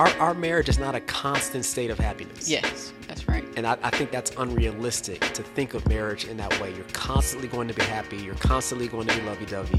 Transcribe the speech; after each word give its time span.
our, 0.00 0.08
our 0.18 0.32
marriage 0.32 0.70
is 0.70 0.78
not 0.78 0.94
a 0.94 1.00
constant 1.00 1.62
state 1.62 1.90
of 1.90 1.98
happiness. 1.98 2.48
Yes, 2.48 2.94
that's 3.06 3.28
right. 3.28 3.44
And 3.56 3.66
I, 3.66 3.76
I 3.82 3.90
think 3.90 4.10
that's 4.10 4.30
unrealistic 4.38 5.20
to 5.20 5.42
think 5.42 5.74
of 5.74 5.86
marriage 5.88 6.24
in 6.24 6.38
that 6.38 6.58
way. 6.58 6.74
You're 6.74 6.86
constantly 6.94 7.48
going 7.48 7.68
to 7.68 7.74
be 7.74 7.82
happy. 7.82 8.16
You're 8.16 8.34
constantly 8.36 8.88
going 8.88 9.08
to 9.08 9.14
be 9.14 9.20
lovey 9.26 9.44
dovey. 9.44 9.78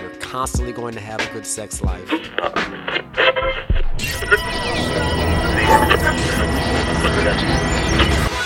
You're 0.00 0.14
constantly 0.20 0.72
going 0.72 0.94
to 0.94 1.00
have 1.00 1.20
a 1.20 1.30
good 1.34 1.44
sex 1.46 1.82
life. 1.82 2.08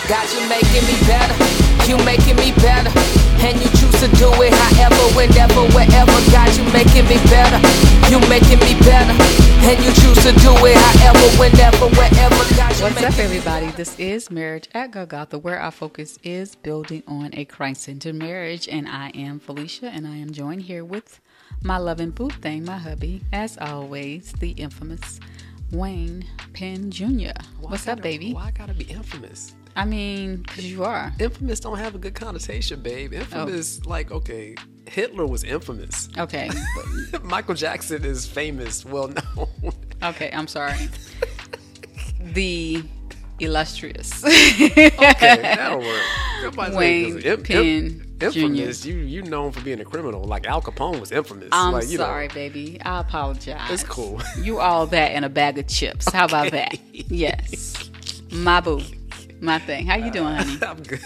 God, 0.02 0.26
you 0.34 0.48
making 0.48 0.86
me 0.90 0.98
better. 1.06 1.36
You 1.86 1.98
making 2.04 2.34
me 2.34 2.50
better. 2.56 2.90
And 3.46 3.60
you 3.62 3.68
choose 3.78 4.00
to 4.00 4.08
do 4.18 4.32
it 4.42 4.52
however, 4.52 5.14
whenever, 5.14 5.68
wherever. 5.70 6.32
God, 6.32 6.50
you 6.56 6.64
making 6.72 7.06
me 7.06 7.22
better. 7.30 7.95
You 8.10 8.20
making 8.28 8.60
me 8.60 8.78
better. 8.80 9.12
And 9.68 9.84
you 9.84 9.90
choose 9.92 10.22
to 10.22 10.32
do 10.40 10.52
it 10.64 10.76
however, 10.76 11.26
whenever, 11.40 11.86
wherever. 11.96 12.54
God, 12.54 12.72
What's 12.80 13.02
up, 13.02 13.18
everybody? 13.18 13.66
This 13.72 13.98
is 13.98 14.30
Marriage 14.30 14.68
at 14.74 14.92
Golgotha, 14.92 15.38
where 15.38 15.58
our 15.58 15.72
focus 15.72 16.16
is 16.22 16.54
building 16.54 17.02
on 17.08 17.30
a 17.32 17.44
Christ 17.44 17.82
centered 17.82 18.14
marriage. 18.14 18.68
And 18.68 18.88
I 18.88 19.10
am 19.14 19.40
Felicia, 19.40 19.86
and 19.88 20.06
I 20.06 20.16
am 20.16 20.30
joined 20.30 20.62
here 20.62 20.84
with 20.84 21.20
my 21.62 21.78
loving 21.78 22.10
boo 22.10 22.30
thing, 22.30 22.64
my 22.64 22.78
hubby, 22.78 23.22
as 23.32 23.58
always, 23.58 24.32
the 24.34 24.50
infamous 24.50 25.18
Wayne 25.72 26.26
Penn 26.52 26.92
Jr. 26.92 27.32
Why 27.58 27.70
What's 27.70 27.86
gotta- 27.86 27.98
up, 27.98 28.02
baby? 28.02 28.32
Why 28.32 28.52
gotta 28.52 28.74
be 28.74 28.84
infamous? 28.84 29.52
I 29.76 29.84
mean, 29.84 30.36
because 30.36 30.70
you 30.70 30.84
are. 30.84 31.12
Infamous 31.20 31.60
don't 31.60 31.78
have 31.78 31.94
a 31.94 31.98
good 31.98 32.14
connotation, 32.14 32.80
babe. 32.80 33.12
Infamous, 33.12 33.80
oh. 33.84 33.88
like, 33.88 34.10
okay, 34.10 34.54
Hitler 34.88 35.26
was 35.26 35.44
infamous. 35.44 36.08
Okay. 36.18 36.50
Michael 37.22 37.54
Jackson 37.54 38.04
is 38.04 38.26
famous, 38.26 38.84
well 38.84 39.08
known. 39.08 39.72
okay, 40.02 40.30
I'm 40.32 40.46
sorry. 40.48 40.88
The 42.32 42.82
illustrious 43.38 44.24
okay, 44.24 44.78
that'll 44.90 45.78
work. 45.78 46.02
Everybody's 46.38 46.74
like, 46.74 46.78
Wayne 46.80 47.14
'cause 47.14 47.24
im- 47.24 47.44
im- 47.46 48.16
infamous. 48.20 48.82
Jr. 48.82 48.88
You 48.88 48.96
you 48.96 49.22
known 49.22 49.52
for 49.52 49.60
being 49.60 49.80
a 49.80 49.84
criminal. 49.84 50.24
Like 50.24 50.46
Al 50.46 50.60
Capone 50.60 51.00
was 51.00 51.12
infamous. 51.12 51.48
I'm 51.52 51.72
like, 51.72 51.88
you 51.88 51.98
know, 51.98 52.04
sorry, 52.04 52.28
baby. 52.28 52.78
I 52.82 53.00
apologize. 53.00 53.70
It's 53.70 53.84
cool. 53.84 54.20
You 54.40 54.58
all 54.58 54.86
that 54.88 55.12
and 55.12 55.24
a 55.24 55.28
bag 55.28 55.58
of 55.58 55.66
chips. 55.68 56.10
How 56.10 56.24
about 56.24 56.50
that? 56.52 56.76
Yes. 56.92 57.90
My 58.32 58.60
boo. 58.60 58.80
My 59.40 59.58
thing. 59.58 59.86
How 59.86 59.96
you 59.96 60.10
doing, 60.10 60.34
honey? 60.34 60.58
I'm 60.66 60.82
good. 60.82 61.00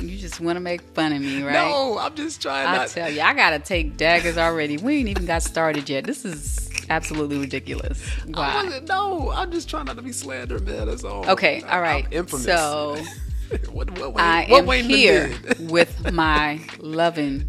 You 0.00 0.18
just 0.18 0.40
want 0.40 0.56
to 0.56 0.60
make 0.60 0.80
fun 0.80 1.12
of 1.12 1.20
me, 1.22 1.42
right? 1.42 1.52
No, 1.52 1.98
I'm 1.98 2.14
just 2.14 2.42
trying 2.42 2.66
I 2.66 2.76
not. 2.76 2.88
tell 2.88 3.08
you, 3.08 3.20
I 3.20 3.32
gotta 3.32 3.58
take 3.58 3.96
daggers 3.96 4.36
already. 4.36 4.76
We 4.76 4.96
ain't 4.96 5.08
even 5.08 5.24
got 5.24 5.42
started 5.42 5.88
yet. 5.88 6.04
This 6.04 6.24
is 6.24 6.68
absolutely 6.90 7.38
ridiculous. 7.38 8.04
Why? 8.26 8.80
no, 8.88 9.30
I'm 9.30 9.52
just 9.52 9.70
trying 9.70 9.86
not 9.86 9.96
to 9.96 10.02
be 10.02 10.12
slandered, 10.12 10.66
man. 10.66 10.86
That's 10.86 11.04
all. 11.04 11.28
Okay, 11.30 11.62
all 11.62 11.80
right. 11.80 12.06
I'm 12.06 12.12
infamous. 12.12 12.44
So 12.44 12.96
what, 13.70 13.90
what, 13.98 14.14
Wayne, 14.14 14.24
I 14.24 14.46
what 14.48 14.68
am 14.68 14.84
here 14.84 15.32
with 15.60 16.12
my 16.12 16.60
loving 16.78 17.48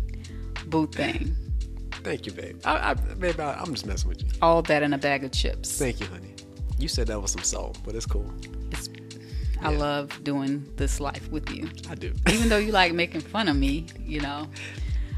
boo 0.67 0.87
thing. 0.87 1.35
Thank 2.03 2.27
you, 2.27 2.31
babe. 2.33 2.61
I, 2.65 2.91
I, 2.91 2.93
babe, 2.93 3.39
I, 3.39 3.53
I'm 3.53 3.73
just 3.73 3.87
messing 3.87 4.09
with 4.09 4.21
you. 4.21 4.29
All 4.41 4.61
that 4.63 4.83
in 4.83 4.93
a 4.93 4.97
bag 4.97 5.23
of 5.23 5.31
chips. 5.31 5.79
Thank 5.79 5.99
you, 5.99 6.05
honey. 6.05 6.35
You 6.77 6.87
said 6.87 7.07
that 7.07 7.19
was 7.19 7.31
some 7.31 7.43
salt, 7.43 7.79
but 7.83 7.95
it's 7.95 8.05
cool. 8.05 8.31
It's, 8.71 8.89
I 9.61 9.71
Yeah. 9.71 9.77
love 9.77 10.23
doing 10.23 10.69
this 10.75 10.99
life 10.99 11.29
with 11.31 11.49
you. 11.49 11.69
I 11.89 11.95
do. 11.95 12.13
even 12.29 12.49
though 12.49 12.57
you 12.57 12.71
like 12.71 12.93
making 12.93 13.21
fun 13.21 13.47
of 13.47 13.55
me, 13.55 13.85
you 14.05 14.21
know. 14.21 14.47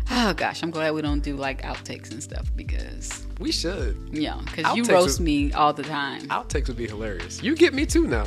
Oh 0.09 0.33
gosh, 0.33 0.63
I'm 0.63 0.71
glad 0.71 0.93
we 0.93 1.01
don't 1.01 1.19
do 1.21 1.35
like 1.35 1.63
outtakes 1.63 2.11
and 2.11 2.23
stuff 2.23 2.49
because 2.55 3.25
we 3.39 3.51
should. 3.51 3.97
Yeah, 4.11 4.39
because 4.45 4.75
you 4.77 4.83
roast 4.85 5.19
would- 5.19 5.25
me 5.25 5.51
all 5.51 5.73
the 5.73 5.83
time. 5.83 6.21
Outtakes 6.29 6.67
would 6.67 6.77
be 6.77 6.87
hilarious. 6.87 7.43
You 7.43 7.55
get 7.55 7.73
me 7.73 7.85
too 7.85 8.07
now. 8.07 8.25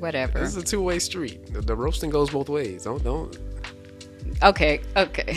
Whatever. 0.00 0.40
This 0.40 0.56
is 0.56 0.56
a 0.56 0.64
two 0.64 0.82
way 0.82 0.98
street. 0.98 1.52
The, 1.52 1.60
the 1.60 1.76
roasting 1.76 2.10
goes 2.10 2.30
both 2.30 2.48
ways. 2.48 2.84
Don't 2.84 3.04
don't. 3.04 3.38
Okay, 4.42 4.80
okay. 4.96 5.36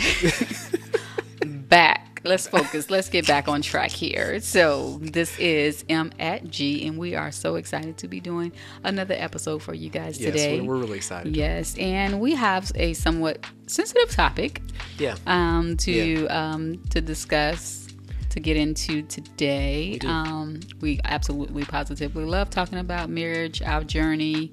back. 1.46 2.09
Let's 2.22 2.46
focus. 2.46 2.90
Let's 2.90 3.08
get 3.08 3.26
back 3.26 3.48
on 3.48 3.62
track 3.62 3.90
here. 3.90 4.40
So 4.40 4.98
this 5.00 5.38
is 5.38 5.84
M 5.88 6.12
at 6.18 6.50
G, 6.50 6.86
and 6.86 6.98
we 6.98 7.14
are 7.14 7.32
so 7.32 7.54
excited 7.54 7.96
to 7.98 8.08
be 8.08 8.20
doing 8.20 8.52
another 8.84 9.14
episode 9.16 9.62
for 9.62 9.72
you 9.72 9.88
guys 9.88 10.20
Yes, 10.20 10.32
today. 10.32 10.60
we're, 10.60 10.66
we're 10.74 10.80
really 10.82 10.98
excited. 10.98 11.34
Yes, 11.34 11.76
and 11.78 12.20
we 12.20 12.34
have 12.34 12.70
a 12.74 12.92
somewhat 12.92 13.44
sensitive 13.66 14.10
topic 14.10 14.60
Yeah. 14.98 15.16
um, 15.26 15.78
to 15.78 15.92
Yeah. 15.92 16.26
um, 16.52 16.82
to 16.90 17.00
discuss 17.00 17.88
to 18.28 18.38
get 18.38 18.56
into 18.56 19.00
today. 19.02 19.98
We 20.02 20.08
um, 20.08 20.60
we 20.82 21.00
absolutely 21.04 21.64
positively 21.64 22.24
love 22.26 22.50
talking 22.50 22.78
about 22.78 23.08
marriage, 23.08 23.62
our 23.62 23.82
journey, 23.82 24.52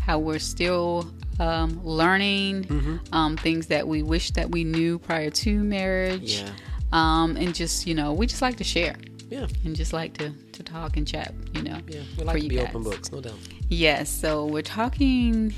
how 0.00 0.18
we're 0.18 0.40
still 0.40 1.08
um, 1.38 1.80
learning 1.84 2.64
Mm-hmm. 2.64 3.14
um, 3.14 3.36
things 3.36 3.68
that 3.68 3.86
we 3.86 4.02
wish 4.02 4.32
that 4.32 4.50
we 4.50 4.64
knew 4.64 4.98
prior 4.98 5.30
to 5.30 5.62
marriage, 5.62 6.38
Yeah. 6.40 6.50
Um, 6.94 7.36
and 7.36 7.54
just 7.54 7.86
you 7.86 7.94
know 7.94 8.12
we 8.14 8.26
just 8.26 8.40
like 8.42 8.56
to 8.56 8.64
share 8.64 8.96
Yeah. 9.28 9.46
and 9.64 9.76
just 9.76 9.92
like 9.92 10.16
to 10.18 10.30
to 10.52 10.62
talk 10.62 10.96
and 10.96 11.06
chat. 11.06 11.34
You 11.54 11.62
know, 11.62 11.78
Yeah. 11.88 12.00
We 12.16 12.24
like 12.24 12.42
to 12.42 12.48
be 12.48 12.56
guys. 12.56 12.68
open 12.68 12.82
books, 12.84 13.12
no 13.12 13.20
doubt. 13.20 13.38
Yes, 13.68 14.08
so 14.08 14.46
we're 14.46 14.62
talking 14.62 15.52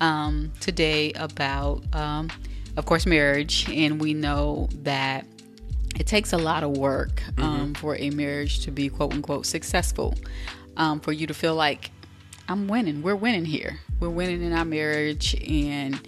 um, 0.00 0.52
today 0.60 1.12
about, 1.14 1.82
um, 1.94 2.30
of 2.76 2.84
course, 2.86 3.06
marriage, 3.06 3.68
and 3.70 4.00
we 4.00 4.12
know 4.14 4.68
that 4.82 5.26
it 5.98 6.06
takes 6.06 6.32
a 6.34 6.36
lot 6.38 6.62
of 6.62 6.76
work 6.76 7.22
um, 7.38 7.72
for 7.74 7.96
a 7.96 8.10
marriage 8.10 8.60
to 8.64 8.70
be 8.70 8.88
quote 8.90 9.14
unquote 9.14 9.46
successful. 9.46 10.14
Um, 10.76 11.00
for 11.00 11.12
you 11.12 11.26
to 11.26 11.32
feel 11.34 11.54
like 11.54 11.90
I'm 12.48 12.68
winning, 12.68 13.00
we're 13.02 13.16
winning 13.16 13.46
here, 13.46 13.80
we're 13.98 14.10
winning 14.10 14.42
in 14.42 14.52
our 14.52 14.66
marriage, 14.66 15.34
and 15.48 15.98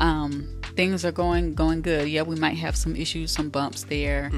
um, 0.00 0.59
things 0.76 1.04
are 1.04 1.12
going 1.12 1.54
going 1.54 1.82
good. 1.82 2.08
Yeah, 2.08 2.22
we 2.22 2.36
might 2.36 2.56
have 2.58 2.76
some 2.76 2.96
issues, 2.96 3.30
some 3.30 3.48
bumps 3.50 3.84
there, 3.84 4.30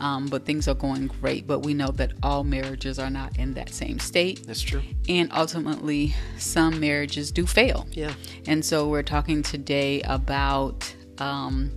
um, 0.00 0.26
but 0.26 0.44
things 0.44 0.68
are 0.68 0.74
going 0.74 1.08
great. 1.20 1.46
But 1.46 1.60
we 1.60 1.74
know 1.74 1.88
that 1.92 2.12
all 2.22 2.44
marriages 2.44 2.98
are 2.98 3.10
not 3.10 3.38
in 3.38 3.54
that 3.54 3.70
same 3.70 3.98
state 3.98 4.46
That's 4.46 4.60
true. 4.62 4.82
and 5.08 5.30
ultimately 5.32 6.14
some 6.38 6.78
marriages 6.80 7.30
do 7.32 7.46
fail 7.46 7.86
Yeah. 7.92 8.12
and 8.46 8.64
so 8.64 8.88
we're 8.88 9.02
talking 9.02 9.42
today 9.42 10.02
about 10.02 10.92
um, 11.18 11.70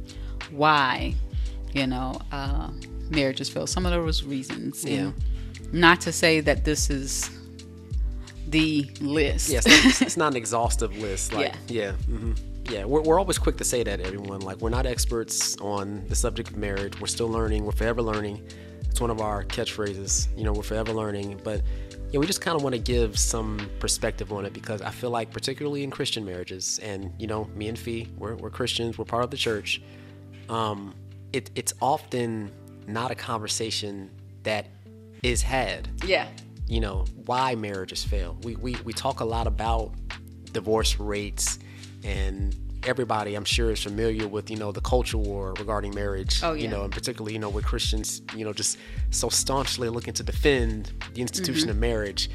why 0.52 1.16
you 1.74 1.88
know 1.88 2.20
uh, 2.32 2.70
marriages 3.10 3.50
fail 3.50 3.66
some 3.68 3.86
of 3.86 3.92
those 3.92 4.24
reasons 4.24 4.84
and 4.86 5.14
not 5.72 6.02
to 6.02 6.12
say 6.12 6.42
that 6.42 6.66
this 6.66 6.90
is 6.90 7.30
the 8.48 8.90
list 9.00 9.50
Yeah, 9.50 9.62
it's 9.64 9.68
not, 9.68 10.02
it's 10.08 10.18
not 10.18 10.28
an 10.34 10.36
exhaustive 10.38 10.96
list. 10.98 11.34
Like, 11.34 11.54
Yeah. 11.68 11.84
yeah, 11.84 11.92
hmm 11.94 12.34
yeah. 12.70 12.86
We're, 12.86 13.02
we're 13.02 13.20
always 13.20 13.38
quick 13.38 13.58
to 13.58 13.64
say 13.64 13.84
that, 13.84 14.02
everyone. 14.02 14.42
Like, 14.42 14.58
we're 14.58 14.70
not 14.70 14.86
experts 14.86 15.56
on 15.58 16.06
the 16.08 16.16
subject 16.16 16.50
of 16.50 16.58
marriage. 16.58 17.00
We're 17.00 17.08
still 17.08 17.30
learning. 17.30 17.66
We're 17.66 17.72
forever 17.72 18.02
learning. 18.02 18.46
It's 18.90 19.00
one 19.00 19.10
of 19.10 19.22
our 19.22 19.44
catchphrases. 19.44 20.28
You 20.38 20.44
know, 20.44 20.54
we're 20.54 20.64
forever 20.64 20.94
learning. 20.94 21.42
But 21.44 21.62
yeah, 22.12 22.20
we 22.20 22.28
just 22.28 22.42
kind 22.42 22.56
of 22.56 22.64
want 22.64 22.76
to 22.76 22.82
give 22.82 23.18
some 23.18 23.70
perspective 23.80 24.34
on 24.34 24.46
it 24.46 24.54
because 24.54 24.82
I 24.82 24.92
feel 24.92 25.12
like, 25.12 25.32
particularly 25.32 25.84
in 25.84 25.92
Christian 25.92 26.26
marriages, 26.26 26.80
and 26.80 27.14
you 27.18 27.28
know, 27.28 27.46
me 27.56 27.68
and 27.68 27.80
Fee, 27.80 28.10
we're, 28.18 28.36
we're 28.36 28.50
Christians. 28.50 28.98
We're 28.98 29.06
part 29.06 29.24
of 29.24 29.32
the 29.32 29.38
church. 29.38 29.82
Um, 30.50 30.94
it, 31.32 31.50
it's 31.56 31.74
often 31.82 32.52
not 32.88 33.12
a 33.12 33.16
conversation 33.16 34.10
that 34.44 34.68
is 35.24 35.42
had 35.42 35.88
yeah 36.06 36.28
you 36.68 36.80
know 36.80 37.06
why 37.26 37.56
marriages 37.56 38.04
fail 38.04 38.38
we, 38.44 38.56
we 38.56 38.76
we 38.84 38.94
talk 38.94 39.20
a 39.20 39.26
lot 39.26 39.48
about 39.48 39.94
divorce 40.52 41.00
rates 41.00 41.60
and 42.04 42.56
everybody 42.88 43.36
i'm 43.36 43.46
sure 43.46 43.70
is 43.72 43.84
familiar 43.84 44.28
with 44.28 44.50
you 44.50 44.58
know 44.58 44.72
the 44.72 44.82
culture 44.82 45.18
war 45.18 45.54
regarding 45.60 45.94
marriage 45.94 46.42
Oh, 46.44 46.54
you 46.54 46.68
know 46.68 46.84
and 46.84 46.92
particularly 46.92 47.34
you 47.34 47.40
know 47.40 47.50
with 47.50 47.64
christians 47.64 48.22
you 48.36 48.44
know 48.44 48.54
just 48.54 48.78
so 49.12 49.30
staunchly 49.30 49.88
looking 49.90 50.14
to 50.14 50.24
defend 50.24 50.92
the 51.14 51.22
institution 51.22 51.64
Mm-hmm. 51.70 51.70
of 51.72 51.78
marriage 51.78 52.30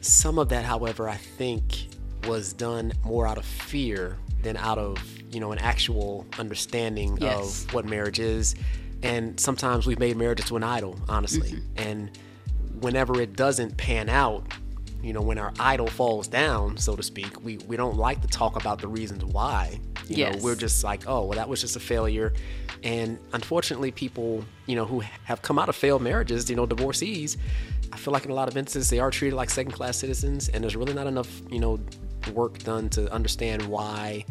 some 0.00 0.38
of 0.38 0.48
that 0.48 0.64
however 0.64 1.08
i 1.08 1.16
think 1.16 1.86
was 2.26 2.52
done 2.52 2.92
more 3.04 3.26
out 3.26 3.38
of 3.38 3.44
fear 3.44 4.16
than 4.42 4.56
out 4.56 4.78
of 4.78 4.98
you 5.32 5.38
know 5.38 5.52
an 5.52 5.58
actual 5.58 6.26
understanding 6.38 7.16
Yes. 7.20 7.64
of 7.64 7.72
what 7.74 7.84
marriage 7.84 8.18
is 8.18 8.56
and 9.04 9.38
sometimes 9.38 9.86
we've 9.86 9.98
made 10.00 10.16
marriage 10.16 10.40
into 10.40 10.56
an 10.56 10.64
idol 10.64 10.98
honestly 11.08 11.52
Mm-hmm. 11.52 11.88
and 11.88 12.18
whenever 12.80 13.20
it 13.20 13.34
doesn't 13.36 13.76
pan 13.78 14.08
out, 14.08 14.44
you 15.04 15.12
know, 15.12 15.20
when 15.20 15.38
our 15.38 15.52
idol 15.60 15.86
falls 15.86 16.26
down, 16.28 16.76
so 16.76 16.96
to 16.96 17.02
speak, 17.02 17.42
we, 17.44 17.58
we 17.68 17.76
don't 17.76 17.96
like 17.96 18.20
to 18.22 18.28
talk 18.28 18.56
about 18.56 18.80
the 18.80 18.88
reasons 18.88 19.24
why. 19.24 19.78
You 20.08 20.16
Yes. 20.16 20.36
know, 20.36 20.42
we're 20.44 20.54
just 20.56 20.82
like, 20.84 21.04
oh, 21.06 21.24
well, 21.26 21.36
that 21.38 21.48
was 21.48 21.60
just 21.60 21.76
a 21.76 21.80
failure. 21.80 22.32
And 22.82 23.18
unfortunately, 23.32 23.90
people, 23.90 24.44
you 24.66 24.76
know, 24.76 24.84
who 24.84 25.00
have 25.24 25.40
come 25.42 25.58
out 25.58 25.68
of 25.68 25.76
failed 25.76 26.02
marriages, 26.02 26.48
you 26.50 26.56
know, 26.56 26.66
divorcees, 26.66 27.36
I 27.92 27.96
feel 27.96 28.12
like 28.12 28.24
in 28.24 28.30
a 28.30 28.34
lot 28.34 28.48
of 28.48 28.56
instances 28.56 28.90
they 28.90 28.98
are 28.98 29.10
treated 29.10 29.36
like 29.36 29.50
second 29.50 29.72
class 29.72 29.96
citizens, 29.96 30.48
and 30.48 30.62
there's 30.64 30.76
really 30.76 30.94
not 30.94 31.06
enough, 31.06 31.30
you 31.50 31.60
know, 31.60 31.78
work 32.32 32.58
done 32.60 32.88
to 32.90 33.10
understand 33.12 33.62
why 33.66 34.24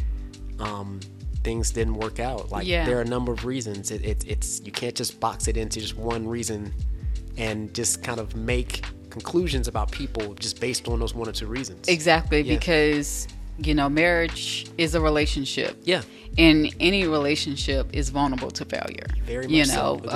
um, 0.60 1.00
things 1.44 1.72
didn't 1.72 1.96
work 1.96 2.20
out. 2.20 2.52
Like 2.52 2.68
Yeah. 2.68 2.86
there 2.86 2.98
are 2.98 3.02
a 3.02 3.06
number 3.06 3.32
of 3.32 3.46
reasons. 3.46 3.92
It, 3.92 4.04
it, 4.06 4.26
it's 4.28 4.62
you 4.66 4.72
can't 4.72 4.96
just 4.96 5.20
box 5.20 5.48
it 5.48 5.58
into 5.58 5.80
just 5.80 5.96
one 5.98 6.28
reason 6.28 6.74
and 7.38 7.74
just 7.74 8.04
kind 8.04 8.20
of 8.20 8.36
make 8.36 8.84
conclusions 9.14 9.68
about 9.68 9.92
people 9.92 10.34
just 10.36 10.60
based 10.60 10.88
on 10.88 11.00
those 11.00 11.14
one 11.16 11.28
or 11.30 11.32
two 11.32 11.48
reasons. 11.48 11.88
Exactly, 11.88 12.42
Yeah. 12.42 12.56
because 12.58 13.28
you 13.60 13.76
know, 13.76 13.88
marriage 13.88 14.66
is 14.80 14.96
a 14.96 15.00
relationship. 15.00 15.78
Yeah. 15.84 16.02
And 16.40 16.74
any 16.80 17.06
relationship 17.06 17.86
is 17.94 18.10
vulnerable 18.10 18.50
to 18.50 18.66
failure. 18.66 19.06
Very 19.28 19.46
You 19.48 19.60
much 19.60 19.68
so. 19.68 19.76
know, 19.76 19.94
Agreed. 20.00 20.10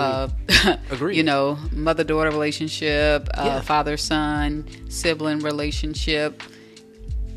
uh, 0.65 0.77
Agreed. 0.95 1.17
you 1.17 1.23
know, 1.23 1.59
mother 1.71 2.03
daughter 2.03 2.31
relationship, 2.31 3.29
uh, 3.37 3.43
Yeah. 3.45 3.61
father 3.61 3.95
son, 3.95 4.65
sibling 4.89 5.39
relationship. 5.41 6.41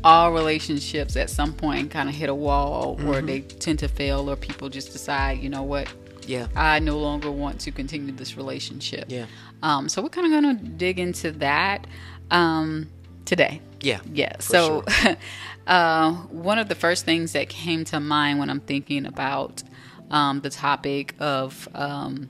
All 0.03 0.33
relationships 0.33 1.15
at 1.15 1.29
some 1.29 1.53
point 1.53 1.91
kind 1.91 2.09
of 2.09 2.15
hit 2.15 2.29
a 2.29 2.33
wall 2.35 2.95
Mm-hmm. 2.97 3.07
or 3.09 3.21
they 3.21 3.41
tend 3.41 3.77
to 3.79 3.87
fail, 3.87 4.27
or 4.27 4.35
people 4.35 4.69
just 4.69 4.91
decide, 4.93 5.37
you 5.43 5.49
know 5.49 5.61
what, 5.61 5.87
Yeah. 6.25 6.47
I 6.55 6.79
no 6.79 6.97
longer 6.97 7.29
want 7.29 7.59
to 7.61 7.71
continue 7.71 8.11
this 8.11 8.35
relationship. 8.35 9.05
Yeah. 9.07 9.27
Um, 9.63 9.89
so 9.89 10.01
we're 10.01 10.09
kind 10.09 10.33
of 10.33 10.41
going 10.43 10.57
to 10.57 10.63
dig 10.63 10.99
into 10.99 11.31
that 11.33 11.85
um, 12.31 12.89
today. 13.25 13.61
Yeah. 13.81 13.99
Yeah. 14.11 14.33
So, 14.39 14.83
sure. 14.87 15.17
uh, 15.67 16.13
one 16.13 16.59
of 16.59 16.67
the 16.69 16.75
first 16.75 17.05
things 17.05 17.33
that 17.33 17.49
came 17.49 17.83
to 17.85 17.99
mind 17.99 18.39
when 18.39 18.49
I'm 18.49 18.59
thinking 18.59 19.05
about 19.05 19.63
um, 20.09 20.41
the 20.41 20.49
topic 20.49 21.15
of 21.19 21.67
um, 21.75 22.29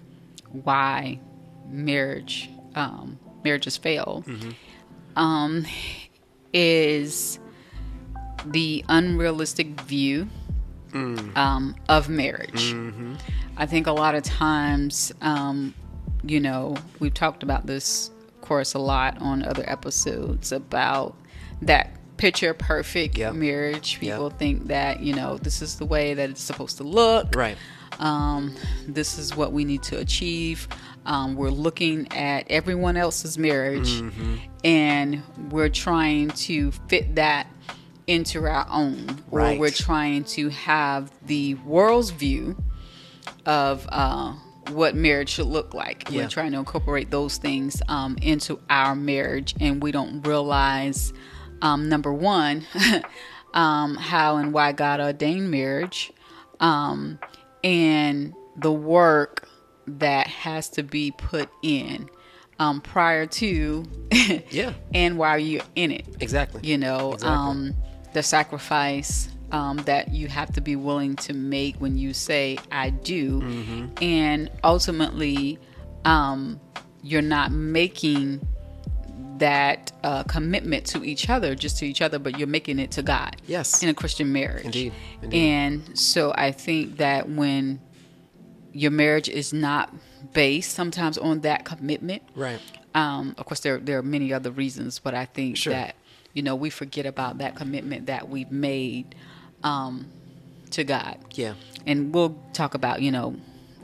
why 0.51 1.19
marriage 1.67 2.49
um, 2.75 3.17
marriages 3.43 3.77
fail 3.77 4.23
Mm-hmm. 4.27 4.51
um, 5.17 5.65
is 6.53 7.39
the 8.45 8.83
unrealistic 8.89 9.79
view 9.81 10.27
Mm. 10.91 11.37
um, 11.37 11.73
of 11.87 12.09
marriage. 12.09 12.73
Mm-hmm. 12.73 13.13
I 13.55 13.65
think 13.65 13.87
a 13.87 13.93
lot 13.93 14.13
of 14.13 14.23
times, 14.23 15.13
um, 15.21 15.73
you 16.23 16.39
know, 16.39 16.75
we've 16.99 17.13
talked 17.13 17.43
about 17.43 17.65
this, 17.67 18.11
course, 18.41 18.73
a 18.73 18.79
lot 18.79 19.21
on 19.21 19.43
other 19.43 19.63
episodes 19.67 20.51
about 20.51 21.15
that 21.61 21.91
picture 22.17 22.53
perfect 22.53 23.17
Yep. 23.17 23.33
marriage. 23.35 23.93
Yep. 24.01 24.01
People 24.01 24.29
think 24.31 24.67
that, 24.67 24.99
you 25.01 25.13
know, 25.13 25.37
this 25.37 25.61
is 25.61 25.75
the 25.77 25.85
way 25.85 26.13
that 26.13 26.29
it's 26.29 26.41
supposed 26.41 26.77
to 26.77 26.83
look. 26.83 27.35
Right. 27.35 27.57
Um, 27.99 28.55
this 28.87 29.17
is 29.17 29.35
what 29.35 29.51
we 29.53 29.63
need 29.65 29.83
to 29.83 29.97
achieve. 29.99 30.67
Um, 31.05 31.35
we're 31.35 31.49
looking 31.49 32.07
at 32.13 32.45
everyone 32.49 32.95
else's 32.97 33.37
marriage 33.37 33.89
Mm-hmm. 34.01 34.35
and 34.63 35.23
we're 35.51 35.69
trying 35.69 36.29
to 36.29 36.71
fit 36.87 37.15
that 37.15 37.47
into 38.07 38.43
our 38.45 38.67
own, 38.69 39.23
or 39.31 39.55
we're 39.57 39.69
trying 39.71 40.23
to 40.25 40.49
have 40.49 41.11
the 41.25 41.55
world's 41.55 42.09
view 42.11 42.55
of 43.45 43.87
uh, 43.91 44.33
what 44.69 44.95
marriage 44.95 45.29
should 45.29 45.47
look 45.47 45.73
like. 45.73 46.09
Yeah. 46.09 46.21
We're 46.23 46.29
trying 46.29 46.51
to 46.53 46.57
incorporate 46.59 47.11
those 47.11 47.37
things 47.37 47.81
um, 47.87 48.17
into 48.21 48.59
our 48.69 48.95
marriage, 48.95 49.55
and 49.59 49.81
we 49.81 49.91
don't 49.91 50.21
realize, 50.25 51.13
um, 51.61 51.89
number 51.89 52.13
one, 52.13 52.65
um, 53.53 53.95
how 53.95 54.37
and 54.37 54.53
why 54.53 54.71
God 54.71 54.99
ordained 54.99 55.51
marriage, 55.51 56.11
um, 56.59 57.19
and 57.63 58.33
the 58.57 58.71
work 58.71 59.47
that 59.87 60.27
has 60.27 60.69
to 60.69 60.83
be 60.83 61.11
put 61.11 61.49
in 61.63 62.09
um, 62.59 62.81
prior 62.81 63.25
to 63.25 63.83
Yeah. 64.51 64.73
and 64.93 65.17
while 65.17 65.39
you're 65.39 65.63
in 65.75 65.91
it 65.91 66.05
Exactly. 66.19 66.61
you 66.63 66.77
know 66.77 67.13
Exactly. 67.13 67.29
um, 67.35 67.75
the 68.13 68.21
sacrifice 68.21 69.29
um, 69.51 69.77
that 69.85 70.13
you 70.13 70.27
have 70.27 70.51
to 70.53 70.61
be 70.61 70.75
willing 70.75 71.15
to 71.17 71.33
make 71.33 71.75
when 71.77 71.97
you 71.97 72.13
say 72.13 72.57
i 72.71 72.89
do 72.89 73.41
Mm-hmm. 73.41 74.03
and 74.03 74.49
ultimately 74.63 75.59
um, 76.05 76.59
you're 77.03 77.21
not 77.21 77.51
making 77.51 78.39
that 79.37 79.91
uh, 80.03 80.23
commitment 80.23 80.85
to 80.85 81.03
each 81.03 81.29
other 81.29 81.55
just 81.55 81.77
to 81.79 81.85
each 81.87 82.01
other 82.01 82.19
but 82.19 82.37
you're 82.37 82.47
making 82.47 82.79
it 82.79 82.91
to 82.91 83.01
god 83.01 83.35
Yes. 83.47 83.81
in 83.83 83.89
a 83.89 83.93
christian 83.93 84.31
marriage 84.31 84.65
Indeed. 84.65 84.93
Indeed. 85.23 85.37
and 85.37 85.97
so 85.97 86.31
i 86.35 86.51
think 86.51 86.97
that 86.97 87.29
when 87.29 87.79
your 88.73 88.91
marriage 88.91 89.27
is 89.29 89.51
not 89.51 89.93
based 90.33 90.71
sometimes 90.73 91.17
on 91.17 91.41
that 91.41 91.65
commitment 91.65 92.21
Right. 92.35 92.59
um, 92.95 93.35
of 93.37 93.45
course, 93.45 93.59
there 93.61 93.79
there 93.79 93.97
are 93.97 94.03
many 94.03 94.31
other 94.31 94.51
reasons, 94.51 94.99
but 94.99 95.13
I 95.13 95.25
think 95.25 95.57
Sure. 95.57 95.73
that 95.73 95.95
you 96.33 96.41
know 96.41 96.55
we 96.55 96.69
forget 96.69 97.05
about 97.05 97.39
that 97.39 97.55
commitment 97.55 98.05
that 98.05 98.29
we've 98.29 98.51
made 98.51 99.15
um, 99.63 100.07
to 100.71 100.83
God, 100.83 101.17
Yeah. 101.33 101.53
and 101.85 102.13
we'll 102.13 102.35
talk 102.53 102.73
about 102.73 103.01
you 103.01 103.11
know 103.11 103.35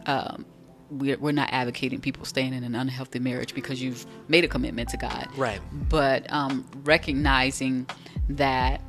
um, 0.06 0.46
we're 0.90 1.18
we're 1.18 1.32
not 1.34 1.50
advocating 1.52 2.00
people 2.00 2.26
staying 2.26 2.54
in 2.54 2.64
an 2.64 2.76
unhealthy 2.76 3.20
marriage 3.20 3.54
because 3.54 3.82
you've 3.82 4.06
made 4.30 4.44
a 4.44 4.48
commitment 4.48 4.90
to 4.90 4.98
God, 4.98 5.28
Right. 5.36 5.60
But 5.90 6.32
um, 6.32 6.66
recognizing 6.84 7.88
that 8.30 8.82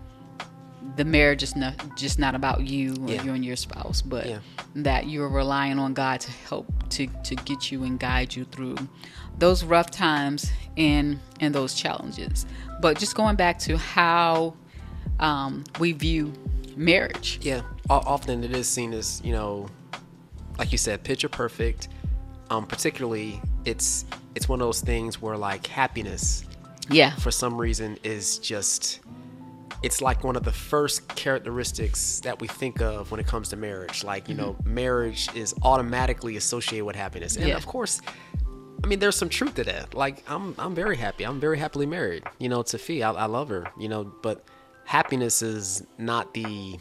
the 0.96 1.04
marriage 1.04 1.42
is 1.42 1.54
not 1.56 1.96
just 1.96 2.18
not 2.18 2.34
about 2.34 2.66
you 2.66 2.94
or 3.02 3.10
Yeah. 3.10 3.22
you 3.24 3.32
and 3.32 3.44
your 3.44 3.56
spouse, 3.56 4.00
but 4.00 4.26
Yeah. 4.26 4.38
that 4.76 5.08
you're 5.08 5.28
relying 5.28 5.78
on 5.78 5.92
God 5.92 6.20
to 6.20 6.30
help 6.48 6.66
to, 6.90 7.06
to 7.24 7.34
get 7.34 7.70
you 7.70 7.82
and 7.84 7.98
guide 7.98 8.34
you 8.36 8.44
through 8.44 8.76
those 9.38 9.62
rough 9.64 9.90
times 9.90 10.50
and 10.76 11.18
and 11.40 11.54
those 11.54 11.74
challenges. 11.74 12.46
But 12.80 12.98
just 12.98 13.14
going 13.16 13.34
back 13.36 13.58
to 13.60 13.76
how 13.76 14.54
um, 15.20 15.64
we 15.80 15.92
view 15.92 16.32
marriage. 16.78 17.38
Yeah, 17.42 17.62
often 17.90 18.42
it 18.44 18.52
is 18.52 18.68
seen 18.68 18.92
as 18.94 19.20
you 19.24 19.32
know, 19.32 19.68
like 20.58 20.72
you 20.72 20.78
said, 20.78 21.02
picture 21.04 21.28
perfect. 21.28 21.88
Um, 22.50 22.66
particularly, 22.66 23.40
it's 23.64 24.04
it's 24.34 24.48
one 24.48 24.60
of 24.60 24.66
those 24.66 24.80
things 24.80 25.20
where 25.20 25.36
like 25.36 25.66
happiness, 25.66 26.44
Yeah. 26.90 27.14
for 27.16 27.30
some 27.30 27.56
reason, 27.58 27.98
is 28.04 28.38
just 28.38 29.00
it's 29.82 30.00
like 30.00 30.24
one 30.24 30.34
of 30.34 30.42
the 30.42 30.52
first 30.52 31.06
characteristics 31.14 32.20
that 32.20 32.40
we 32.40 32.48
think 32.48 32.80
of 32.80 33.10
when 33.10 33.20
it 33.20 33.26
comes 33.26 33.48
to 33.50 33.56
marriage. 33.56 34.02
Like 34.04 34.28
you 34.28 34.34
know, 34.34 34.56
marriage 34.64 35.28
is 35.34 35.54
automatically 35.62 36.36
associated 36.36 36.84
with 36.84 36.96
happiness, 36.96 37.36
and 37.36 37.48
Yeah. 37.48 37.56
of 37.56 37.66
course. 37.66 38.00
I 38.82 38.86
mean, 38.86 39.00
there's 39.00 39.16
some 39.16 39.28
truth 39.28 39.56
to 39.56 39.64
that. 39.64 39.94
Like, 39.94 40.22
I'm, 40.30 40.54
I'm 40.56 40.72
very 40.72 40.96
happy. 40.96 41.24
I'm 41.24 41.40
very 41.40 41.58
happily 41.58 41.84
married. 41.84 42.22
You 42.38 42.48
know, 42.48 42.62
to 42.62 42.78
Fee, 42.78 43.02
I, 43.02 43.10
I 43.10 43.24
love 43.26 43.48
her. 43.48 43.66
You 43.76 43.88
know, 43.88 44.04
but 44.22 44.44
happiness 44.88 45.42
is 45.42 45.86
not 45.98 46.32
the 46.32 46.78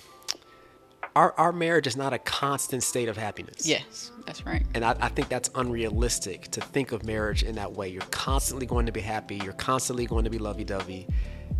our, 1.13 1.33
our 1.37 1.51
marriage 1.51 1.87
is 1.87 1.97
not 1.97 2.13
a 2.13 2.19
constant 2.19 2.83
state 2.83 3.09
of 3.09 3.17
happiness. 3.17 3.67
Yes, 3.67 4.11
that's 4.25 4.45
right. 4.45 4.63
And 4.75 4.85
I, 4.85 4.95
I 5.01 5.09
think 5.09 5.29
that's 5.29 5.49
unrealistic 5.55 6.43
to 6.51 6.61
think 6.61 6.91
of 6.91 7.03
marriage 7.03 7.43
in 7.43 7.55
that 7.55 7.73
way. 7.73 7.89
You're 7.89 8.03
constantly 8.11 8.65
going 8.65 8.85
to 8.85 8.91
be 8.91 9.01
happy. 9.01 9.41
You're 9.43 9.53
constantly 9.53 10.05
going 10.05 10.23
to 10.25 10.29
be 10.29 10.37
lovey 10.37 10.63
dovey. 10.63 11.07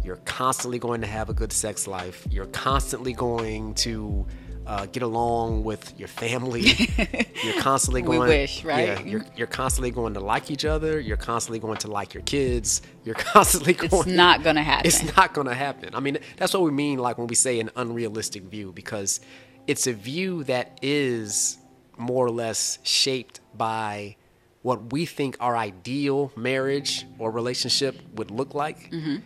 You're 0.03 0.17
constantly 0.17 0.77
going 0.79 1.01
to 1.01 1.07
have 1.07 1.29
a 1.29 1.33
good 1.33 1.51
sex 1.51 1.87
life. 1.87 2.25
You're 2.29 2.45
constantly 2.45 3.13
going 3.13 3.73
to 3.75 4.25
uh, 4.67 4.85
get 4.85 5.01
along 5.01 5.63
with 5.63 5.97
your 5.97 6.09
family. 6.09 6.61
you're 7.43 7.61
constantly 7.61 8.01
going. 8.01 8.19
We 8.19 8.25
going. 8.25 8.41
wish, 8.41 8.65
right? 8.65 8.87
Yeah, 8.87 8.99
you're, 8.99 9.25
you're 9.37 9.47
constantly 9.47 9.91
going 9.91 10.13
to 10.15 10.19
like 10.19 10.51
each 10.51 10.65
other. 10.65 10.99
You're 10.99 11.15
constantly 11.15 11.59
going 11.59 11.77
to 11.79 11.87
like 11.87 12.13
your 12.13 12.23
kids. 12.23 12.81
You're 13.05 13.15
constantly 13.33 13.73
going. 13.73 13.93
It's 13.93 14.05
not 14.05 14.43
gonna 14.43 14.61
happen. 14.61 14.85
It's 14.85 15.15
not 15.15 15.33
going 15.33 15.47
to 15.47 15.55
happen. 15.55 15.95
I 15.95 16.01
mean, 16.01 16.17
that's 16.35 16.53
what 16.53 16.63
we 16.63 16.71
mean, 16.71 16.99
like 16.99 17.17
when 17.17 17.27
we 17.27 17.35
say 17.35 17.61
an 17.61 17.71
unrealistic 17.77 18.43
view, 18.43 18.73
because 18.73 19.21
it's 19.67 19.87
a 19.87 19.93
view 19.93 20.43
that 20.43 20.77
is 20.81 21.57
more 21.97 22.25
or 22.25 22.31
less 22.31 22.79
shaped 22.83 23.39
by 23.55 24.17
what 24.63 24.91
we 24.91 25.05
think 25.05 25.37
our 25.39 25.55
ideal 25.55 26.31
marriage 26.35 27.05
or 27.19 27.31
relationship 27.31 27.95
would 28.15 28.31
look 28.31 28.53
like. 28.53 28.91
Mm-hmm. 28.91 29.17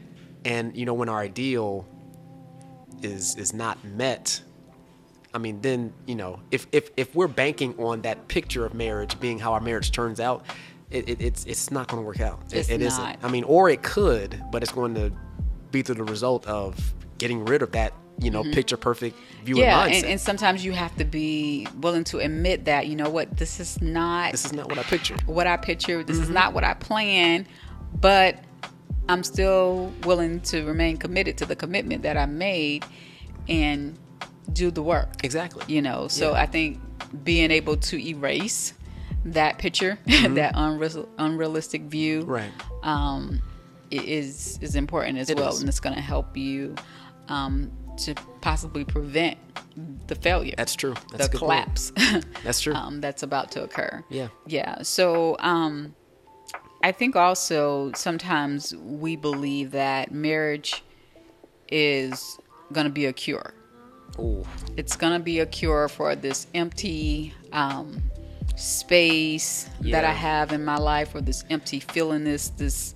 And 0.45 0.77
you 0.77 0.85
know, 0.85 0.93
when 0.93 1.09
our 1.09 1.19
ideal 1.19 1.87
is 3.01 3.35
is 3.37 3.53
not 3.53 3.83
met, 3.83 4.43
I 5.33 5.37
mean, 5.37 5.61
then 5.61 5.93
you 6.05 6.15
know, 6.15 6.39
if 6.51 6.67
if 6.71 6.89
if 6.97 7.15
we're 7.15 7.27
banking 7.27 7.77
on 7.79 8.01
that 8.01 8.27
picture 8.27 8.65
of 8.65 8.73
marriage 8.73 9.19
being 9.19 9.39
how 9.39 9.53
our 9.53 9.61
marriage 9.61 9.91
turns 9.91 10.19
out, 10.19 10.45
it, 10.89 11.07
it, 11.07 11.21
it's 11.21 11.45
it's 11.45 11.71
not 11.71 11.87
going 11.87 12.01
to 12.01 12.05
work 12.05 12.19
out. 12.21 12.41
It- 12.51 12.57
It's 12.59 12.69
it 12.69 12.81
isn't. 12.81 13.01
not. 13.03 13.17
I 13.23 13.29
mean, 13.29 13.43
or 13.45 13.69
it 13.69 13.81
could, 13.83 14.41
but 14.51 14.61
it's 14.63 14.71
going 14.71 14.95
to 14.95 15.11
be 15.71 15.81
through 15.81 15.95
the 15.95 16.03
result 16.03 16.45
of 16.47 16.93
getting 17.17 17.45
rid 17.45 17.61
of 17.61 17.71
that, 17.71 17.93
you 18.19 18.29
know, 18.29 18.43
picture 18.43 18.75
perfect 18.77 19.15
view 19.45 19.55
Mm-hmm. 19.55 19.61
yeah, 19.63 19.85
and 19.85 19.93
mindset. 19.93 20.09
and, 20.11 20.19
sometimes 20.21 20.65
you 20.65 20.73
have 20.73 20.93
to 20.97 21.05
be 21.05 21.65
willing 21.79 22.03
to 22.05 22.19
admit 22.19 22.65
that 22.65 22.87
you 22.87 22.95
know 22.95 23.09
what 23.09 23.37
this 23.37 23.59
is 23.59 23.81
not 23.81 24.31
this 24.33 24.43
is 24.45 24.51
not 24.53 24.67
what 24.69 24.77
I 24.79 24.83
pictured. 24.83 25.21
what 25.27 25.47
I 25.47 25.55
pictured. 25.57 26.07
This 26.07 26.17
is 26.17 26.23
Mm-hmm. 26.25 26.33
not 26.33 26.53
what 26.53 26.63
I 26.65 26.73
planned, 26.73 27.45
but 28.01 28.37
I'm 29.07 29.23
still 29.23 29.91
willing 30.03 30.41
to 30.41 30.63
remain 30.65 30.97
committed 30.97 31.37
to 31.39 31.45
the 31.45 31.55
commitment 31.55 32.03
that 32.03 32.17
I 32.17 32.25
made 32.25 32.83
and 33.47 33.97
do 34.53 34.71
the 34.71 34.83
work. 34.83 35.23
Exactly. 35.23 35.63
You 35.73 35.81
know, 35.81 36.07
so 36.07 36.31
Yeah. 36.31 36.41
I 36.41 36.45
think 36.45 36.79
being 37.23 37.51
able 37.51 37.77
to 37.77 37.97
erase 38.07 38.73
that 39.25 39.57
picture, 39.57 39.99
that 40.05 40.53
unreal, 40.55 41.07
unrealistic 41.17 41.83
view, 41.83 42.21
Mm-hmm. 42.21 42.31
Right. 42.31 42.51
um, 42.83 43.41
is 43.91 44.57
is 44.61 44.75
important 44.75 45.17
as 45.17 45.29
It 45.29 45.37
well, 45.37 45.49
is. 45.49 45.59
and 45.59 45.67
it's 45.69 45.79
going 45.81 45.95
to 45.95 46.01
help 46.01 46.35
you 46.37 46.75
um, 47.27 47.71
to 47.97 48.15
possibly 48.41 48.83
prevent 48.85 49.37
the 50.07 50.15
failure, 50.15 50.53
That's 50.57 50.75
true. 50.75 50.93
That's 51.11 51.27
a 51.27 51.31
the 51.31 51.37
collapse. 51.37 51.91
That's 52.43 52.61
true. 52.61 52.73
um, 52.73 52.99
that's 53.01 53.23
about 53.23 53.51
to 53.51 53.63
occur. 53.63 54.03
Yeah. 54.09 54.27
Yeah. 54.47 54.81
So, 54.81 55.35
um, 55.39 55.93
I 56.83 56.91
think 56.91 57.15
also 57.15 57.91
sometimes 57.95 58.75
we 58.75 59.15
believe 59.15 59.71
that 59.71 60.11
marriage 60.11 60.83
is 61.69 62.39
going 62.73 62.85
to 62.85 62.91
be 62.91 63.05
a 63.05 63.13
cure. 63.13 63.53
Ooh, 64.19 64.45
It's 64.77 64.95
going 64.95 65.13
to 65.13 65.19
be 65.23 65.39
a 65.39 65.45
cure 65.45 65.87
for 65.87 66.15
this 66.15 66.47
empty 66.53 67.33
um, 67.51 68.01
space 68.55 69.69
that 69.81 70.05
I 70.05 70.11
have 70.11 70.51
in 70.51 70.63
my 70.65 70.77
life, 70.77 71.15
or 71.15 71.21
this 71.21 71.43
empty 71.49 71.79
feeling, 71.79 72.23
this 72.23 72.49
this 72.49 72.95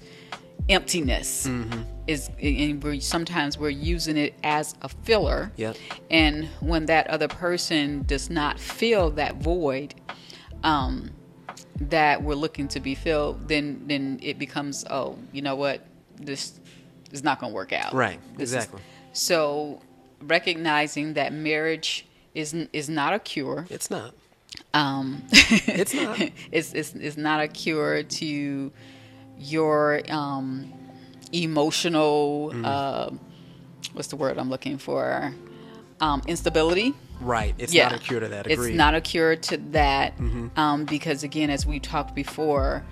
emptiness. 0.69 1.47
Mm-hmm. 1.47 1.81
Is 2.07 2.29
and 2.39 2.83
we're 2.83 2.99
sometimes 2.99 3.57
we're 3.57 3.69
using 3.69 4.15
it 4.17 4.35
as 4.43 4.75
a 4.83 4.89
filler. 4.89 5.51
Yep. 5.55 5.77
And 6.11 6.45
when 6.59 6.85
that 6.85 7.07
other 7.07 7.27
person 7.27 8.03
does 8.03 8.29
not 8.29 8.59
fill 8.59 9.09
that 9.11 9.37
void, 9.37 9.95
um, 10.63 11.09
that 11.81 12.21
we're 12.21 12.35
looking 12.35 12.67
to 12.69 12.79
be 12.79 12.93
filled, 12.93 13.47
then 13.47 13.83
then 13.87 14.19
it 14.21 14.37
becomes 14.37 14.85
oh, 14.91 15.17
you 15.31 15.41
know 15.41 15.55
what, 15.55 15.83
this 16.17 16.59
is 17.11 17.23
not 17.23 17.39
going 17.39 17.51
to 17.51 17.55
work 17.55 17.73
out. 17.73 17.93
Right, 17.93 18.19
This 18.37 18.49
is- 18.49 18.55
exactly. 18.55 18.81
so 19.13 19.81
recognizing 20.27 21.13
that 21.13 21.33
marriage 21.33 22.05
is 22.33 22.53
is 22.73 22.89
not 22.89 23.13
a 23.13 23.19
cure. 23.19 23.65
it's 23.69 23.89
not. 23.89 24.13
Um, 24.73 25.23
It's 25.31 25.93
not. 25.93 26.19
it's, 26.51 26.73
it's 26.73 26.93
it's 26.93 27.17
not 27.17 27.41
a 27.41 27.47
cure 27.47 28.03
to 28.03 28.71
your 29.37 30.01
um, 30.09 30.73
emotional. 31.31 32.51
Mm. 32.53 32.65
Uh, 32.65 33.09
what's 33.93 34.09
the 34.09 34.15
word 34.15 34.37
I'm 34.37 34.49
looking 34.49 34.77
for? 34.77 35.33
Um, 36.01 36.21
instability. 36.27 36.93
Right. 37.21 37.55
It's 37.57 37.73
yeah, 37.73 37.89
not 37.89 37.99
a 37.99 38.03
cure 38.03 38.19
to 38.19 38.27
that. 38.27 38.47
It's 38.47 38.53
Agreed. 38.55 38.69
Mm-hmm. 38.71 38.77
not 38.77 38.95
a 38.95 39.01
cure 39.01 39.35
to 39.37 39.57
that 39.71 40.13
um, 40.57 40.83
because 40.83 41.23
again, 41.23 41.49
as 41.49 41.65
we 41.65 41.79
talked 41.79 42.13
before, 42.13 42.83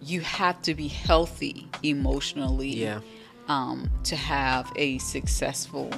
you 0.00 0.20
have 0.20 0.62
to 0.62 0.74
be 0.74 0.86
healthy 0.86 1.68
emotionally. 1.82 2.68
Yeah. 2.68 3.00
Um, 3.48 3.90
to 4.04 4.14
have 4.14 4.72
a 4.76 4.98
successful 4.98 5.90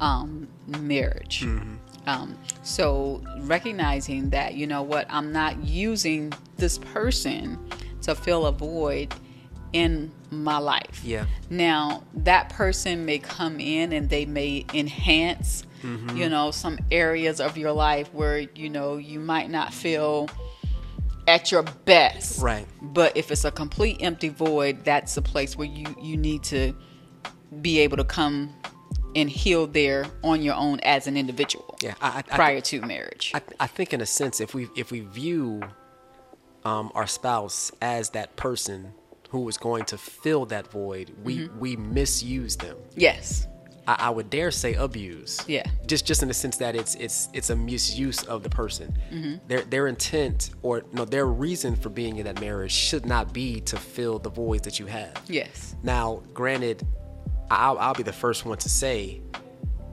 um, 0.00 0.48
marriage. 0.66 1.42
Mm-hmm. 1.42 1.74
Um, 2.06 2.38
so 2.62 3.22
recognizing 3.40 4.30
that, 4.30 4.54
you 4.54 4.66
know 4.66 4.82
what, 4.82 5.06
I'm 5.08 5.32
not 5.32 5.64
using 5.64 6.32
this 6.56 6.78
person 6.78 7.58
to 8.02 8.14
fill 8.14 8.46
a 8.46 8.52
void 8.52 9.14
in 9.72 10.12
my 10.30 10.58
life. 10.58 11.00
Yeah. 11.02 11.26
Now 11.50 12.04
that 12.14 12.50
person 12.50 13.04
may 13.06 13.18
come 13.18 13.58
in 13.58 13.92
and 13.92 14.08
they 14.08 14.26
may 14.26 14.64
enhance, 14.74 15.64
Mm-hmm. 15.82 16.16
you 16.16 16.30
know, 16.30 16.50
some 16.50 16.78
areas 16.90 17.40
of 17.42 17.58
your 17.58 17.72
life 17.72 18.08
where 18.14 18.38
you 18.38 18.70
know 18.70 18.96
you 18.96 19.20
might 19.20 19.50
not 19.50 19.74
feel 19.74 20.30
at 21.28 21.52
your 21.52 21.62
best. 21.62 22.40
Right. 22.40 22.66
But 22.80 23.14
if 23.18 23.30
it's 23.30 23.44
a 23.44 23.50
complete 23.50 23.98
empty 24.00 24.30
void, 24.30 24.82
that's 24.84 25.14
a 25.18 25.22
place 25.22 25.58
where 25.58 25.66
you 25.68 25.94
you 26.00 26.16
need 26.16 26.42
to 26.44 26.74
be 27.60 27.80
able 27.80 27.98
to 27.98 28.04
come 28.04 28.54
and 29.16 29.30
heal 29.30 29.66
there 29.66 30.06
on 30.22 30.42
your 30.42 30.54
own 30.54 30.80
as 30.80 31.06
an 31.06 31.16
individual 31.16 31.76
Yeah. 31.82 31.94
I, 32.00 32.08
I, 32.08 32.18
I, 32.18 32.22
prior 32.22 32.60
to 32.60 32.80
marriage. 32.82 33.32
I, 33.34 33.42
I 33.60 33.66
think 33.66 33.92
in 33.92 34.00
a 34.00 34.06
sense, 34.06 34.40
if 34.40 34.54
we 34.54 34.68
if 34.76 34.90
we 34.90 35.00
view 35.00 35.62
um, 36.64 36.90
our 36.94 37.06
spouse 37.06 37.70
as 37.82 38.10
that 38.10 38.36
person 38.36 38.92
who 39.30 39.48
is 39.48 39.56
going 39.58 39.84
to 39.86 39.98
fill 39.98 40.46
that 40.46 40.68
void, 40.70 41.12
we 41.22 41.38
Mm-hmm. 41.38 41.58
we 41.58 41.76
misuse 41.76 42.56
them. 42.56 42.76
yes. 42.96 43.46
I, 43.86 43.96
I 44.06 44.10
would 44.10 44.30
dare 44.30 44.50
say 44.50 44.72
abuse. 44.72 45.44
Yeah. 45.46 45.64
Just 45.86 46.06
just 46.06 46.22
in 46.22 46.28
the 46.28 46.32
sense 46.34 46.56
that 46.56 46.74
it's 46.74 46.94
it's 46.94 47.28
it's 47.34 47.50
a 47.50 47.56
misuse 47.56 48.22
of 48.24 48.42
the 48.42 48.48
person. 48.48 48.96
Mm-hmm. 49.12 49.46
Their 49.46 49.60
their 49.62 49.86
intent 49.88 50.50
or 50.62 50.84
no 50.92 51.04
their 51.04 51.26
reason 51.26 51.76
for 51.76 51.90
being 51.90 52.16
in 52.16 52.24
that 52.24 52.40
marriage 52.40 52.72
should 52.72 53.04
not 53.04 53.34
be 53.34 53.60
to 53.62 53.76
fill 53.76 54.18
the 54.18 54.30
voids 54.30 54.62
that 54.62 54.78
you 54.78 54.86
have. 54.86 55.20
Yes. 55.28 55.76
Now, 55.82 56.22
granted, 56.32 56.86
I'll, 57.50 57.78
I'll 57.78 57.94
be 57.94 58.02
the 58.02 58.12
first 58.12 58.44
one 58.44 58.58
to 58.58 58.68
say 58.68 59.20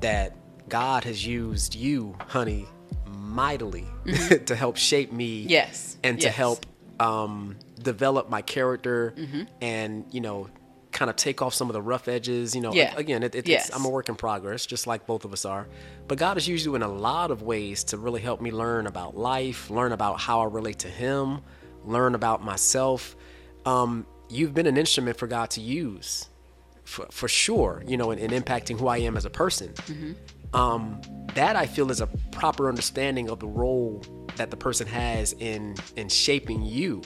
that 0.01 0.35
God 0.69 1.03
has 1.03 1.25
used 1.25 1.75
you, 1.75 2.15
honey, 2.27 2.65
mightily 3.07 3.85
to 4.45 4.55
help 4.55 4.77
shape 4.77 5.11
me. 5.11 5.41
Mm-hmm. 5.41 5.49
Yes. 5.49 5.97
And 6.03 6.19
to 6.21 6.29
help 6.29 6.65
um, 6.99 7.57
develop 7.81 8.29
my 8.29 8.41
character 8.41 9.13
Mm-hmm. 9.17 9.43
and, 9.61 10.05
you 10.11 10.21
know, 10.21 10.49
kind 10.91 11.09
of 11.09 11.15
take 11.15 11.41
off 11.41 11.53
some 11.53 11.69
of 11.69 11.73
the 11.73 11.81
rough 11.81 12.07
edges. 12.07 12.53
You 12.55 12.61
know, 12.61 12.73
Yeah. 12.73 12.93
again, 12.97 13.23
it, 13.23 13.33
it, 13.35 13.47
Yes. 13.47 13.67
it's, 13.69 13.75
I'm 13.75 13.85
a 13.85 13.89
work 13.89 14.09
in 14.09 14.15
progress, 14.15 14.65
just 14.65 14.87
like 14.87 15.05
both 15.05 15.23
of 15.25 15.33
us 15.33 15.45
are. 15.45 15.67
But 16.07 16.17
God 16.17 16.35
has 16.35 16.47
used 16.47 16.65
you 16.65 16.75
in 16.75 16.81
a 16.81 16.87
lot 16.87 17.31
of 17.31 17.41
ways 17.43 17.83
to 17.85 17.97
really 17.97 18.21
help 18.21 18.41
me 18.41 18.51
learn 18.51 18.87
about 18.87 19.15
life, 19.17 19.69
learn 19.69 19.91
about 19.93 20.19
how 20.19 20.41
I 20.41 20.45
relate 20.45 20.79
to 20.79 20.89
Him, 20.89 21.39
learn 21.85 22.13
about 22.15 22.43
myself. 22.43 23.15
Um, 23.65 24.05
you've 24.29 24.53
been 24.53 24.67
an 24.67 24.77
instrument 24.77 25.17
for 25.17 25.27
God 25.27 25.49
to 25.51 25.61
use 25.61 26.27
for, 26.91 27.05
for 27.09 27.27
sure, 27.27 27.83
you 27.87 27.95
know, 27.97 28.11
in, 28.11 28.19
in 28.19 28.31
impacting 28.41 28.77
who 28.79 28.87
I 28.87 28.97
am 28.97 29.15
as 29.17 29.25
a 29.25 29.29
person. 29.29 29.73
Um, 30.53 30.99
that 31.35 31.55
I 31.55 31.65
feel 31.65 31.89
is 31.91 32.01
a 32.01 32.07
proper 32.31 32.67
understanding 32.67 33.29
of 33.29 33.39
the 33.39 33.47
role 33.47 34.03
that 34.35 34.51
the 34.51 34.57
person 34.57 34.85
has 34.87 35.33
in 35.39 35.75
in 35.95 36.09
shaping 36.09 36.61
you. 36.63 37.01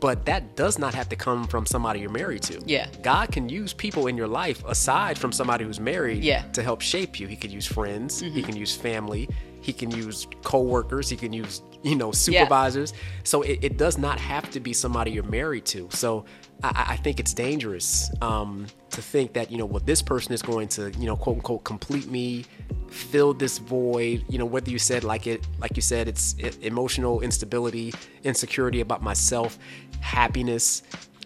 But 0.00 0.26
that 0.26 0.56
does 0.56 0.78
not 0.78 0.92
have 0.94 1.08
to 1.08 1.16
come 1.16 1.46
from 1.46 1.64
somebody 1.64 2.00
you're 2.00 2.10
married 2.10 2.42
to. 2.42 2.60
Yeah. 2.66 2.88
God 3.02 3.32
can 3.32 3.48
use 3.48 3.72
people 3.72 4.08
in 4.08 4.16
your 4.16 4.28
life 4.28 4.62
aside 4.66 5.16
from 5.16 5.32
somebody 5.32 5.64
who's 5.64 5.80
married 5.80 6.22
Yeah. 6.22 6.40
Mm-hmm. 6.42 6.52
to 6.52 6.62
help 6.62 6.80
shape 6.82 7.18
you. 7.20 7.26
He 7.28 7.36
could 7.36 7.50
use 7.52 7.66
friends, 7.66 8.20
he 8.20 8.42
can 8.42 8.56
use 8.56 8.74
family, 8.76 9.26
he 9.62 9.72
can 9.72 9.90
use 9.90 10.26
co-workers, 10.42 11.08
he 11.08 11.16
can 11.16 11.32
use, 11.32 11.62
you 11.82 11.94
know, 11.96 12.12
supervisors. 12.12 12.92
So 13.24 13.40
it, 13.42 13.58
it 13.62 13.78
does 13.78 13.96
not 13.96 14.18
have 14.20 14.50
to 14.50 14.60
be 14.60 14.72
somebody 14.74 15.12
you're 15.12 15.30
married 15.40 15.64
to. 15.66 15.88
So 15.92 16.26
I, 16.62 16.86
I 16.90 16.96
think 16.96 17.18
it's 17.18 17.32
dangerous 17.32 18.10
um, 18.20 18.66
to 18.96 19.02
think 19.02 19.32
that, 19.34 19.50
you 19.50 19.58
know, 19.58 19.64
well, 19.64 19.82
this 19.84 20.02
person 20.02 20.32
is 20.32 20.42
going 20.42 20.68
to, 20.68 20.90
you 20.98 21.06
know, 21.06 21.16
quote 21.16 21.36
unquote, 21.36 21.64
complete 21.64 22.08
me, 22.10 22.44
fill 22.88 23.32
this 23.32 23.58
void, 23.58 24.24
you 24.28 24.38
know, 24.38 24.44
whether 24.44 24.70
you 24.70 24.78
said 24.78 25.04
like 25.04 25.26
it, 25.26 25.46
like 25.58 25.76
you 25.76 25.82
said, 25.82 26.08
it's 26.08 26.34
it, 26.38 26.58
emotional 26.62 27.20
instability, 27.20 27.94
insecurity 28.24 28.80
about 28.80 29.02
myself, 29.02 29.58
happiness. 30.00 30.82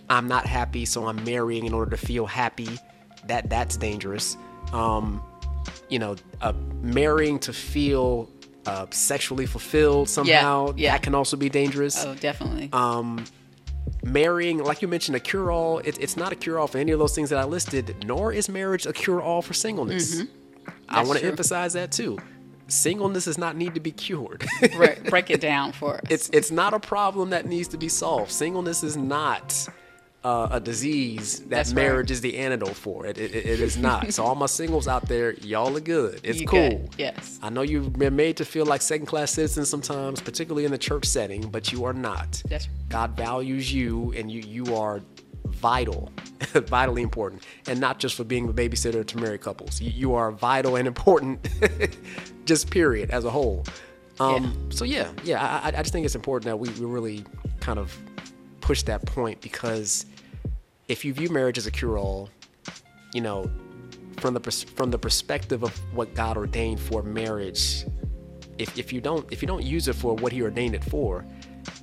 I'm 0.09 0.29
not 0.29 0.45
happy, 0.45 0.85
so 0.85 1.07
I'm 1.07 1.25
marrying 1.25 1.65
in 1.65 1.73
order 1.73 1.93
to 1.93 1.97
feel 1.97 2.27
happy. 2.27 2.69
That 3.27 3.49
that's 3.49 3.77
dangerous. 3.77 4.37
Um, 4.73 5.23
you 5.89 5.99
know, 5.99 6.17
uh, 6.41 6.53
marrying 6.83 7.39
to 7.41 7.53
feel 7.53 8.29
uh, 8.67 8.87
sexually 8.91 9.47
fulfilled 9.47 10.09
somehow. 10.09 10.75
yeah. 10.77 10.93
That 10.93 11.03
can 11.03 11.15
also 11.15 11.37
be 11.37 11.49
dangerous. 11.49 12.05
Oh, 12.05 12.15
definitely. 12.15 12.69
Um, 12.73 13.25
marrying, 14.05 14.59
like 14.59 14.83
you 14.83 14.89
mentioned, 14.89 15.17
a 15.17 15.21
cure 15.21 15.51
all. 15.51 15.79
It, 15.79 15.99
it's 15.99 16.17
not 16.17 16.33
a 16.33 16.37
cure 16.37 16.59
all 16.59 16.67
for 16.67 16.79
any 16.79 16.93
of 16.93 16.99
those 16.99 17.15
things 17.15 17.31
that 17.31 17.39
I 17.39 17.45
listed, 17.45 18.05
nor 18.07 18.33
is 18.33 18.49
marriage 18.49 18.87
a 18.87 18.93
cure 18.93 19.21
all 19.21 19.43
for 19.43 19.55
singleness. 19.55 20.21
I 20.21 20.25
Mm-hmm. 20.25 20.95
That's 20.95 21.09
want 21.09 21.21
to 21.21 21.27
emphasize 21.27 21.73
that 21.75 21.93
too. 21.93 22.19
Singleness 22.69 23.25
does 23.25 23.39
not 23.39 23.57
need 23.57 23.75
to 23.75 23.81
be 23.81 23.91
cured. 23.91 24.45
break, 24.77 25.05
break 25.11 25.31
it 25.31 25.41
down 25.51 25.73
for 25.73 25.97
us. 25.97 26.03
it's 26.09 26.31
it's 26.33 26.51
not 26.51 26.73
a 26.75 26.79
problem 26.81 27.31
that 27.31 27.47
needs 27.47 27.69
to 27.69 27.77
be 27.77 27.89
solved. 27.89 28.31
Singleness 28.31 28.85
is 28.85 28.97
not 28.97 29.69
uh, 30.23 30.49
a 30.51 30.61
disease 30.61 31.41
that 31.41 31.49
That's 31.51 31.71
right. 31.71 31.77
marriage 31.83 32.11
is 32.11 32.21
the 32.21 32.37
antidote 32.37 32.75
for. 32.77 33.07
It, 33.07 33.17
it, 33.19 33.35
it 33.35 33.61
is 33.61 33.77
not. 33.79 34.13
so 34.13 34.25
all 34.25 34.35
my 34.35 34.47
singles 34.47 34.87
out 34.87 35.09
there, 35.09 35.33
y'all 35.35 35.75
are 35.77 35.81
good. 35.81 36.21
It's 36.23 36.41
You 36.41 36.47
cool. 36.47 36.69
good. 36.69 36.91
Yes. 36.99 37.39
I 37.43 37.49
know 37.49 37.63
you've 37.63 37.93
been 37.95 38.17
made 38.17 38.37
to 38.37 38.45
feel 38.45 38.67
like 38.67 38.83
second 38.83 39.07
class 39.07 39.31
citizens 39.33 39.69
sometimes, 39.71 40.21
particularly 40.21 40.67
in 40.67 40.71
the 40.73 40.79
church 40.79 41.07
setting, 41.07 41.49
but 41.49 41.73
you 41.73 41.85
are 41.85 41.95
not. 41.95 42.43
That's 42.49 42.69
God 42.91 43.17
values 43.17 43.73
you, 43.73 44.13
and 44.17 44.31
you 44.31 44.43
you 44.43 44.75
are 44.77 45.01
vital, 45.47 46.11
vitally 46.53 47.03
important, 47.03 47.43
and 47.67 47.81
not 47.81 47.99
just 47.99 48.15
for 48.15 48.25
being 48.25 48.49
a 48.49 48.53
babysitter 48.53 49.07
to 49.07 49.19
married 49.19 49.41
couples. 49.41 49.81
You, 49.81 49.91
you 49.91 50.15
are 50.15 50.31
vital 50.33 50.77
and 50.77 50.87
important, 50.87 51.49
just 52.45 52.71
period 52.71 53.11
as 53.11 53.25
a 53.25 53.31
whole. 53.31 53.65
Um, 54.19 54.71
So 54.71 54.85
yeah, 54.85 55.09
yeah, 55.25 55.41
I, 55.65 55.69
I- 55.71 55.79
I 55.79 55.83
just 55.83 55.93
think 55.93 56.05
it's 56.05 56.15
important 56.15 56.45
that 56.45 56.59
we, 56.59 56.69
we 56.79 56.85
really 56.85 57.25
kind 57.61 57.79
of 57.79 57.97
push 58.61 58.83
that 58.85 59.05
point 59.07 59.41
because 59.41 60.05
if 60.91 61.05
you 61.05 61.15
view 61.15 61.29
marriage 61.31 61.57
as 61.57 61.67
a 61.69 61.71
cure-all, 61.71 62.29
you 63.15 63.21
know, 63.21 63.49
from 64.17 64.35
the 64.35 64.41
pers- 64.41 64.65
from 64.65 64.91
the 64.91 64.99
perspective 64.99 65.63
of 65.63 65.75
what 65.95 66.15
God 66.15 66.37
ordained 66.37 66.81
for 66.81 67.03
marriage, 67.03 67.87
if, 68.59 68.77
if 68.77 68.93
you 68.93 69.01
don't 69.01 69.33
if 69.33 69.41
you 69.41 69.49
don't 69.49 69.63
use 69.63 69.87
it 69.89 69.95
for 69.95 70.15
what 70.17 70.33
He 70.33 70.43
ordained 70.43 70.75
it 70.75 70.85
for, 70.85 71.25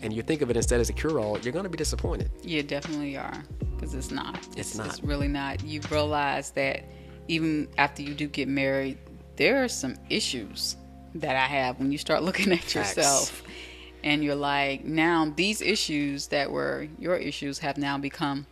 and 0.02 0.12
you 0.12 0.22
think 0.22 0.42
of 0.42 0.52
it 0.52 0.58
instead 0.58 0.82
as 0.82 0.90
a 0.90 0.94
cure-all, 0.94 1.40
you're 1.40 1.54
going 1.54 1.64
to 1.64 1.70
be 1.70 1.78
disappointed. 1.78 2.30
You 2.44 2.62
definitely 2.64 3.16
are, 3.18 3.44
because 3.76 3.96
it's 3.96 4.12
not. 4.12 4.46
It's 4.58 4.76
not. 4.76 4.88
It's 4.88 5.02
really 5.02 5.30
not. 5.30 5.64
You 5.64 5.80
realize 5.90 6.52
that 6.52 6.84
even 7.30 7.70
after 7.78 8.02
you 8.02 8.14
do 8.14 8.28
get 8.28 8.50
married, 8.50 8.98
there 9.38 9.64
are 9.64 9.70
some 9.70 9.96
issues 10.10 10.76
that 11.16 11.38
I 11.38 11.48
have 11.48 11.80
when 11.80 11.94
you 11.94 11.98
start 11.98 12.24
looking 12.28 12.52
at 12.52 12.60
Facts. 12.60 12.76
yourself, 12.76 13.42
and 14.04 14.22
you're 14.22 14.36
like, 14.36 14.84
now 14.84 15.32
these 15.38 15.62
issues 15.62 16.28
that 16.28 16.52
were 16.52 16.90
your 17.00 17.16
issues 17.16 17.58
have 17.60 17.78
now 17.78 17.98
become 17.98 18.46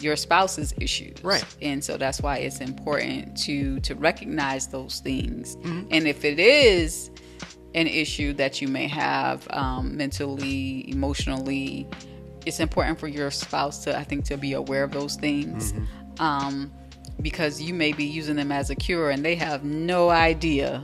your 0.00 0.16
spouse's 0.16 0.72
issues, 0.80 1.14
Mm-hmm. 1.14 1.26
Right. 1.28 1.56
And 1.62 1.82
so 1.84 1.96
that's 1.96 2.20
why 2.20 2.38
it's 2.38 2.60
important 2.60 3.36
to 3.44 3.80
to 3.80 3.94
recognize 3.94 4.68
those 4.68 5.00
things, 5.00 5.56
Mm-hmm. 5.56 5.88
and 5.90 6.06
if 6.08 6.24
it 6.24 6.38
is 6.38 7.10
an 7.74 7.86
issue 7.86 8.32
that 8.34 8.60
you 8.60 8.68
may 8.68 8.88
have 8.88 9.46
um, 9.50 9.96
mentally, 9.96 10.90
emotionally, 10.90 11.86
it's 12.46 12.58
important 12.58 12.98
for 12.98 13.06
your 13.08 13.30
spouse 13.30 13.84
to, 13.84 13.96
I 13.96 14.02
think, 14.04 14.24
to 14.26 14.36
be 14.36 14.54
aware 14.54 14.82
of 14.84 14.90
those 14.92 15.16
things. 15.16 15.72
Mm-hmm. 15.72 16.22
Um, 16.22 16.72
because 17.22 17.60
you 17.60 17.74
may 17.74 17.92
be 17.92 18.04
using 18.04 18.34
them 18.36 18.50
as 18.50 18.70
a 18.70 18.74
cure 18.74 19.10
and 19.10 19.22
they 19.22 19.34
have 19.34 19.62
no 19.62 20.08
idea 20.08 20.82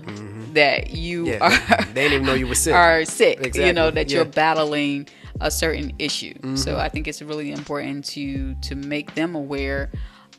that 0.53 0.91
you 0.91 1.25
Mm-hmm. 1.25 1.27
Yeah, 1.27 1.79
are 1.81 1.85
they 1.93 2.03
didn't 2.03 2.13
even 2.13 2.27
know 2.27 2.35
you 2.35 2.47
were 2.47 2.55
sick. 2.55 2.75
are 2.85 3.05
sick 3.07 3.55
you 3.55 3.73
know 3.73 3.91
that 3.91 4.11
yeah. 4.11 4.17
you're 4.17 4.25
battling 4.27 5.09
a 5.41 5.51
certain 5.51 5.93
issue 5.99 6.35
Mm-hmm. 6.35 6.57
so 6.57 6.77
i 6.79 6.89
think 6.89 7.07
it's 7.09 7.21
really 7.23 7.53
important 7.53 8.05
to 8.07 8.55
to 8.63 8.75
make 8.75 9.15
them 9.15 9.35
aware 9.35 9.91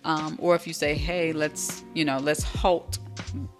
um, 0.03 0.37
or 0.41 0.55
if 0.55 0.65
you 0.67 0.73
say 0.73 0.93
hey 0.93 1.33
let's 1.33 1.83
you 1.93 2.05
know 2.05 2.17
let's 2.17 2.43
halt 2.43 2.99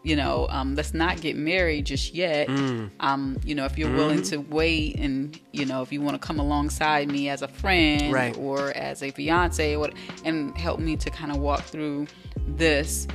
you 0.03 0.15
know 0.15 0.47
um, 0.49 0.75
let's 0.75 0.93
not 0.93 1.19
get 1.19 1.35
married 1.35 1.85
just 1.85 2.13
yet 2.13 2.47
Mm. 2.47 2.89
um, 3.01 3.37
you 3.43 3.53
know 3.55 3.65
if 3.65 3.77
you're 3.77 3.93
willing 3.93 4.21
Mm-hmm. 4.21 4.43
to 4.43 4.55
wait 4.55 4.95
and 4.97 5.39
you 5.51 5.65
know 5.65 5.81
if 5.81 5.91
you 5.91 5.99
want 6.01 6.19
to 6.19 6.25
come 6.25 6.39
alongside 6.39 7.11
me 7.11 7.27
as 7.29 7.41
a 7.41 7.47
friend 7.47 8.13
Right. 8.13 8.37
or 8.37 8.69
as 8.71 9.03
a 9.03 9.11
fiance 9.11 9.73
or 9.75 9.79
what, 9.79 9.93
and 10.23 10.57
help 10.57 10.79
me 10.79 10.95
to 10.97 11.09
kind 11.09 11.31
of 11.31 11.37
walk 11.37 11.61
through 11.63 12.07
this 12.47 13.07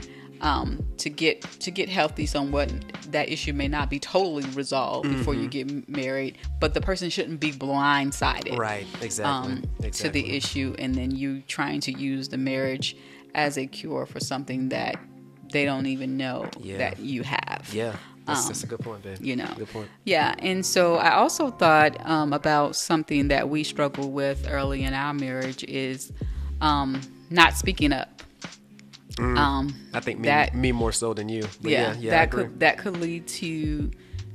um, 0.42 0.84
to 0.98 1.08
get 1.08 1.40
to 1.60 1.70
get 1.70 1.88
healthy 1.88 2.26
somewhat 2.26 2.70
that 3.12 3.28
issue 3.28 3.52
may 3.52 3.68
not 3.68 3.88
be 3.90 3.98
totally 3.98 4.44
resolved 4.50 5.08
before 5.08 5.34
Mm-hmm. 5.34 5.42
you 5.42 5.48
get 5.48 5.88
married 5.88 6.38
but 6.60 6.74
the 6.74 6.80
person 6.80 7.08
shouldn't 7.10 7.40
be 7.40 7.52
blindsided 7.52 8.56
Right, 8.58 8.86
exactly. 9.00 9.62
um, 9.84 9.90
to 9.92 10.08
the 10.08 10.34
issue 10.36 10.74
and 10.78 10.94
then 10.94 11.10
you 11.10 11.42
trying 11.42 11.80
to 11.82 11.92
use 11.92 12.28
the 12.28 12.38
marriage 12.38 12.96
as 13.34 13.56
a 13.56 13.66
cure 13.66 14.04
for 14.06 14.20
something 14.20 14.68
that 14.70 14.96
they 15.52 15.64
don't 15.64 15.86
even 15.86 16.16
know 16.16 16.48
Yeah. 16.60 16.78
that 16.78 16.98
you 17.00 17.22
have 17.22 17.68
Yeah, 17.72 17.94
that's, 18.26 18.40
Um, 18.42 18.46
that's 18.48 18.64
a 18.64 18.66
good 18.66 18.80
point, 18.80 19.02
babe. 19.02 19.18
you 19.20 19.36
know 19.36 19.52
good 19.56 19.68
point. 19.68 19.88
yeah 20.04 20.34
and 20.38 20.64
so 20.64 20.96
i 20.96 21.12
also 21.14 21.50
thought 21.50 21.94
um, 22.08 22.32
about 22.32 22.74
something 22.76 23.28
that 23.28 23.48
we 23.48 23.62
struggle 23.64 24.10
with 24.10 24.46
early 24.50 24.82
in 24.84 24.94
our 24.94 25.12
marriage 25.14 25.62
is 25.64 26.10
um, 26.60 27.00
not 27.30 27.56
speaking 27.56 27.92
up 27.92 28.22
um, 29.18 29.74
I 29.92 30.00
think 30.00 30.20
me, 30.20 30.26
that- 30.28 30.54
me 30.54 30.72
more 30.72 30.92
so 30.92 31.14
than 31.14 31.28
you. 31.28 31.42
Yeah, 31.60 31.92
yeah, 31.92 31.94
yeah, 32.00 32.10
that 32.10 32.30
could 32.30 32.60
that 32.60 32.78
could 32.78 32.96
lead 32.96 33.26
to 33.28 33.90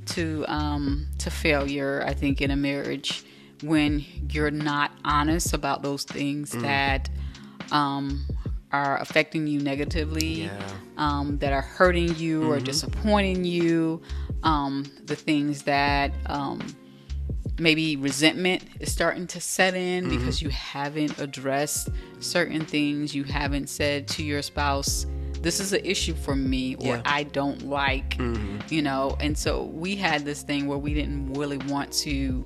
to 0.06 0.44
um 0.48 1.06
to 1.18 1.30
failure 1.30 2.02
i 2.06 2.14
think 2.14 2.40
in 2.40 2.50
a 2.50 2.56
marriage 2.56 3.24
when 3.62 4.02
you're 4.30 4.50
not 4.50 4.90
honest 5.04 5.52
about 5.52 5.82
those 5.82 6.04
things 6.04 6.52
Mm. 6.54 6.62
that 6.62 7.10
um 7.72 8.24
are 8.72 8.98
affecting 9.00 9.46
you 9.46 9.60
negatively 9.60 10.42
Yeah. 10.44 10.48
Mm-hmm. 10.58 11.00
um, 11.00 11.38
that 11.38 11.52
are 11.52 11.62
hurting 11.62 12.16
you 12.16 12.50
or 12.50 12.58
disappointing 12.60 13.44
you 13.44 14.00
um, 14.42 14.84
the 15.06 15.16
things 15.16 15.62
that 15.64 16.12
um, 16.26 16.60
maybe 17.58 17.96
resentment 17.96 18.62
is 18.80 18.92
starting 18.92 19.26
to 19.28 19.40
set 19.40 19.74
in 19.74 20.04
Mm-hmm. 20.04 20.16
because 20.18 20.40
you 20.42 20.48
haven't 20.50 21.18
addressed 21.18 21.88
certain 22.20 22.64
things 22.64 23.14
you 23.14 23.24
haven't 23.24 23.68
said 23.68 24.06
to 24.08 24.22
your 24.22 24.42
spouse 24.42 25.06
this 25.40 25.60
is 25.60 25.72
an 25.72 25.84
issue 25.84 26.14
for 26.14 26.34
me 26.34 26.74
or 26.76 26.86
Yeah. 26.86 26.96
Mm-hmm. 26.96 27.02
i 27.06 27.22
don't 27.24 27.62
like 27.62 28.16
you 28.70 28.82
know 28.82 29.16
and 29.20 29.36
so 29.38 29.64
we 29.64 29.96
had 29.96 30.24
this 30.24 30.42
thing 30.42 30.66
where 30.66 30.78
we 30.78 30.94
didn't 30.94 31.32
really 31.34 31.58
want 31.58 31.92
to 32.04 32.44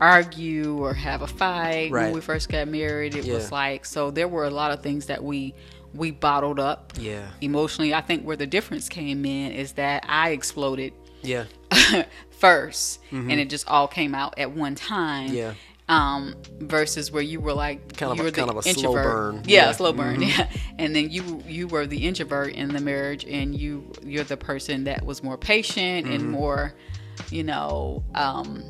argue 0.00 0.78
or 0.82 0.92
have 0.94 1.22
a 1.22 1.26
fight 1.26 1.90
when 1.92 2.12
we 2.12 2.20
first 2.20 2.48
got 2.48 2.66
married 2.68 3.14
it 3.14 3.24
Yeah. 3.24 3.34
was 3.34 3.52
like 3.52 3.84
so 3.84 4.10
there 4.10 4.26
were 4.28 4.44
a 4.44 4.50
lot 4.50 4.72
of 4.72 4.82
things 4.82 5.06
that 5.06 5.22
we 5.22 5.54
we 5.94 6.10
bottled 6.10 6.58
up 6.58 6.92
Yeah. 6.98 7.28
emotionally 7.40 7.94
i 7.94 8.00
think 8.00 8.24
where 8.24 8.36
the 8.36 8.46
difference 8.46 8.88
came 8.88 9.24
in 9.24 9.52
is 9.52 9.72
that 9.72 10.04
i 10.08 10.30
exploded 10.30 10.92
Yeah. 11.22 11.44
1st 12.42 12.98
and 13.12 13.32
it 13.32 13.48
just 13.50 13.68
all 13.68 13.86
came 13.88 14.14
out 14.14 14.38
at 14.38 14.50
one 14.52 14.74
time. 14.74 15.28
Mm-hmm. 15.28 15.36
Yeah. 15.36 15.54
Um, 15.88 16.36
versus 16.60 17.10
where 17.12 17.22
you 17.22 17.40
were 17.40 17.52
like 17.52 17.96
Kind 17.96 18.12
of 18.12 18.16
you 18.16 18.22
a- 18.22 18.24
were 18.26 18.30
the 18.30 18.36
kind 18.36 18.50
of 18.50 18.56
a 18.56 18.62
slow 18.62 18.70
introvert. 18.92 19.04
burn. 19.04 19.34
Yeah, 19.34 19.42
Yeah. 19.44 19.64
Mm-hmm. 19.64 19.76
slow 19.76 19.92
burn. 19.92 20.22
Yeah, 20.22 20.48
and 20.78 20.96
then 20.96 21.10
you 21.10 21.42
you 21.46 21.66
were 21.68 21.86
the 21.86 22.06
introvert 22.06 22.52
in 22.54 22.68
the 22.68 22.80
marriage, 22.80 23.24
and 23.26 23.54
you 23.54 23.90
you're 24.02 24.24
the 24.24 24.36
person 24.36 24.84
that 24.84 25.04
was 25.04 25.22
more 25.22 25.36
patient 25.36 26.06
and 26.06 26.20
Mm-hmm. 26.22 26.30
more, 26.30 26.74
you 27.30 27.42
know, 27.42 28.02
um, 28.14 28.64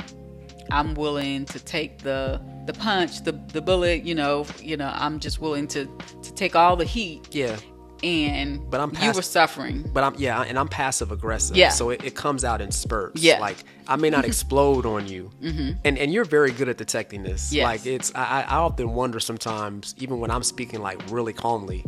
I'm 0.71 0.95
willing 0.95 1.45
to 1.47 1.61
take 1.61 1.99
the 1.99 2.41
the 2.67 2.73
punch, 2.73 3.23
the 3.25 3.33
the 3.53 3.61
bullet. 3.61 4.03
You 4.05 4.15
know, 4.15 4.47
you 4.61 4.77
know, 4.77 4.91
I'm 4.93 5.21
just 5.21 5.39
willing 5.41 5.69
to 5.69 5.85
to 6.23 6.35
take 6.35 6.57
all 6.57 6.77
the 6.77 6.87
heat. 6.87 7.29
Yeah. 7.35 7.57
And 8.03 8.69
But 8.71 8.81
I'm 8.81 8.93
you 9.01 9.13
were 9.13 9.23
suffering. 9.23 9.89
But 9.93 10.05
I'm 10.05 10.15
yeah, 10.17 10.43
and 10.43 10.59
I'm 10.59 10.69
passive 10.69 11.13
aggressive. 11.13 11.57
Yeah. 11.57 11.69
So 11.71 11.91
it, 11.91 12.05
it 12.05 12.15
comes 12.15 12.45
out 12.45 12.61
in 12.61 12.71
spurts. 12.71 13.23
Yeah. 13.23 13.39
Like 13.39 13.59
I 13.87 13.97
may 13.97 14.11
not 14.11 14.25
explode 14.25 14.87
on 14.87 15.07
you, 15.07 15.31
mm-hmm. 15.43 15.73
and 15.85 15.99
and 15.99 16.13
you're 16.13 16.25
very 16.25 16.51
good 16.51 16.69
at 16.69 16.79
detecting 16.79 17.23
this. 17.23 17.53
Yes. 17.53 17.65
Like 17.65 17.87
it's 17.87 18.13
I, 18.15 18.43
I 18.43 18.57
often 18.57 18.93
wonder 18.93 19.21
sometimes 19.21 19.95
even 19.99 20.21
when 20.21 20.31
I'm 20.31 20.43
speaking 20.43 20.81
like 20.81 21.01
really 21.11 21.33
calmly, 21.33 21.85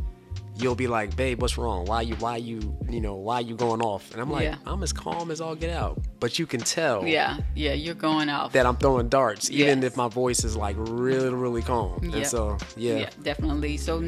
you'll 0.57 0.75
be 0.75 0.87
like, 0.87 1.17
babe, 1.17 1.43
what's 1.43 1.59
wrong? 1.59 1.85
Why 1.87 2.03
you 2.03 2.15
why 2.17 2.37
you 2.37 2.77
you 2.89 3.01
know 3.01 3.15
why 3.15 3.41
you 3.41 3.57
going 3.57 3.83
off? 3.83 4.13
And 4.13 4.21
I'm 4.21 4.31
like, 4.31 4.45
Yeah. 4.45 4.57
I'm 4.67 4.83
as 4.83 4.93
calm 4.93 5.31
as 5.31 5.41
all 5.41 5.55
get 5.55 5.71
out, 5.71 6.01
but 6.21 6.39
you 6.39 6.47
can 6.47 6.61
tell. 6.61 7.05
Yeah, 7.07 7.39
yeah, 7.55 7.73
you're 7.73 7.95
going 7.95 8.29
off. 8.29 8.53
That 8.53 8.67
I'm 8.67 8.77
throwing 8.77 9.09
darts, 9.09 9.51
even 9.51 9.83
if 9.83 9.97
my 9.97 10.09
voice 10.09 10.45
is 10.45 10.57
like 10.57 10.77
really, 10.79 11.31
really 11.31 11.63
calm. 11.63 12.01
Yep. 12.03 12.15
And 12.15 12.27
so, 12.27 12.59
yeah, 12.77 12.97
yeah, 12.97 13.11
definitely. 13.23 13.77
So 13.77 14.03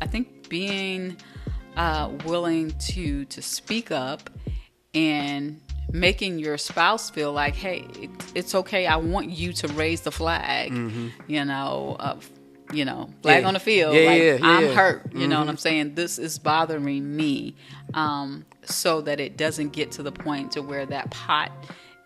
I 0.00 0.06
think 0.06 0.28
being 0.52 1.16
uh, 1.78 2.10
willing 2.26 2.70
to 2.78 3.24
to 3.24 3.40
speak 3.40 3.90
up 3.90 4.28
and 4.92 5.58
making 5.90 6.38
your 6.38 6.58
spouse 6.58 7.08
feel 7.08 7.32
like, 7.32 7.54
hey, 7.54 7.86
it, 7.98 8.10
it's 8.34 8.54
okay. 8.54 8.86
I 8.86 8.96
want 8.96 9.30
you 9.30 9.54
to 9.54 9.68
raise 9.68 10.02
the 10.02 10.12
flag. 10.12 10.70
You 11.26 11.44
know, 11.46 11.96
you 12.70 12.84
know, 12.84 13.08
flag 13.22 13.38
Mm-hmm. 13.38 13.42
Yeah. 13.42 13.48
on 13.48 13.54
the 13.54 13.60
field. 13.60 13.94
Yeah, 13.94 14.04
like 14.04 14.22
yeah, 14.22 14.38
I'm. 14.42 14.64
Mm-hmm. 14.64 14.74
hurt. 14.76 15.14
You 15.14 15.26
know 15.26 15.38
what 15.40 15.48
I'm 15.48 15.56
saying? 15.56 15.94
This 15.94 16.18
is 16.18 16.38
bothering 16.38 17.16
me. 17.16 17.56
Um, 17.94 18.44
so 18.64 19.00
that 19.00 19.20
it 19.20 19.36
doesn't 19.38 19.72
get 19.72 19.90
to 19.92 20.02
the 20.02 20.12
point 20.12 20.52
to 20.52 20.60
where 20.62 20.84
that 20.86 21.10
pot 21.10 21.50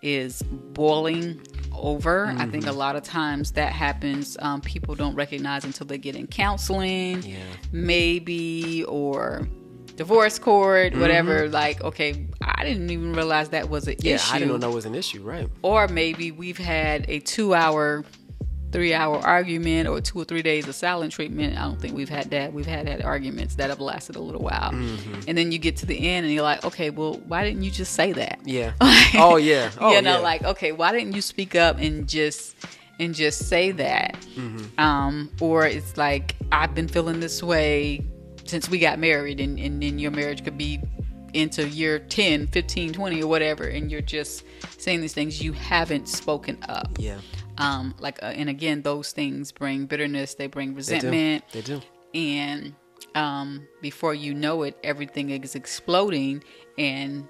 is 0.02 0.42
boiling 0.42 1.40
over. 1.81 2.27
I 2.37 2.47
think 2.47 2.65
a 2.65 2.69
Mm-hmm. 2.71 2.79
lot 2.79 2.97
of 2.97 3.03
times 3.03 3.53
that 3.53 3.73
happens. 3.73 4.37
Um, 4.41 4.61
people 4.61 4.95
don't 4.95 5.15
recognize 5.15 5.65
until 5.65 5.87
they 5.87 5.99
get 5.99 6.17
in 6.17 6.27
counseling, 6.27 7.23
Yeah. 7.23 7.37
maybe, 7.73 8.85
or 8.85 9.49
divorce 9.97 10.39
court, 10.39 10.95
whatever. 10.97 11.49
Like, 11.49 11.83
okay, 11.83 12.27
I 12.43 12.65
didn't 12.65 12.91
even 12.91 13.15
realize 13.15 13.49
that 13.51 13.69
was 13.71 13.87
an 13.89 13.95
Mm-hmm. 13.95 14.07
yeah. 14.07 14.15
issue. 14.17 14.35
I 14.35 14.39
didn't 14.39 14.53
know 14.53 14.59
that 14.59 14.71
was 14.75 14.85
an 14.87 14.95
issue, 14.95 15.23
right? 15.23 15.49
Or 15.62 15.89
maybe 15.89 16.31
we've 16.31 16.59
had 16.59 17.07
a 17.09 17.21
two 17.21 17.55
hour, 17.55 18.05
three 18.77 18.93
hour 18.93 19.17
argument 19.21 19.89
or 19.89 20.03
two 20.03 20.21
or 20.21 20.25
three 20.27 20.43
days 20.43 20.69
of 20.69 20.75
silent 20.75 21.11
treatment. 21.11 21.57
I 21.57 21.62
don't 21.62 21.81
think 21.81 21.97
we've 21.97 22.11
had 22.11 22.29
that. 22.29 22.53
We've 22.53 22.67
had, 22.67 22.87
had 22.87 23.01
arguments 23.01 23.55
that 23.55 23.71
have 23.71 23.81
lasted 23.81 24.17
a 24.17 24.21
little 24.21 24.43
while. 24.43 24.71
Mm-hmm. 24.71 25.23
And 25.27 25.39
then 25.39 25.51
you 25.51 25.59
get 25.59 25.79
to 25.79 25.87
the 25.87 25.97
end 26.07 26.27
and 26.27 26.35
you're 26.35 26.43
like, 26.43 26.62
okay, 26.62 26.91
well, 26.91 27.15
why 27.27 27.43
didn't 27.43 27.62
you 27.62 27.71
just 27.71 27.95
say 27.95 28.12
that? 28.12 28.39
Yeah. 28.45 28.75
oh 29.15 29.39
yeah. 29.39 29.71
Oh 29.81 29.93
yeah. 29.93 29.97
you 29.97 30.03
know, 30.03 30.17
yeah. 30.17 30.19
like, 30.19 30.43
okay, 30.45 30.73
why 30.73 30.93
didn't 30.93 31.15
you 31.15 31.23
speak 31.23 31.55
up 31.55 31.79
and 31.79 32.07
just 32.07 32.55
and 33.01 33.15
just 33.15 33.49
say 33.49 33.71
that? 33.73 34.21
Mm-hmm. 34.35 34.79
Um, 34.79 35.33
or 35.41 35.65
it's 35.65 35.97
like 35.97 36.37
I've 36.53 36.75
been 36.75 36.89
feeling 36.89 37.21
this 37.21 37.43
way 37.43 38.05
since 38.45 38.69
we 38.69 38.79
got 38.79 38.99
married 38.99 39.41
and, 39.41 39.59
and 39.59 39.83
then 39.83 39.99
your 39.99 40.11
marriage 40.11 40.45
could 40.45 40.59
be 40.59 40.83
into 41.33 41.67
year 41.67 41.99
10, 41.99 42.49
15, 42.49 42.93
20 42.93 43.23
or 43.23 43.27
whatever 43.27 43.65
and 43.65 43.91
you're 43.91 44.03
just 44.03 44.45
saying 44.77 45.01
these 45.01 45.15
things 45.15 45.43
you 45.43 45.55
haven't 45.55 46.09
spoken 46.11 46.59
up. 46.69 46.91
yeah. 46.99 47.17
Um, 47.59 47.95
like 47.99 48.23
uh, 48.23 48.27
and 48.27 48.49
again 48.49 48.83
those 48.83 49.12
things 49.12 49.53
bring 49.53 49.87
bitterness, 49.87 50.35
they 50.35 50.47
bring 50.47 50.75
They 50.75 50.75
do. 50.75 50.77
resentment 50.77 51.45
They 51.53 51.62
do. 51.62 51.81
and 52.14 52.75
um, 53.14 53.66
before 53.81 54.14
you 54.14 54.35
know 54.35 54.62
it, 54.62 54.77
everything 54.85 55.31
is 55.31 55.55
exploding, 55.55 56.45
and 56.77 57.27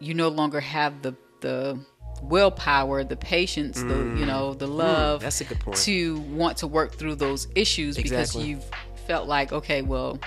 you 0.00 0.14
no 0.14 0.28
longer 0.28 0.60
have 0.60 1.02
the 1.02 1.14
the 1.40 1.78
willpower, 2.22 3.04
the 3.04 3.16
patience, 3.16 3.80
the 3.82 3.96
you 4.18 4.24
know 4.26 4.54
the 4.54 4.66
love. 4.66 5.20
Mm. 5.20 5.24
that's 5.24 5.40
a 5.40 5.44
good 5.44 5.60
point. 5.60 5.76
To 5.78 6.18
want 6.20 6.56
to 6.58 6.66
work 6.66 6.94
through 6.94 7.16
those 7.16 7.48
issues 7.54 7.96
because 7.96 8.34
you've 8.34 8.64
felt 9.06 9.28
like 9.28 9.52
okay, 9.52 9.82
well. 9.82 10.18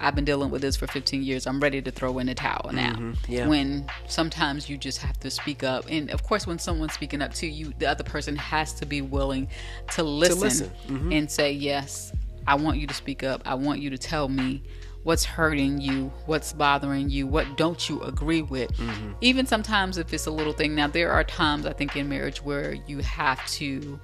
I've 0.00 0.14
been 0.14 0.24
dealing 0.24 0.50
with 0.50 0.62
this 0.62 0.76
for 0.76 0.86
15 0.86 1.22
years. 1.22 1.46
I'm 1.46 1.60
ready 1.60 1.82
to 1.82 1.90
throw 1.90 2.18
in 2.18 2.26
the 2.26 2.34
towel 2.34 2.70
now. 2.72 2.92
Mm-hmm. 2.92 3.32
yeah. 3.32 3.46
When 3.46 3.86
sometimes 4.06 4.68
you 4.68 4.76
just 4.76 4.98
have 4.98 5.18
to 5.20 5.30
speak 5.30 5.64
up, 5.64 5.86
and 5.88 6.10
of 6.10 6.22
course, 6.22 6.46
when 6.46 6.58
someone's 6.58 6.92
speaking 6.92 7.22
up 7.22 7.34
to 7.34 7.46
you, 7.46 7.72
the 7.78 7.86
other 7.86 8.04
person 8.04 8.36
has 8.36 8.72
to 8.74 8.86
be 8.86 9.02
willing 9.02 9.48
to 9.92 10.02
listen, 10.02 10.40
listen. 10.40 10.70
Mm-hmm. 10.86 11.12
and 11.12 11.30
say, 11.30 11.52
Yes, 11.52 12.12
I 12.46 12.54
want 12.54 12.78
you 12.78 12.86
to 12.86 12.94
speak 12.94 13.22
up. 13.22 13.42
I 13.44 13.54
want 13.54 13.80
you 13.80 13.90
to 13.90 13.98
tell 13.98 14.28
me 14.28 14.62
what's 15.02 15.24
hurting 15.24 15.80
you, 15.80 16.12
what's 16.26 16.52
bothering 16.52 17.08
you, 17.08 17.26
what 17.26 17.56
don't 17.56 17.88
you 17.88 18.00
agree 18.02 18.42
with. 18.42 18.70
Mm-hmm. 18.72 19.12
Even 19.20 19.46
sometimes 19.46 19.96
if 19.98 20.12
it's 20.12 20.26
a 20.26 20.30
little 20.30 20.52
thing. 20.52 20.74
Now, 20.74 20.86
there 20.86 21.12
are 21.12 21.24
times 21.24 21.66
I 21.66 21.72
think 21.72 21.96
in 21.96 22.08
marriage 22.08 22.42
where 22.44 22.74
you 22.86 22.98
have 22.98 23.44
to, 23.52 23.98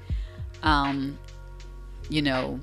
um, 0.63 1.19
you 2.09 2.23
know, 2.23 2.61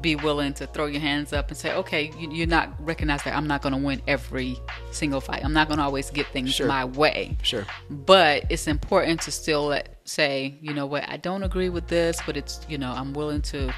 be 0.00 0.16
willing 0.16 0.52
to 0.54 0.66
throw 0.66 0.86
your 0.86 1.00
hands 1.00 1.32
up 1.32 1.48
and 1.48 1.56
say, 1.56 1.74
okay, 1.74 2.10
you, 2.18 2.30
you're 2.30 2.46
not 2.46 2.68
recognize 2.84 3.22
that 3.22 3.34
I'm 3.36 3.46
not 3.46 3.62
going 3.62 3.72
to 3.74 3.78
win 3.80 4.02
every 4.06 4.58
single 4.90 5.20
fight. 5.20 5.44
I'm 5.44 5.52
not 5.52 5.68
going 5.68 5.78
to 5.78 5.84
always 5.84 6.10
get 6.10 6.26
things 6.28 6.54
Sure. 6.54 6.66
my 6.66 6.84
way 6.84 7.36
Sure. 7.42 7.66
but 7.90 8.44
it's 8.50 8.66
important 8.66 9.20
to 9.22 9.30
still 9.30 9.66
let 9.66 9.96
say, 10.04 10.58
you 10.60 10.74
know 10.74 10.86
what, 10.86 11.08
I 11.08 11.16
don't 11.16 11.42
agree 11.42 11.68
with 11.68 11.86
this, 11.88 12.20
but 12.26 12.36
it's, 12.36 12.60
you 12.68 12.78
know, 12.78 12.90
I'm 12.92 13.12
willing 13.12 13.42
to, 13.42 13.72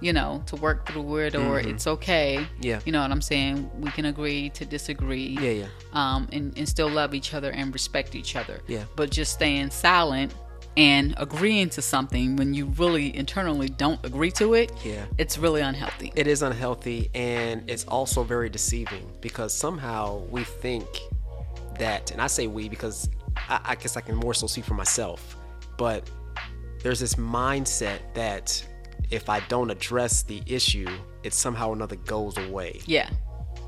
you 0.00 0.12
know, 0.12 0.42
to 0.46 0.56
work 0.56 0.88
through 0.88 1.16
it 1.18 1.34
or 1.34 1.58
it's 1.60 1.86
okay. 1.86 2.38
Mm-hmm. 2.40 2.62
Yeah. 2.62 2.80
You 2.84 2.92
know 2.92 3.00
what 3.02 3.10
I'm 3.10 3.22
saying? 3.22 3.70
We 3.80 3.90
can 3.90 4.04
agree 4.06 4.50
to 4.50 4.64
disagree. 4.66 5.38
Yeah, 5.40 5.50
yeah. 5.50 5.66
Um, 5.94 6.28
and, 6.32 6.56
and 6.58 6.68
still 6.68 6.88
love 6.90 7.14
each 7.14 7.32
other 7.34 7.50
and 7.50 7.72
respect 7.72 8.14
each 8.14 8.36
other. 8.36 8.60
Yeah. 8.66 8.84
But 8.94 9.10
just 9.10 9.32
staying 9.32 9.70
silent 9.70 10.34
and 10.76 11.14
agreeing 11.16 11.70
to 11.70 11.82
something 11.82 12.36
when 12.36 12.52
you 12.52 12.66
really 12.66 13.16
internally 13.16 13.68
don't 13.68 14.04
agree 14.04 14.30
to 14.32 14.54
it, 14.54 14.72
Yeah. 14.84 15.04
it's 15.18 15.38
really 15.38 15.62
unhealthy. 15.62 16.12
It 16.14 16.26
is 16.26 16.42
unhealthy 16.42 17.10
and 17.14 17.68
it's 17.68 17.84
also 17.84 18.22
very 18.22 18.48
deceiving 18.48 19.10
because 19.20 19.54
somehow 19.54 20.18
we 20.30 20.44
think 20.44 20.86
that, 21.78 22.10
and 22.10 22.20
I 22.20 22.26
say 22.26 22.46
we 22.46 22.68
because 22.68 23.08
I, 23.36 23.60
I 23.64 23.74
guess 23.76 23.96
I 23.96 24.00
can 24.00 24.16
more 24.16 24.34
so 24.34 24.46
see 24.46 24.60
for 24.60 24.74
myself, 24.74 25.36
but 25.78 26.10
there's 26.82 27.00
this 27.00 27.14
mindset 27.14 27.98
that 28.14 28.64
if 29.10 29.28
I 29.28 29.40
don't 29.48 29.70
address 29.70 30.22
the 30.22 30.42
issue, 30.46 30.88
it 31.22 31.32
somehow 31.32 31.70
or 31.70 31.74
another 31.74 31.96
goes 31.96 32.36
away. 32.36 32.80
yeah. 32.86 33.08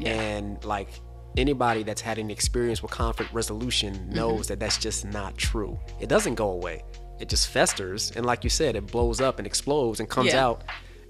Yeah. 0.00 0.10
And 0.10 0.64
like 0.64 0.90
anybody 1.36 1.82
that's 1.82 2.00
had 2.00 2.18
any 2.18 2.32
experience 2.32 2.82
with 2.82 2.92
conflict 2.92 3.32
resolution 3.32 3.94
mm-hmm. 3.94 4.14
knows 4.14 4.46
that 4.48 4.60
that's 4.60 4.78
just 4.78 5.04
not 5.04 5.36
true. 5.36 5.78
It 6.00 6.08
doesn't 6.08 6.36
go 6.36 6.50
away. 6.50 6.84
It 7.20 7.28
just 7.28 7.48
festers 7.48 8.10
and 8.12 8.24
like 8.26 8.44
you 8.44 8.50
said, 8.50 8.76
it 8.76 8.86
blows 8.86 9.20
up 9.20 9.38
and 9.38 9.46
explodes 9.46 10.00
and 10.00 10.08
comes 10.08 10.32
Yeah. 10.32 10.44
out 10.46 10.62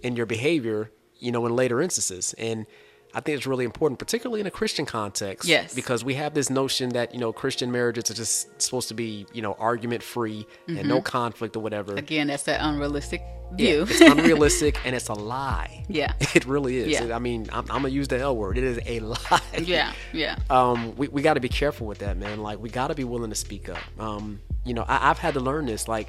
in 0.03 0.17
your 0.17 0.27
behavior, 0.27 0.91
you 1.19 1.33
know, 1.33 1.45
in 1.47 1.55
later 1.57 1.81
instances. 1.83 2.35
And 2.39 2.67
I 3.15 3.21
think 3.21 3.39
it's 3.39 3.47
really 3.47 3.65
important, 3.65 3.99
particularly 3.99 4.41
in 4.41 4.47
a 4.47 4.51
Christian 4.51 4.85
context. 4.85 5.49
Yes. 5.49 5.75
Because 5.75 6.05
we 6.05 6.15
have 6.15 6.35
this 6.35 6.51
notion 6.51 6.91
that, 6.91 7.15
you 7.15 7.19
know, 7.21 7.33
Christian 7.33 7.73
marriages 7.73 8.11
are 8.11 8.15
just 8.15 8.61
supposed 8.61 8.89
to 8.89 8.95
be, 8.95 9.27
you 9.33 9.41
know, 9.43 9.55
argument 9.59 10.03
free 10.03 10.47
and 10.69 10.87
no 10.87 11.01
conflict 11.01 11.57
or 11.57 11.61
whatever. 11.61 11.95
Again, 11.95 12.27
that's 12.27 12.43
that 12.45 12.61
unrealistic 12.61 13.23
Yeah, 13.57 13.57
view. 13.57 13.87
it's 13.89 14.01
unrealistic 14.19 14.79
and 14.85 14.95
it's 14.95 15.09
a 15.09 15.15
lie. 15.15 15.85
Yeah. 15.89 16.13
It 16.35 16.45
really 16.45 16.77
is. 16.77 16.89
Yeah. 16.89 17.17
I 17.17 17.19
mean, 17.19 17.49
I'm, 17.51 17.61
I'm 17.71 17.81
going 17.81 17.85
to 17.85 17.91
use 17.91 18.09
the 18.09 18.19
L 18.19 18.37
word. 18.37 18.59
It 18.59 18.65
is 18.65 18.79
a 18.85 19.01
lie. 19.15 19.41
yeah. 19.63 19.93
Yeah. 20.13 20.37
um, 20.51 20.95
we, 20.97 21.09
we 21.09 21.23
got 21.23 21.35
to 21.35 21.41
be 21.41 21.49
careful 21.49 21.87
with 21.87 21.99
that, 22.01 22.19
man. 22.19 22.43
Like, 22.43 22.61
we 22.61 22.69
got 22.69 22.89
to 22.89 22.95
be 22.95 23.05
willing 23.05 23.31
to 23.31 23.37
speak 23.37 23.71
up. 23.71 23.79
Um, 23.99 24.39
you 24.69 24.75
know, 24.75 24.85
I, 24.87 25.11
I've 25.11 25.19
had 25.19 25.35
to 25.35 25.41
learn 25.41 25.67
this. 25.67 25.89
Like, 25.89 26.09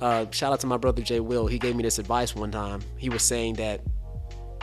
uh, 0.00 0.26
shout 0.30 0.52
out 0.52 0.60
to 0.60 0.66
my 0.66 0.76
brother 0.76 1.02
Jay 1.02 1.20
Will. 1.20 1.46
He 1.46 1.58
gave 1.58 1.74
me 1.76 1.82
this 1.82 1.98
advice 1.98 2.34
one 2.34 2.50
time. 2.50 2.80
He 2.96 3.08
was 3.08 3.22
saying 3.22 3.54
that 3.54 3.80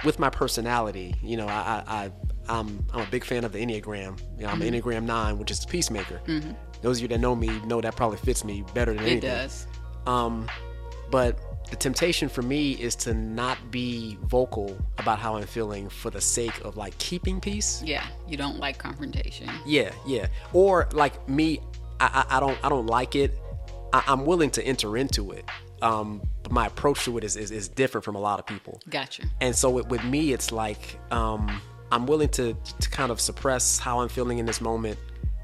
with 0.03 0.19
my 0.19 0.29
personality, 0.29 1.15
you 1.21 1.37
know, 1.37 1.47
I, 1.47 1.83
I, 1.87 1.95
I 2.05 2.11
I'm 2.49 2.85
I'm 2.93 3.01
a 3.07 3.11
big 3.11 3.23
fan 3.23 3.43
of 3.43 3.51
the 3.51 3.59
Enneagram. 3.59 4.19
You 4.37 4.43
know, 4.45 4.49
I'm 4.49 4.59
Mm-hmm. 4.59 4.73
an 4.73 4.81
Enneagram 4.81 5.03
nine, 5.03 5.37
which 5.37 5.51
is 5.51 5.59
the 5.59 5.67
peacemaker. 5.67 6.21
Those 6.81 6.97
of 6.97 7.01
you 7.03 7.07
that 7.09 7.19
know 7.19 7.35
me 7.35 7.47
know 7.65 7.79
that 7.81 7.95
probably 7.95 8.17
fits 8.17 8.43
me 8.43 8.63
better 8.73 8.93
than 8.93 9.03
It 9.03 9.09
anything. 9.11 9.29
does. 9.29 9.67
Um, 10.07 10.47
but 11.11 11.37
the 11.69 11.75
temptation 11.75 12.27
for 12.27 12.41
me 12.41 12.71
is 12.73 12.95
to 12.97 13.13
not 13.13 13.57
be 13.69 14.17
vocal 14.23 14.75
about 14.97 15.19
how 15.19 15.35
I'm 15.37 15.45
feeling 15.45 15.87
for 15.89 16.09
the 16.09 16.19
sake 16.19 16.59
of 16.65 16.75
like 16.77 16.97
keeping 16.97 17.39
peace. 17.39 17.81
Yeah. 17.85 18.05
You 18.27 18.35
don't 18.37 18.57
like 18.57 18.77
confrontation. 18.79 19.47
Yeah, 19.65 19.91
yeah. 20.05 20.27
Or 20.53 20.89
like 20.91 21.29
me, 21.29 21.61
I, 22.01 22.25
I, 22.29 22.37
I 22.37 22.39
don't 22.39 22.57
I 22.63 22.69
don't 22.69 22.87
like 22.87 23.15
it. 23.15 23.37
I, 23.93 24.03
I'm 24.07 24.25
willing 24.25 24.49
to 24.51 24.63
enter 24.63 24.97
into 24.97 25.31
it. 25.31 25.45
Um, 25.81 26.21
but 26.43 26.51
my 26.51 26.67
approach 26.67 27.05
to 27.05 27.17
it 27.17 27.23
is, 27.23 27.35
is, 27.35 27.49
is 27.49 27.67
different 27.67 28.05
from 28.05 28.15
a 28.15 28.19
lot 28.19 28.39
of 28.39 28.45
people. 28.45 28.79
Gotcha. 28.89 29.23
And 29.41 29.55
so 29.55 29.69
with, 29.71 29.87
with 29.87 30.03
me, 30.03 30.31
it's 30.31 30.51
like 30.51 30.99
um, 31.11 31.61
I'm 31.91 32.05
willing 32.05 32.29
to 32.29 32.55
to 32.79 32.89
kind 32.89 33.11
of 33.11 33.19
suppress 33.19 33.79
how 33.79 33.99
I'm 34.01 34.09
feeling 34.09 34.37
in 34.39 34.45
this 34.45 34.61
moment, 34.61 34.97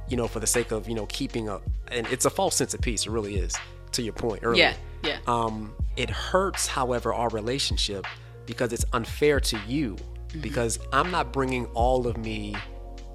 you 0.07 0.17
know, 0.17 0.27
for 0.27 0.39
the 0.39 0.47
sake 0.47 0.71
of 0.71 0.87
you 0.87 0.95
know 0.95 1.05
keeping 1.07 1.49
up. 1.49 1.63
And 1.89 2.05
it's 2.07 2.25
a 2.25 2.29
false 2.29 2.55
sense 2.55 2.73
of 2.73 2.81
peace. 2.81 3.05
It 3.05 3.11
really 3.11 3.35
is. 3.35 3.55
To 3.93 4.01
your 4.01 4.13
point 4.13 4.41
earlier. 4.43 4.63
Yeah. 4.63 4.73
Yeah. 5.03 5.19
Um, 5.27 5.73
it 5.95 6.09
hurts, 6.09 6.67
however, 6.67 7.13
our 7.13 7.29
relationship 7.29 8.05
because 8.45 8.73
it's 8.73 8.85
unfair 8.93 9.39
to 9.39 9.59
you 9.67 9.95
Mm-hmm. 10.27 10.41
because 10.41 10.77
I'm 10.91 11.09
not 11.09 11.31
bringing 11.31 11.67
all 11.67 12.05
of 12.05 12.17
me 12.17 12.53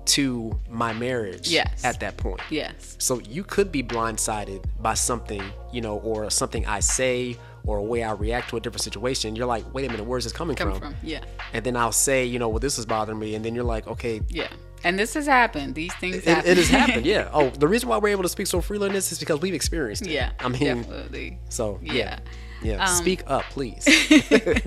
to 0.04 0.58
my 0.68 0.92
marriage 0.92 1.48
Yes. 1.48 1.84
at 1.84 2.00
that 2.00 2.16
point. 2.16 2.40
yes. 2.50 2.96
So 2.98 3.20
you 3.20 3.44
could 3.44 3.70
be 3.70 3.82
blindsided 3.82 4.64
by 4.80 4.94
something, 4.94 5.42
you 5.72 5.80
know, 5.80 5.98
or 5.98 6.28
something 6.30 6.66
I 6.66 6.80
say 6.80 7.36
or 7.64 7.78
a 7.78 7.82
way 7.82 8.02
I 8.02 8.12
react 8.12 8.50
to 8.50 8.56
a 8.56 8.60
different 8.60 8.82
situation. 8.82 9.36
You're 9.36 9.46
like, 9.46 9.72
wait 9.72 9.86
a 9.86 9.90
minute, 9.90 10.04
where's 10.04 10.24
this 10.24 10.32
coming 10.32 10.56
Come 10.56 10.70
from? 10.72 10.80
from. 10.80 10.96
Yeah. 11.02 11.20
And 11.52 11.64
then 11.64 11.76
I'll 11.76 11.92
say, 11.92 12.24
you 12.24 12.38
know, 12.40 12.48
well, 12.48 12.58
this 12.58 12.76
is 12.78 12.86
bothering 12.86 13.18
me. 13.18 13.36
And 13.36 13.44
then 13.44 13.54
you're 13.54 13.62
like, 13.64 13.86
okay, 13.86 14.20
Yeah. 14.28 14.48
And 14.84 14.98
this 14.98 15.14
has 15.14 15.26
happened. 15.26 15.76
These 15.76 15.94
things 15.94 16.16
it, 16.16 16.24
happen. 16.24 16.50
it 16.50 16.56
has 16.56 16.68
happened. 16.68 17.06
Yeah. 17.06 17.30
Oh, 17.32 17.50
the 17.50 17.68
reason 17.68 17.88
why 17.88 17.98
we're 17.98 18.08
able 18.08 18.24
to 18.24 18.28
speak 18.28 18.48
so 18.48 18.60
freely 18.60 18.88
on 18.88 18.92
this 18.92 19.12
is 19.12 19.20
because 19.20 19.40
we've 19.40 19.54
experienced 19.54 20.02
it. 20.02 20.10
yeah. 20.10 20.32
I 20.40 20.48
mean, 20.48 20.60
definitely. 20.82 21.38
so 21.50 21.78
yeah. 21.80 21.92
Yeah. 21.92 22.18
Yeah. 22.64 22.84
Um, 22.84 22.96
Speak 22.96 23.22
up, 23.28 23.44
please. 23.50 23.84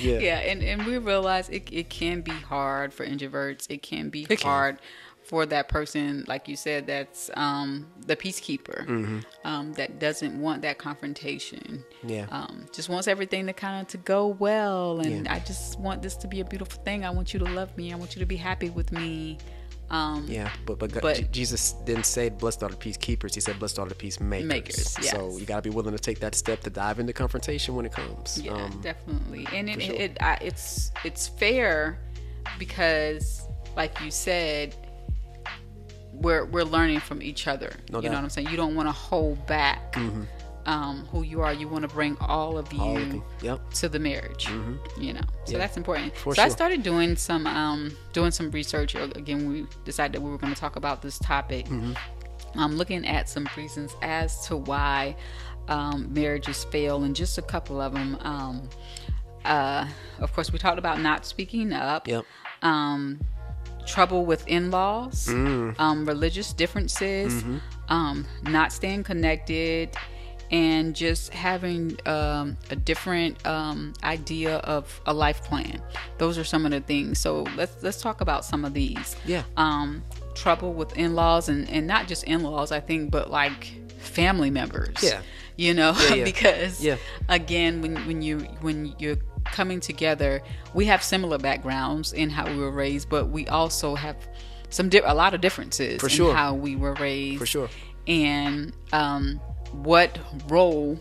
yeah. 0.00 0.18
Yeah, 0.18 0.38
and, 0.38 0.62
and 0.62 0.84
we 0.86 0.98
realize 0.98 1.48
it, 1.48 1.68
it 1.72 1.88
can 1.90 2.20
be 2.22 2.30
hard 2.32 2.92
for 2.92 3.06
introverts. 3.06 3.66
It 3.70 3.82
can 3.82 4.08
be 4.10 4.22
It 4.28 4.38
can. 4.40 4.48
hard 4.50 4.78
for 5.24 5.46
that 5.46 5.68
person, 5.68 6.24
like 6.26 6.48
you 6.48 6.56
said, 6.56 6.86
that's 6.88 7.30
um, 7.34 7.86
the 8.06 8.16
peacekeeper, 8.16 8.84
Mm-hmm. 8.86 9.18
um, 9.44 9.72
that 9.74 10.00
doesn't 10.00 10.40
want 10.40 10.62
that 10.62 10.78
confrontation. 10.78 11.84
Yeah. 12.02 12.26
Um, 12.30 12.66
just 12.72 12.88
wants 12.88 13.06
everything 13.06 13.46
to 13.46 13.52
kind 13.52 13.80
of 13.80 13.86
to 13.88 13.98
go 13.98 14.26
well, 14.26 14.98
and 15.00 15.24
Yeah. 15.26 15.34
I 15.34 15.38
just 15.38 15.78
want 15.78 16.02
this 16.02 16.16
to 16.16 16.28
be 16.28 16.40
a 16.40 16.44
beautiful 16.44 16.82
thing. 16.82 17.04
I 17.04 17.10
want 17.10 17.32
you 17.32 17.38
to 17.38 17.46
love 17.46 17.76
me. 17.76 17.92
I 17.92 17.96
want 17.96 18.16
you 18.16 18.20
to 18.20 18.26
be 18.26 18.36
happy 18.36 18.68
with 18.70 18.90
me. 18.90 19.38
Um, 19.92 20.26
Yeah, 20.28 20.50
but 20.66 20.78
but, 20.78 20.90
God- 20.90 21.02
But- 21.02 21.16
Je- 21.18 21.28
Jesus 21.30 21.72
didn't 21.84 22.06
say 22.06 22.30
blessed 22.30 22.62
are 22.62 22.70
the 22.70 22.76
peacekeepers. 22.76 23.34
He 23.34 23.40
said 23.40 23.58
blessed 23.58 23.78
are 23.78 23.86
the 23.86 23.94
peacemakers. 23.94 24.48
Makers, 24.48 25.10
So 25.10 25.36
you 25.36 25.44
got 25.46 25.56
to 25.62 25.62
be 25.62 25.74
willing 25.74 25.92
to 25.92 25.98
take 26.00 26.18
that 26.20 26.34
step 26.34 26.60
to 26.62 26.70
dive 26.70 26.98
into 26.98 27.12
confrontation 27.12 27.74
when 27.76 27.84
it 27.86 27.92
comes. 27.92 28.40
Yeah, 28.42 28.52
Um, 28.54 28.80
definitely, 28.82 29.46
and 29.52 29.68
it, 29.68 29.82
sure. 29.82 29.94
it, 29.94 30.16
I, 30.22 30.38
it's 30.40 30.90
it's 31.04 31.28
fair 31.28 31.98
because, 32.58 33.46
like 33.76 34.00
you 34.00 34.10
said, 34.10 34.74
we're 36.12 36.44
we're 36.46 36.64
learning 36.64 37.00
from 37.00 37.22
each 37.22 37.46
other. 37.46 37.72
No 37.90 37.98
you 37.98 38.02
doubt. 38.04 38.12
know 38.12 38.18
what 38.18 38.24
I'm 38.24 38.30
saying? 38.30 38.48
You 38.48 38.56
don't 38.56 38.74
want 38.74 38.88
to 38.88 38.92
hold 38.92 39.44
back 39.46 39.96
um, 40.66 41.06
who 41.10 41.22
you 41.22 41.40
are. 41.40 41.52
You 41.52 41.68
want 41.68 41.82
to 41.82 41.88
bring 41.88 42.16
all 42.20 42.56
of 42.58 42.72
you 42.72 42.80
all. 42.80 43.24
Yep. 43.42 43.70
to 43.74 43.88
the 43.88 43.98
marriage. 43.98 44.48
You 44.98 45.14
know, 45.14 45.20
so 45.44 45.58
that's 45.58 45.76
important. 45.76 46.16
for 46.16 46.34
so 46.34 46.42
I 46.42 46.48
started 46.48 46.82
doing 46.82 47.16
some 47.16 47.46
um, 47.46 47.96
doing 48.12 48.30
some 48.30 48.50
research. 48.50 48.94
Uh, 48.96 49.08
Again, 49.16 49.48
we 49.50 49.66
decided 49.84 50.12
that 50.14 50.20
we 50.22 50.30
were 50.30 50.38
going 50.38 50.54
to 50.54 50.60
talk 50.60 50.76
about 50.76 51.02
this 51.02 51.18
topic. 51.18 51.66
Mm-hmm. 51.66 51.92
I'm 52.54 52.76
looking 52.76 53.06
at 53.06 53.28
some 53.28 53.48
reasons 53.56 53.94
as 54.02 54.46
to 54.46 54.56
why 54.56 55.16
um, 55.68 56.12
marriages 56.12 56.64
fail, 56.64 57.02
and 57.04 57.14
just 57.16 57.38
a 57.38 57.42
couple 57.42 57.80
of 57.80 57.92
them. 57.94 58.18
Um, 58.20 58.68
uh, 59.44 59.86
of 60.20 60.32
course, 60.32 60.52
we 60.52 60.58
talked 60.58 60.78
about 60.78 61.00
not 61.00 61.24
speaking 61.26 61.72
up. 61.72 62.06
Yep. 62.06 62.24
Um, 62.62 63.20
trouble 63.86 64.24
with 64.24 64.46
in-laws, 64.46 65.26
Mm. 65.26 65.74
um, 65.80 66.04
religious 66.06 66.52
differences, 66.52 67.42
Mm-hmm. 67.42 67.56
um, 67.92 68.24
not 68.44 68.72
staying 68.72 69.02
connected, 69.02 69.90
and 70.52 70.94
just 70.94 71.32
having 71.32 71.96
um, 72.06 72.56
a 72.70 72.76
different 72.76 73.44
um, 73.46 73.94
idea 74.04 74.56
of 74.58 75.00
a 75.06 75.12
life 75.14 75.42
plan. 75.42 75.80
Those 76.18 76.36
are 76.38 76.44
some 76.44 76.64
of 76.66 76.70
the 76.72 76.80
things. 76.80 77.18
So 77.18 77.42
let's 77.56 77.82
let's 77.82 78.00
talk 78.00 78.20
about 78.20 78.44
some 78.44 78.64
of 78.64 78.74
these. 78.74 79.16
Yeah. 79.24 79.42
Um, 79.56 80.02
trouble 80.34 80.72
with 80.74 80.96
in-laws, 80.96 81.48
and 81.48 81.68
and 81.70 81.86
not 81.86 82.06
just 82.06 82.24
in-laws, 82.24 82.70
I 82.70 82.80
think, 82.80 83.10
but 83.10 83.30
like 83.30 83.64
family 83.98 84.50
members. 84.50 84.96
Yeah. 85.02 85.22
You 85.56 85.74
know, 85.74 85.94
Yeah, 86.08 86.14
yeah. 86.16 86.24
because 86.24 86.80
Yeah. 86.84 86.96
again, 87.28 87.80
when 87.82 87.96
when 88.06 88.22
you 88.22 88.40
when 88.60 88.94
you're 88.98 89.18
coming 89.46 89.80
together, 89.80 90.40
we 90.74 90.84
have 90.86 91.02
similar 91.02 91.38
backgrounds 91.38 92.12
in 92.12 92.30
how 92.30 92.46
we 92.46 92.56
were 92.56 92.70
raised, 92.70 93.08
but 93.08 93.28
we 93.28 93.46
also 93.48 93.94
have 93.94 94.16
some 94.70 94.88
di- 94.88 94.98
a 95.04 95.14
lot 95.14 95.34
of 95.34 95.40
differences 95.40 96.00
For 96.00 96.06
in 96.06 96.12
sure. 96.12 96.34
how 96.34 96.54
we 96.54 96.76
were 96.76 96.94
raised. 96.94 97.38
For 97.40 97.46
sure. 97.46 97.68
And 98.06 98.72
um, 98.92 99.40
what 99.72 100.18
role 100.48 100.98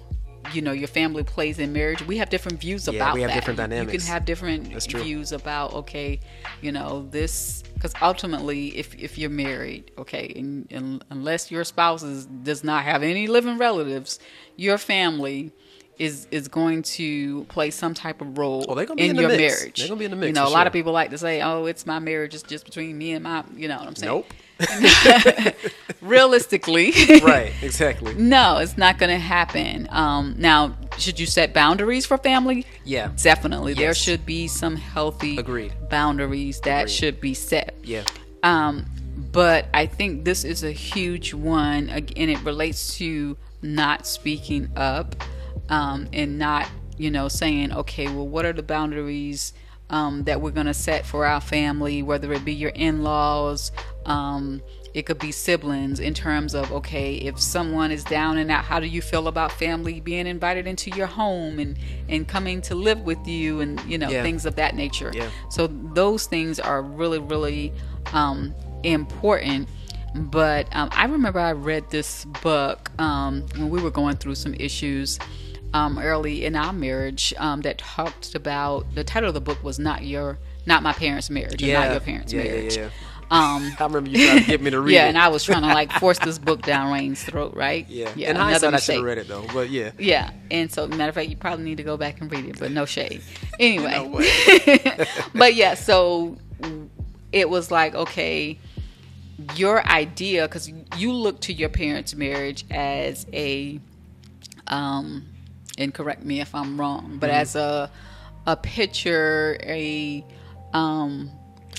you 0.53 0.62
know 0.62 0.71
your 0.71 0.88
family 0.88 1.23
plays 1.23 1.60
in 1.60 1.71
marriage. 1.73 2.05
We 2.05 2.17
have 2.17 2.29
different 2.29 2.60
views 2.60 2.88
Yeah, 2.88 2.95
about 2.95 3.13
we 3.13 3.21
have 3.21 3.29
that. 3.29 3.45
different 3.45 3.73
You 3.73 3.86
can 3.86 4.01
have 4.01 4.25
different 4.25 4.84
views 4.84 5.31
about 5.31 5.73
okay, 5.73 6.19
you 6.62 6.71
know 6.71 7.07
this 7.10 7.63
because 7.73 7.93
ultimately, 8.01 8.77
if 8.77 8.95
if 8.95 9.17
you're 9.17 9.29
married, 9.29 9.91
okay, 9.97 10.31
and, 10.36 10.67
and 10.71 11.05
unless 11.10 11.51
your 11.51 11.63
spouse 11.63 12.03
is, 12.03 12.25
does 12.25 12.63
not 12.63 12.84
have 12.84 13.03
any 13.03 13.27
living 13.27 13.57
relatives, 13.57 14.19
your 14.55 14.77
family. 14.77 15.51
Is, 15.97 16.27
is 16.32 16.47
going 16.47 16.82
to 16.84 17.43
play 17.45 17.69
some 17.69 17.93
type 17.93 18.21
of 18.21 18.38
role 18.38 18.65
Oh, 18.67 18.75
in, 18.75 18.97
in 18.97 19.15
your 19.15 19.27
mix. 19.30 19.39
marriage. 19.60 19.77
They're 19.80 19.88
gonna 19.88 19.99
be 19.99 20.06
in 20.06 20.12
the 20.12 20.17
mix 20.17 20.30
You 20.30 20.34
know, 20.34 20.47
a 20.47 20.49
lot 20.49 20.65
of 20.65 20.73
people 20.73 20.91
like 20.93 21.12
to 21.12 21.17
say, 21.19 21.41
"Oh, 21.43 21.65
it's 21.67 21.86
my 21.86 21.99
marriage. 21.99 22.34
It's 22.34 22.41
just 22.43 22.65
between 22.65 22.97
me 22.97 23.12
and 23.12 23.23
my." 23.23 23.43
You 23.56 23.67
know 23.67 23.77
what 23.77 23.88
I'm 23.88 23.95
saying? 23.95 24.12
Nope. 24.12 24.25
Realistically, 26.01 26.91
right. 27.23 27.51
Exactly. 27.62 28.13
no, 28.17 28.58
it's 28.58 28.77
not 28.77 28.97
going 28.97 29.12
to 29.12 29.19
happen. 29.19 29.88
Um, 29.91 30.36
now, 30.38 30.75
should 30.97 31.19
you 31.19 31.25
set 31.27 31.54
boundaries 31.54 32.06
for 32.06 32.17
family? 32.17 32.65
Yeah. 32.84 33.12
Definitely. 33.21 33.75
There 33.75 33.93
should 33.93 34.25
be 34.25 34.47
some 34.47 34.75
healthy 34.75 35.38
Agreed. 35.38 35.73
boundaries 35.89 36.60
that 36.62 36.82
Agreed. 36.84 36.91
should 36.91 37.21
be 37.21 37.34
set. 37.36 37.75
Yeah. 37.84 38.04
Um, 38.43 38.86
but 39.32 39.67
I 39.73 39.86
think 39.86 40.25
this 40.25 40.43
is 40.43 40.63
a 40.63 40.71
huge 40.71 41.34
one, 41.34 41.89
and 41.89 42.10
it 42.17 42.41
relates 42.43 42.95
to 42.97 43.38
not 43.62 44.08
speaking 44.08 44.69
up 44.75 45.15
um, 45.71 46.07
and 46.13 46.38
not, 46.38 46.69
you 46.97 47.10
know, 47.10 47.27
saying, 47.27 47.73
okay, 47.73 48.05
well, 48.05 48.27
what 48.27 48.45
are 48.45 48.53
the 48.53 48.62
boundaries 48.62 49.53
um, 49.89 50.23
that 50.25 50.39
we're 50.39 50.51
going 50.51 50.67
to 50.67 50.73
set 50.73 51.05
for 51.05 51.25
our 51.25 51.41
family, 51.41 52.03
whether 52.03 52.31
it 52.34 52.45
be 52.45 52.53
your 52.53 52.69
in 52.69 53.01
laws, 53.03 53.71
um, 54.05 54.62
it 54.93 55.05
could 55.05 55.19
be 55.19 55.31
siblings 55.31 55.99
in 55.99 56.13
terms 56.13 56.53
of 56.53 56.69
okay 56.71 57.15
if 57.15 57.39
someone 57.39 57.91
is 57.91 58.03
down 58.03 58.38
and 58.38 58.51
out 58.51 58.63
how 58.65 58.77
do 58.79 58.88
you 58.88 59.01
feel 59.01 59.29
about 59.29 59.51
family 59.51 60.01
being 60.01 60.27
invited 60.27 60.67
into 60.67 60.89
your 60.91 61.07
home 61.07 61.60
and 61.60 61.77
and 62.10 62.27
coming 62.27 62.62
to 62.62 62.75
live 62.75 62.99
with 63.01 63.25
you 63.25 63.62
and 63.62 63.79
you 63.86 63.97
know 63.97 64.10
Yeah. 64.10 64.21
things 64.21 64.45
of 64.45 64.55
that 64.55 64.75
nature 64.75 65.12
Yeah. 65.13 65.29
so 65.49 65.67
those 65.67 66.25
things 66.25 66.60
are 66.60 66.81
really 66.81 67.19
really 67.19 67.71
um, 68.12 68.53
important 68.84 69.69
but 70.13 70.67
um, 70.75 70.89
i 70.91 71.05
remember 71.05 71.39
i 71.39 71.53
read 71.53 71.89
this 71.89 72.25
book 72.43 72.91
um, 72.99 73.45
when 73.55 73.69
we 73.69 73.81
were 73.81 73.91
going 73.91 74.17
through 74.17 74.36
some 74.36 74.53
issues 74.55 75.19
um, 75.73 75.97
early 75.99 76.45
in 76.45 76.55
our 76.55 76.73
marriage 76.73 77.34
um, 77.38 77.62
that 77.62 77.77
talked 77.77 78.36
about 78.36 78.93
the 78.95 79.03
title 79.03 79.29
of 79.29 79.34
the 79.34 79.41
book 79.41 79.63
was 79.63 79.79
not 79.79 80.03
your 80.03 80.38
not 80.65 80.84
my 80.84 80.93
parents 80.93 81.29
marriage 81.29 81.63
or 81.63 81.73
not 81.73 81.91
your 81.91 81.99
parents 81.99 82.34
yeah, 82.34 82.43
marriage 82.43 82.77
Yeah, 82.77 82.84
yeah, 82.84 82.89
um. 83.31 83.71
I 83.79 83.86
remember 83.86 84.10
you 84.10 84.25
trying 84.27 84.39
to 84.41 84.45
get 84.47 84.62
me 84.62 84.69
to 84.71 84.79
read 84.81 84.93
yeah, 84.93 85.05
it. 85.05 85.10
and 85.10 85.17
I 85.17 85.29
was 85.29 85.43
trying 85.43 85.62
to 85.62 85.67
like 85.69 85.91
force 85.99 86.19
this 86.19 86.38
book 86.38 86.62
down 86.62 86.91
Wayne's 86.91 87.23
throat, 87.23 87.53
right? 87.55 87.88
yeah. 87.89 88.12
yeah. 88.15 88.31
In 88.31 88.36
another 88.36 88.69
hindsight, 88.69 88.73
I 88.73 88.77
should 88.77 88.95
have 88.95 89.03
read 89.03 89.17
it 89.17 89.27
though. 89.27 89.45
But 89.53 89.69
yeah. 89.69 89.91
Yeah, 89.97 90.31
and 90.51 90.71
so 90.71 90.88
matter 90.88 91.10
of 91.10 91.15
fact, 91.15 91.29
you 91.29 91.38
probably 91.38 91.65
need 91.65 91.77
to 91.77 91.84
go 91.84 91.97
back 91.97 92.21
and 92.21 92.31
read 92.31 92.45
it, 92.45 92.60
but 92.60 92.71
no 92.71 92.86
shade. 92.86 93.21
Anyway, 93.60 93.91
No 93.91 94.21
but 95.34 95.55
yeah, 95.55 95.75
so 95.75 96.38
it 97.31 97.49
was 97.49 97.71
like 97.71 97.95
okay, 97.95 98.60
your 99.55 99.86
idea 99.88 100.47
because 100.47 100.69
you 100.97 101.13
look 101.13 101.39
to 101.41 101.53
your 101.53 101.69
parents' 101.69 102.13
marriage 102.15 102.65
as 102.69 103.25
a, 103.34 103.79
um, 104.67 105.25
and 105.77 105.93
correct 105.93 106.23
me 106.23 106.41
if 106.41 106.53
I'm 106.53 106.79
wrong, 106.79 107.17
but 107.19 107.29
as 107.29 107.55
a 107.55 107.89
a 108.47 108.55
picture, 108.57 109.57
a 109.63 110.25
um 110.73 111.31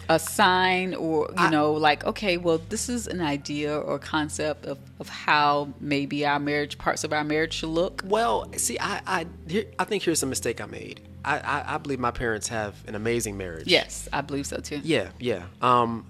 a 0.08 0.18
sign 0.18 0.94
or 0.94 1.30
you 1.38 1.50
know 1.50 1.72
like 1.72 2.04
okay 2.04 2.36
well 2.36 2.58
this 2.68 2.88
is 2.88 3.06
an 3.06 3.20
idea 3.20 3.78
or 3.78 3.98
concept 4.00 4.66
of, 4.66 4.76
of 4.98 5.08
how 5.08 5.68
maybe 5.80 6.26
our 6.26 6.40
marriage 6.40 6.76
parts 6.76 7.04
of 7.04 7.12
our 7.12 7.22
marriage 7.22 7.52
should 7.54 7.68
look 7.68 8.02
Well, 8.04 8.50
see, 8.56 8.78
I 8.80 9.00
I, 9.06 9.26
here, 9.46 9.64
I 9.78 9.84
think 9.84 10.02
here's 10.02 10.22
a 10.22 10.26
mistake 10.26 10.60
I 10.60 10.66
made. 10.66 11.00
I, 11.24 11.38
I 11.38 11.74
I 11.74 11.78
believe 11.78 12.00
my 12.00 12.10
parents 12.10 12.48
have 12.48 12.74
an 12.88 12.94
amazing 12.96 13.36
marriage. 13.36 13.68
yes 13.68 14.08
i 14.12 14.20
believe 14.22 14.46
so 14.46 14.58
too 14.58 14.80
Yeah, 14.82 15.10
yeah. 15.20 15.44
Um, 15.62 16.04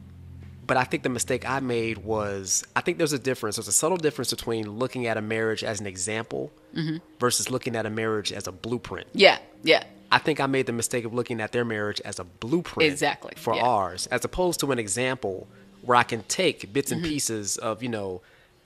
but 0.72 0.78
I 0.80 0.84
think 0.84 1.02
the 1.02 1.10
mistake 1.10 1.46
I 1.46 1.60
made 1.60 1.98
was 1.98 2.64
I 2.74 2.80
think 2.80 2.96
there's 2.96 3.12
a 3.12 3.18
difference. 3.18 3.56
There's 3.56 3.68
a 3.68 3.72
subtle 3.72 3.98
difference 3.98 4.30
between 4.30 4.70
looking 4.70 5.06
at 5.06 5.18
a 5.18 5.20
marriage 5.22 5.62
as 5.62 5.80
an 5.80 5.86
example 5.86 6.50
Mm-hmm. 6.74 6.96
versus 7.20 7.50
looking 7.50 7.76
at 7.76 7.84
a 7.84 7.90
marriage 7.90 8.32
as 8.32 8.46
a 8.46 8.52
blueprint. 8.52 9.06
yeah 9.12 9.38
yeah 9.62 9.84
I 10.10 10.16
think 10.24 10.40
I 10.40 10.46
made 10.46 10.64
the 10.64 10.72
mistake 10.72 11.04
of 11.04 11.12
looking 11.12 11.38
at 11.42 11.52
their 11.52 11.66
marriage 11.66 12.00
as 12.10 12.18
a 12.18 12.24
blueprint 12.24 12.90
Exactly, 12.90 13.32
for 13.36 13.54
yeah. 13.54 13.62
ours, 13.62 14.06
as 14.06 14.24
opposed 14.24 14.60
to 14.60 14.72
an 14.72 14.78
example 14.78 15.46
where 15.82 15.96
I 15.98 16.02
can 16.12 16.22
take 16.40 16.72
bits 16.72 16.90
Mm-hmm. 16.90 17.04
and 17.04 17.12
pieces 17.12 17.58
of 17.58 17.82
you 17.82 17.90
know 17.90 18.22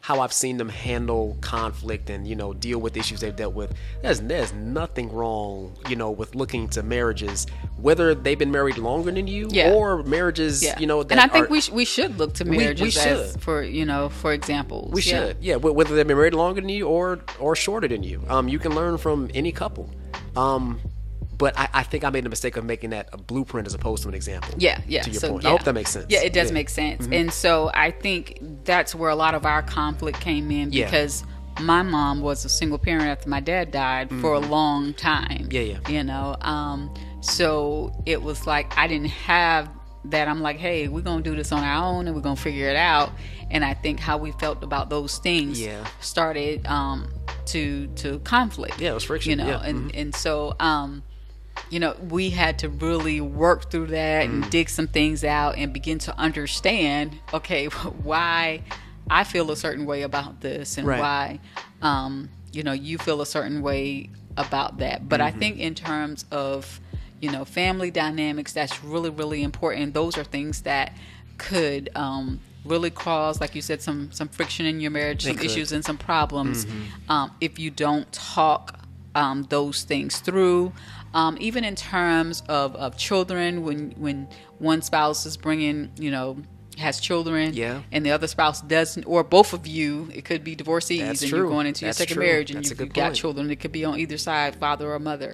how 0.07 0.21
I've 0.21 0.33
seen 0.33 0.57
them 0.57 0.69
handle 0.69 1.37
conflict 1.41 2.11
and 2.11 2.29
you 2.29 2.37
know 2.37 2.55
deal 2.55 2.79
with 2.79 2.97
issues 2.97 3.19
they've 3.23 3.35
dealt 3.35 3.55
with. 3.55 3.75
There's 4.03 4.21
there's 4.21 4.53
nothing 4.53 5.13
wrong 5.13 5.77
you 5.89 5.97
know 5.97 6.13
with 6.13 6.37
looking 6.37 6.69
to 6.69 6.85
marriages 6.85 7.45
whether 7.77 8.15
they've 8.15 8.39
been 8.39 8.53
married 8.53 8.79
longer 8.79 9.11
than 9.11 9.27
you 9.27 9.49
Yeah. 9.51 9.73
or 9.73 10.05
marriages 10.05 10.63
yeah 10.63 10.79
you 10.79 10.87
know 10.87 11.03
that 11.03 11.11
and 11.13 11.21
i 11.21 11.27
think 11.27 11.47
are- 11.47 11.51
we, 11.51 11.61
sh- 11.61 11.71
we 11.71 11.85
should 11.85 12.19
look 12.19 12.35
to 12.35 12.45
we 12.45 12.57
marriages 12.57 12.97
as 12.97 13.33
should. 13.33 13.41
for 13.43 13.63
you 13.65 13.85
know 13.85 14.09
for 14.09 14.33
examples 14.33 14.93
we 14.93 15.03
yeah. 15.03 15.09
should 15.27 15.37
yeah 15.41 15.57
wh- 15.57 15.75
whether 15.75 15.95
they've 15.97 16.07
been 16.07 16.17
married 16.17 16.35
longer 16.35 16.61
than 16.61 16.69
you 16.71 16.87
or 16.87 17.19
or 17.41 17.57
shorter 17.57 17.89
than 17.89 18.03
you 18.05 18.23
um 18.29 18.49
you 18.49 18.59
can 18.61 18.75
learn 18.77 18.97
from 18.99 19.29
any 19.35 19.51
couple 19.51 19.91
um 20.37 20.81
but 21.39 21.59
I, 21.59 21.69
I 21.75 21.83
think 21.83 22.05
I 22.05 22.11
made 22.11 22.25
the 22.25 22.29
mistake 22.31 22.57
of 22.57 22.65
making 22.65 22.91
that 22.91 23.09
a 23.13 23.19
blueprint 23.19 23.67
as 23.67 23.75
opposed 23.75 24.03
to 24.05 24.09
an 24.09 24.15
example. 24.15 24.55
Yeah, 24.59 24.81
yeah. 24.87 25.03
To 25.03 25.11
your 25.11 25.21
so, 25.21 25.31
point. 25.33 25.43
yeah. 25.45 25.49
I 25.49 25.53
hope 25.53 25.65
that 25.65 25.75
makes 25.75 25.91
sense. 25.91 26.07
Yeah, 26.09 26.23
it 26.23 26.33
does 26.33 26.37
Yeah. 26.37 26.45
Mm-hmm. 26.49 26.55
make 26.55 26.69
sense. 26.69 27.09
And 27.11 27.33
so 27.33 27.71
I 27.75 27.91
think 27.91 28.39
that's 28.65 28.95
where 28.95 29.11
a 29.11 29.17
lot 29.17 29.35
of 29.35 29.45
our 29.45 29.63
conflict 29.63 30.21
came 30.21 30.51
in 30.51 30.73
Yeah. 30.73 30.85
because 30.87 31.25
my 31.61 31.83
mom 31.83 32.21
was 32.21 32.45
a 32.45 32.49
single 32.49 32.79
parent 32.79 33.07
after 33.07 33.29
my 33.29 33.41
dad 33.41 33.71
died 33.71 34.11
for 34.21 34.35
a 34.35 34.39
long 34.41 34.95
time. 34.95 35.49
Mm-hmm. 35.49 35.53
Yeah, 35.53 35.61
yeah. 35.61 35.89
You 35.89 36.05
know, 36.05 36.37
um, 36.43 36.93
so 37.21 37.93
it 38.07 38.23
was 38.23 38.47
like 38.47 38.77
I 38.79 38.87
didn't 38.87 39.11
have 39.11 39.69
that. 40.07 40.29
I'm 40.29 40.41
like, 40.41 40.59
hey, 40.59 40.89
we're 40.89 41.01
gonna 41.01 41.23
do 41.23 41.35
this 41.35 41.53
on 41.53 41.63
our 41.65 41.85
own 41.85 42.07
and 42.07 42.15
we're 42.15 42.23
gonna 42.23 42.37
figure 42.37 42.69
it 42.69 42.77
out. 42.77 43.11
And 43.51 43.65
I 43.65 43.75
think 43.75 44.01
how 44.01 44.17
we 44.19 44.33
felt 44.33 44.63
about 44.63 44.91
those 44.91 45.19
things 45.19 45.61
Yeah. 45.61 45.87
started 46.01 46.65
um, 46.67 47.13
to 47.47 47.87
to 47.97 48.19
conflict. 48.21 48.81
Yeah, 48.81 48.91
it 48.91 48.95
was 48.95 49.05
friction. 49.05 49.31
You 49.31 49.37
know, 49.37 49.47
Yeah. 49.49 49.63
and 49.65 49.95
and 49.95 50.15
so. 50.15 50.55
Um, 50.61 51.03
you 51.71 51.81
know, 51.81 51.97
we 52.09 52.31
had 52.31 52.59
to 52.61 52.69
really 52.69 53.21
work 53.21 53.71
through 53.71 53.89
that 53.89 54.27
Mm. 54.29 54.33
and 54.43 54.51
dig 54.51 54.69
some 54.69 54.87
things 54.87 55.25
out 55.25 55.57
and 55.57 55.73
begin 55.73 55.99
to 56.01 56.17
understand, 56.19 57.19
okay, 57.35 57.67
why 58.03 58.63
I 59.11 59.25
feel 59.25 59.51
a 59.51 59.57
certain 59.57 59.85
way 59.87 60.03
about 60.03 60.41
this 60.41 60.79
and 60.79 60.87
Right. 60.87 61.01
why, 61.01 61.41
um, 61.83 62.29
you 62.53 62.63
know, 62.63 62.73
you 62.73 62.99
feel 62.99 63.21
a 63.21 63.27
certain 63.27 63.63
way 63.63 64.11
about 64.37 64.79
that. 64.79 65.09
But 65.09 65.21
Mm-hmm. 65.21 65.37
I 65.37 65.41
think 65.41 65.59
in 65.59 65.75
terms 65.75 66.25
of, 66.31 66.81
you 67.21 67.31
know, 67.31 67.45
family 67.45 67.91
dynamics, 67.91 68.53
that's 68.53 68.83
really, 68.85 69.11
really 69.11 69.43
important. 69.43 69.95
Those 69.95 70.17
are 70.19 70.25
things 70.25 70.63
that 70.63 70.93
could, 71.39 71.91
um, 71.95 72.41
really 72.65 72.91
cause 72.91 73.41
like 73.41 73.55
you 73.55 73.63
said 73.63 73.81
some 73.81 74.11
some 74.11 74.27
friction 74.27 74.67
in 74.67 74.81
your 74.81 74.91
marriage 74.91 75.23
They 75.23 75.31
some 75.31 75.37
could. 75.37 75.47
issues 75.47 75.71
and 75.71 75.85
some 75.85 75.97
problems 75.97 76.65
Mm-hmm. 76.65 77.13
um, 77.13 77.31
if 77.41 77.61
you 77.61 77.71
don't 77.71 78.11
talk 78.13 78.81
um, 79.15 79.45
those 79.51 79.85
things 79.85 80.19
through. 80.19 80.73
Um, 81.17 81.37
even 81.41 81.65
in 81.65 81.75
terms 81.77 82.43
of, 82.49 82.77
of 82.77 82.97
children, 82.97 83.63
when 83.67 83.93
when 84.05 84.29
one 84.59 84.83
spouse 84.83 85.25
is 85.27 85.37
bringing, 85.37 85.91
you 85.99 86.11
know, 86.11 86.37
has 86.79 87.01
children, 87.01 87.55
Yeah. 87.55 87.81
and 87.91 88.05
the 88.05 88.11
other 88.11 88.27
spouse 88.27 88.61
doesn't, 88.61 89.05
or 89.05 89.25
both 89.25 89.55
of 89.55 89.67
you, 89.67 90.11
it 90.13 90.27
could 90.27 90.45
be 90.45 90.55
divorcees, 90.55 91.01
That's 91.01 91.23
and 91.23 91.31
true. 91.31 91.39
you're 91.39 91.49
going 91.49 91.67
into 91.67 91.81
your 91.87 91.89
That's 91.89 91.99
second 91.99 92.17
true. 92.17 92.27
marriage, 92.27 92.51
and 92.51 92.59
That's 92.59 92.69
you've, 92.71 92.81
you've 92.81 92.93
got. 92.93 93.13
Mm-hmm. 93.13 93.15
children. 93.15 93.51
It 93.51 93.57
could 93.61 93.73
be 93.73 93.85
on 93.87 93.99
either 93.99 94.19
side, 94.19 94.57
father 94.57 94.93
or 94.93 94.99
mother. 94.99 95.33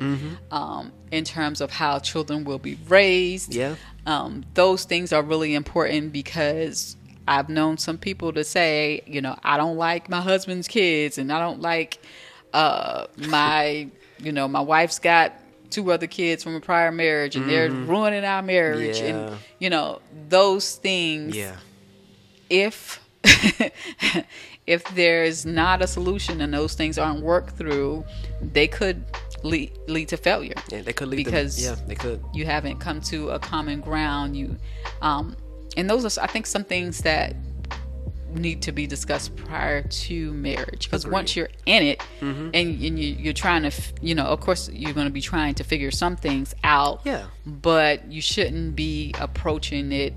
Um, 0.52 0.92
in 1.10 1.24
terms 1.24 1.60
of 1.60 1.72
how 1.72 1.98
children 1.98 2.44
will 2.44 2.60
be 2.60 2.78
raised, 2.88 3.52
Yeah. 3.52 3.74
um, 4.06 4.44
those 4.54 4.84
things 4.84 5.12
are 5.12 5.22
really 5.22 5.52
important 5.56 6.12
because 6.12 6.96
I've 7.26 7.48
known 7.48 7.76
some 7.76 7.98
people 7.98 8.32
to 8.34 8.44
say, 8.44 9.02
you 9.06 9.20
know, 9.20 9.36
I 9.42 9.56
don't 9.56 9.76
like 9.76 10.08
my 10.08 10.20
husband's 10.20 10.68
kids 10.68 11.18
and 11.18 11.32
I 11.32 11.40
don't 11.40 11.60
like 11.60 11.98
uh, 12.52 13.06
my, 13.16 13.88
you 14.20 14.30
know, 14.30 14.46
my 14.46 14.60
wife's 14.60 15.00
got 15.00 15.32
two 15.72 15.90
other 15.90 16.06
kids 16.06 16.42
from 16.44 16.54
a 16.54 16.60
prior 16.60 16.92
marriage 16.92 17.34
and 17.36 17.48
they're 17.48 17.70
ruining 17.70 18.24
our 18.24 18.42
marriage. 18.42 18.98
Mm-hmm. 19.00 19.06
Yeah. 19.18 19.26
And, 19.30 19.38
you 19.58 19.70
know, 19.70 20.00
those 20.28 20.76
things, 20.76 21.34
Yeah. 21.36 21.56
if. 22.50 23.00
if 24.66 24.84
there's 24.94 25.44
not 25.44 25.82
a 25.82 25.86
solution 25.86 26.40
and 26.40 26.52
those 26.54 26.74
things 26.74 26.98
aren't 26.98 27.20
worked 27.22 27.56
through, 27.56 28.04
they 28.40 28.68
could 28.68 29.04
lead, 29.42 29.72
lead 29.88 30.08
to 30.08 30.16
failure 30.16 30.54
Yeah, 30.68 30.82
they 30.82 30.92
could 30.92 31.08
lead 31.08 31.24
Because- 31.24 31.56
them. 31.62 31.76
Yeah, 31.78 31.84
they 31.86 31.94
could. 31.94 32.22
you 32.32 32.44
haven't 32.46 32.78
come 32.78 33.00
to 33.02 33.30
a 33.30 33.38
common 33.38 33.80
ground 33.80 34.36
you 34.36 34.56
um 35.00 35.36
and 35.76 35.88
those 35.90 36.04
are 36.18 36.22
i 36.22 36.26
think 36.28 36.46
some 36.46 36.62
things 36.64 36.98
that 37.00 37.34
need 38.34 38.62
to 38.62 38.72
be 38.72 38.86
discussed 38.86 39.34
prior 39.36 39.82
to 39.82 40.32
marriage 40.32 40.84
because 40.86 41.06
once 41.06 41.36
you're 41.36 41.48
in 41.66 41.82
it 41.82 41.98
Mm-hmm. 42.20 42.44
and, 42.54 42.54
and 42.54 42.98
you, 42.98 43.14
you're 43.14 43.32
trying 43.32 43.62
to 43.62 43.68
f- 43.68 43.92
you 44.00 44.14
know 44.14 44.24
of 44.26 44.40
course 44.40 44.68
you're 44.72 44.92
going 44.92 45.06
to 45.06 45.12
be 45.12 45.20
trying 45.20 45.54
to 45.54 45.64
figure 45.64 45.90
some 45.90 46.16
things 46.16 46.54
out 46.64 47.00
Yeah. 47.04 47.24
but 47.46 48.10
you 48.10 48.20
shouldn't 48.22 48.76
be 48.76 49.14
approaching 49.20 49.90
it 49.92 50.14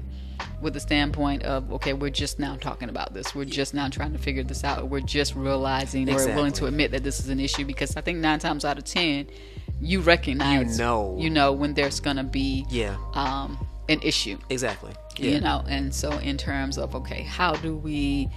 with 0.62 0.74
the 0.74 0.80
standpoint 0.80 1.44
of 1.44 1.72
okay 1.74 1.94
we're 1.94 2.10
just 2.10 2.40
now 2.40 2.56
talking 2.58 2.90
about 2.90 3.14
this 3.14 3.34
we're 3.34 3.46
just 3.46 3.74
now 3.74 3.88
trying 3.90 4.12
to 4.14 4.18
figure 4.20 4.44
this 4.44 4.64
out 4.64 4.88
we're 4.90 5.00
just 5.00 5.36
realizing 5.36 6.06
we're 6.08 6.28
willing 6.36 6.54
to 6.54 6.66
admit 6.66 6.92
that 6.92 7.04
this 7.04 7.20
is 7.20 7.30
an 7.30 7.40
issue 7.40 7.66
because 7.66 7.96
i 7.98 8.02
think 8.02 8.20
nine 8.20 8.40
times 8.40 8.66
out 8.66 8.78
of 8.78 8.84
ten 8.84 9.28
you 9.82 10.00
recognize 10.02 10.78
You 10.78 10.84
know. 10.84 11.18
you 11.20 11.30
know 11.30 11.52
when 11.54 11.74
there's 11.74 12.00
gonna 12.00 12.24
be 12.24 12.66
Yeah. 12.70 12.96
um 13.14 13.58
an 13.90 14.00
issue 14.02 14.38
Exactly. 14.50 14.92
Yeah. 15.20 15.32
you 15.32 15.42
know 15.42 15.64
and 15.68 15.94
so 15.94 16.12
in 16.20 16.38
terms 16.38 16.78
of 16.78 16.96
okay 16.96 17.24
how 17.24 17.54
do 17.56 17.76
we 17.76 18.30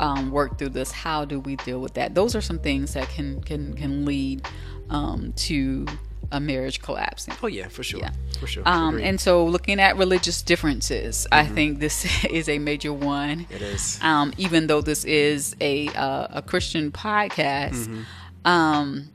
um, 0.00 0.30
work 0.30 0.58
through 0.58 0.70
this 0.70 0.90
how 0.90 1.24
do 1.24 1.38
we 1.40 1.56
deal 1.56 1.80
with 1.80 1.94
that 1.94 2.14
those 2.14 2.34
are 2.34 2.40
some 2.40 2.58
things 2.58 2.94
that 2.94 3.08
can 3.08 3.40
can 3.42 3.74
can 3.74 4.04
lead 4.04 4.46
um, 4.90 5.32
to 5.36 5.86
a 6.32 6.40
marriage 6.40 6.80
collapsing 6.82 7.34
Oh 7.42 7.46
yeah, 7.46 7.68
for 7.68 7.82
sure. 7.84 8.00
Yeah. 8.00 8.10
For 8.40 8.46
sure. 8.48 8.62
um, 8.66 8.98
and 8.98 9.20
so 9.20 9.44
looking 9.44 9.78
at 9.78 9.96
religious 9.96 10.42
differences 10.42 11.26
i 11.30 11.46
think 11.46 11.78
this 11.78 12.24
is 12.30 12.48
a 12.48 12.58
major 12.58 12.92
one 12.92 13.46
it 13.50 13.62
is. 13.62 13.98
um, 14.02 14.32
even 14.36 14.66
though 14.66 14.80
this 14.80 15.04
is 15.04 15.54
a 15.60 15.88
uh, 15.90 16.26
a 16.30 16.42
Christian 16.42 16.90
podcast, 16.90 17.86
Mm-hmm. 17.86 18.02
um, 18.50 19.08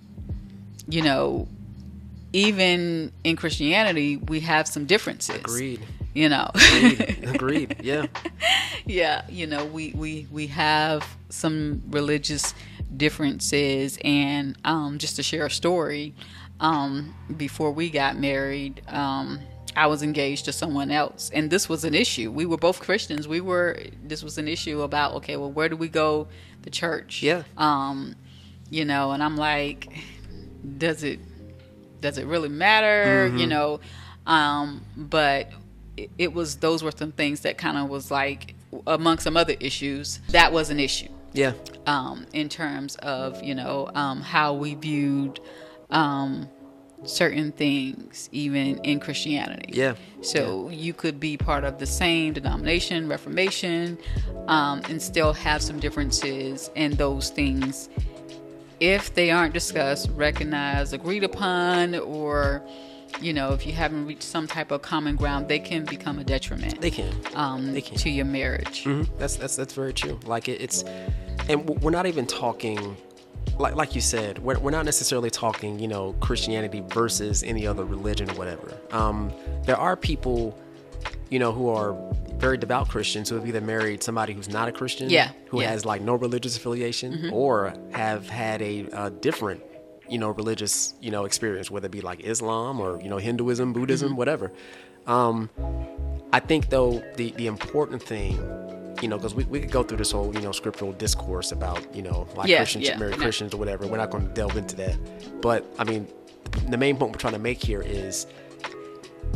you 0.87 1.01
know, 1.03 1.47
even 2.33 3.11
in 3.23 3.35
Christianity, 3.35 4.17
we 4.17 4.39
have 4.41 4.67
some 4.67 4.85
differences. 4.85 5.35
Agreed. 5.35 5.81
You 6.13 6.29
know, 6.29 6.49
Agreed. 6.55 7.19
Agreed. 7.35 7.75
Yeah. 7.83 8.07
yeah, 8.85 9.21
you 9.29 9.45
know, 9.47 9.65
we 9.65 9.91
we 9.95 10.27
we 10.31 10.47
have 10.47 11.05
some 11.29 11.83
religious 11.89 12.53
differences. 12.95 13.97
And 14.03 14.57
um, 14.65 14.97
just 14.97 15.15
to 15.17 15.23
share 15.23 15.45
a 15.45 15.51
story, 15.51 16.13
um, 16.59 17.15
before 17.37 17.71
we 17.71 17.89
got 17.89 18.17
married, 18.17 18.81
um, 18.87 19.39
I 19.75 19.87
was 19.87 20.03
engaged 20.03 20.45
to 20.45 20.51
someone 20.51 20.91
else, 20.91 21.29
and 21.33 21.49
this 21.49 21.69
was 21.69 21.83
an 21.85 21.93
issue. 21.93 22.31
We 22.31 22.45
were 22.45 22.57
both 22.57 22.79
Christians. 22.79 23.27
We 23.27 23.39
were. 23.39 23.77
This 24.03 24.23
was 24.23 24.37
an 24.37 24.47
issue 24.47 24.81
about 24.81 25.13
okay, 25.15 25.37
well, 25.37 25.51
where 25.51 25.69
do 25.69 25.77
we 25.77 25.87
go 25.87 26.27
the 26.63 26.69
church? 26.69 27.21
Yeah. 27.21 27.43
Um, 27.57 28.15
you 28.69 28.83
know, 28.83 29.11
and 29.11 29.23
I'm 29.23 29.37
like, 29.37 29.95
does 30.77 31.03
it 31.03 31.19
does 32.01 32.17
it 32.17 32.25
really 32.25 32.49
matter? 32.49 33.27
You 33.27 33.47
know, 33.47 33.79
um, 34.25 34.83
but 34.97 35.51
it, 36.17 36.33
was 36.33 36.57
those 36.57 36.83
were 36.83 36.91
some 36.91 37.11
things 37.11 37.41
that 37.41 37.57
kind 37.57 37.77
of 37.77 37.89
was 37.89 38.09
like 38.11 38.55
among 38.87 39.17
some 39.19 39.35
other 39.35 39.55
issues 39.59 40.19
that 40.29 40.51
was 40.53 40.69
an 40.69 40.79
issue 40.79 41.09
Yeah. 41.33 41.53
um, 41.87 42.25
in 42.33 42.47
terms 42.49 42.95
of 42.97 43.43
you 43.43 43.55
know 43.55 43.89
um, 43.95 44.21
how 44.21 44.53
we 44.53 44.75
viewed 44.75 45.39
um, 45.89 46.47
certain 47.05 47.51
things, 47.53 48.29
even 48.31 48.77
in 48.79 48.99
Christianity. 48.99 49.69
Yeah. 49.73 49.95
So 50.21 50.69
you 50.69 50.93
could 50.93 51.17
be 51.19 51.37
part 51.37 51.63
of 51.63 51.79
the 51.79 51.85
same 51.85 52.33
denomination, 52.33 53.07
Reformation, 53.07 53.97
um, 54.47 54.81
and 54.89 55.01
still 55.01 55.31
have 55.33 55.61
some 55.61 55.79
differences, 55.79 56.69
in 56.75 56.91
those 56.95 57.29
things, 57.29 57.89
if 58.81 59.13
they 59.13 59.31
aren't 59.31 59.53
discussed, 59.53 60.09
recognized, 60.13 60.93
agreed 60.93 61.23
upon, 61.23 61.95
or 61.95 62.61
you 63.21 63.33
know, 63.33 63.53
if 63.53 63.65
you 63.65 63.73
haven't 63.73 64.05
reached 64.05 64.23
some 64.23 64.47
type 64.47 64.71
of 64.71 64.81
common 64.81 65.15
ground, 65.15 65.47
they 65.47 65.59
can 65.59 65.85
become 65.85 66.19
a 66.19 66.23
detriment 66.23 66.79
They 66.81 66.91
can. 66.91 67.13
um, 67.35 67.73
they 67.73 67.81
can. 67.81 67.97
to 67.97 68.09
your 68.09 68.25
marriage. 68.25 68.83
Mhm. 68.83 69.07
That's 69.17 69.35
that's 69.35 69.55
that's 69.55 69.73
very 69.73 69.93
true. 69.93 70.19
Like 70.25 70.47
it, 70.47 70.61
it's, 70.61 70.83
and 71.49 71.67
we're 71.81 71.91
not 71.91 72.05
even 72.05 72.25
talking, 72.27 72.95
like 73.57 73.75
like 73.75 73.95
you 73.95 74.01
said, 74.01 74.39
we're, 74.39 74.59
we're 74.59 74.71
not 74.71 74.85
necessarily 74.85 75.29
talking, 75.29 75.79
you 75.79 75.87
know, 75.87 76.13
Christianity 76.21 76.81
versus 76.87 77.43
any 77.43 77.65
other 77.67 77.83
religion 77.85 78.29
or 78.29 78.33
whatever. 78.35 78.77
Um, 78.91 79.31
there 79.65 79.77
are 79.77 79.95
people, 79.97 80.57
you 81.29 81.39
know, 81.39 81.51
who 81.51 81.69
are 81.69 81.95
very 82.37 82.57
devout 82.57 82.87
Christians 82.87 83.27
who 83.29 83.35
have 83.35 83.45
either 83.45 83.59
married 83.59 84.01
somebody 84.01 84.31
who's 84.33 84.47
not 84.47 84.69
a 84.69 84.71
Christian, 84.71 85.09
Yeah, 85.09 85.31
who 85.49 85.61
yeah. 85.61 85.71
has 85.71 85.85
like 85.85 86.01
no 86.01 86.15
religious 86.15 86.55
affiliation, 86.55 87.29
or 87.33 87.73
have 87.91 88.29
had 88.29 88.61
a, 88.61 88.87
uh 88.93 89.09
different, 89.09 89.61
you 90.09 90.17
know, 90.17 90.29
religious, 90.31 90.93
you 91.01 91.11
know, 91.11 91.25
experience, 91.25 91.69
whether 91.71 91.85
it 91.87 91.91
be 91.91 92.01
like 92.01 92.19
Islam 92.21 92.79
or 92.79 93.01
you 93.01 93.09
know 93.09 93.17
Hinduism, 93.17 93.73
Buddhism, 93.73 94.15
whatever. 94.15 94.51
Um, 95.07 95.49
I 96.33 96.39
think 96.39 96.69
though 96.69 97.03
the 97.15 97.31
the 97.31 97.47
important 97.47 98.01
thing, 98.03 98.33
you 99.01 99.07
know, 99.07 99.17
because 99.17 99.33
we, 99.35 99.43
we 99.45 99.59
could 99.59 99.71
go 99.71 99.83
through 99.83 99.97
this 99.97 100.11
whole 100.11 100.33
you 100.33 100.41
know 100.41 100.51
scriptural 100.51 100.91
discourse 100.93 101.51
about 101.51 101.95
you 101.95 102.01
know 102.01 102.27
why 102.35 102.45
Yeah, 102.45 102.57
Christians 102.57 102.85
yeah, 102.85 102.91
should 102.91 102.99
marry 102.99 103.11
no. 103.11 103.17
Christians 103.17 103.53
or 103.53 103.57
whatever. 103.57 103.87
We're 103.87 103.97
not 103.97 104.11
going 104.11 104.27
to 104.27 104.33
delve 104.33 104.57
into 104.57 104.75
that, 104.77 104.97
but 105.41 105.65
I 105.79 105.83
mean, 105.83 106.07
the 106.69 106.77
main 106.77 106.97
point 106.97 107.11
we're 107.13 107.19
trying 107.19 107.33
to 107.33 107.39
make 107.39 107.61
here 107.63 107.81
is 107.81 108.27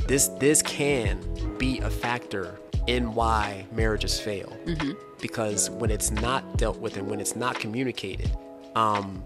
this 0.07 0.27
this 0.39 0.61
can 0.61 1.19
be 1.57 1.79
a 1.79 1.89
factor 1.89 2.59
in 2.87 3.13
why 3.15 3.65
marriages 3.71 4.19
fail 4.19 4.51
Mm-hmm. 4.65 4.91
because 5.21 5.69
when 5.69 5.89
it's 5.89 6.11
not 6.11 6.57
dealt 6.57 6.77
with 6.79 6.97
and 6.97 7.07
when 7.09 7.19
it's 7.21 7.35
not 7.35 7.57
communicated 7.59 8.29
um 8.75 9.23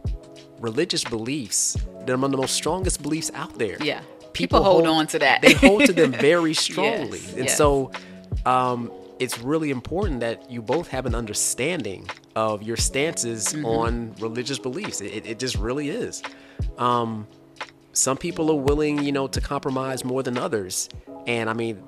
religious 0.60 1.04
beliefs 1.04 1.78
they're 2.06 2.16
among 2.16 2.32
the 2.32 2.38
most 2.38 2.56
strongest 2.56 3.02
beliefs 3.02 3.32
out 3.34 3.58
there 3.58 3.78
Yeah. 3.82 4.02
People 4.34 4.62
hold 4.64 4.86
on 4.86 5.08
to 5.08 5.20
that. 5.20 5.42
they 5.42 5.54
hold 5.54 5.86
to 5.86 5.94
them 5.94 6.12
very 6.12 6.54
strongly 6.68 7.20
Yes, 7.20 7.34
and 7.34 7.46
yes. 7.46 7.58
so 7.58 7.92
um 8.46 8.92
it's 9.20 9.40
really 9.40 9.72
important 9.72 10.20
that 10.20 10.52
you 10.52 10.62
both 10.62 10.90
have 10.90 11.08
an 11.08 11.16
understanding 11.16 12.08
of 12.36 12.62
your 12.62 12.78
stances 12.78 13.48
Mm-hmm. 13.48 13.66
on 13.66 14.16
religious 14.20 14.60
beliefs 14.60 15.02
it, 15.02 15.26
it 15.26 15.40
just 15.40 15.56
really 15.58 15.90
is 15.90 16.22
um 16.78 17.28
some 17.94 18.16
people 18.16 18.52
are 18.52 18.56
willing, 18.56 19.02
you 19.04 19.12
know, 19.12 19.26
to 19.26 19.42
compromise 19.42 20.06
more 20.06 20.22
than 20.22 20.38
others. 20.38 20.88
And 21.26 21.50
I 21.50 21.54
mean, 21.54 21.82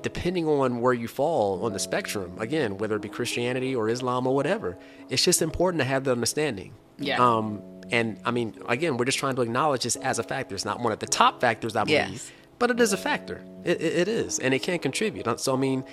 depending 0.00 0.46
on 0.46 0.80
where 0.80 0.92
you 0.92 1.08
fall 1.08 1.64
on 1.64 1.72
the 1.72 1.80
spectrum, 1.80 2.30
again, 2.38 2.78
whether 2.78 2.94
it 2.94 3.02
be 3.02 3.08
Christianity 3.08 3.74
or 3.74 3.88
Islam 3.88 4.28
or 4.28 4.34
whatever, 4.36 4.78
it's 5.08 5.24
just 5.24 5.42
important 5.42 5.80
to 5.80 5.84
have 5.84 6.04
the 6.04 6.12
understanding. 6.12 6.72
Yeah. 7.00 7.18
Um, 7.20 7.60
and 7.90 8.18
I 8.24 8.30
mean, 8.30 8.54
again, 8.68 8.96
we're 8.96 9.04
just 9.04 9.18
trying 9.18 9.36
to 9.36 9.42
acknowledge 9.42 9.84
this 9.84 9.96
as 9.96 10.18
a 10.18 10.22
factor. 10.22 10.54
It's 10.54 10.64
not 10.64 10.80
one 10.80 10.92
of 10.92 10.98
the 10.98 11.06
top 11.06 11.40
factors, 11.40 11.76
I 11.76 11.84
believe, 11.84 11.96
Yes. 12.10 12.32
but 12.58 12.70
it 12.70 12.80
is 12.80 12.92
a 12.92 12.96
factor. 12.96 13.42
It, 13.64 13.80
it, 13.80 13.94
it 14.00 14.08
is, 14.08 14.38
and 14.38 14.52
it 14.54 14.62
can 14.62 14.78
contribute. 14.78 15.40
So 15.40 15.54
I 15.54 15.56
mean, 15.56 15.84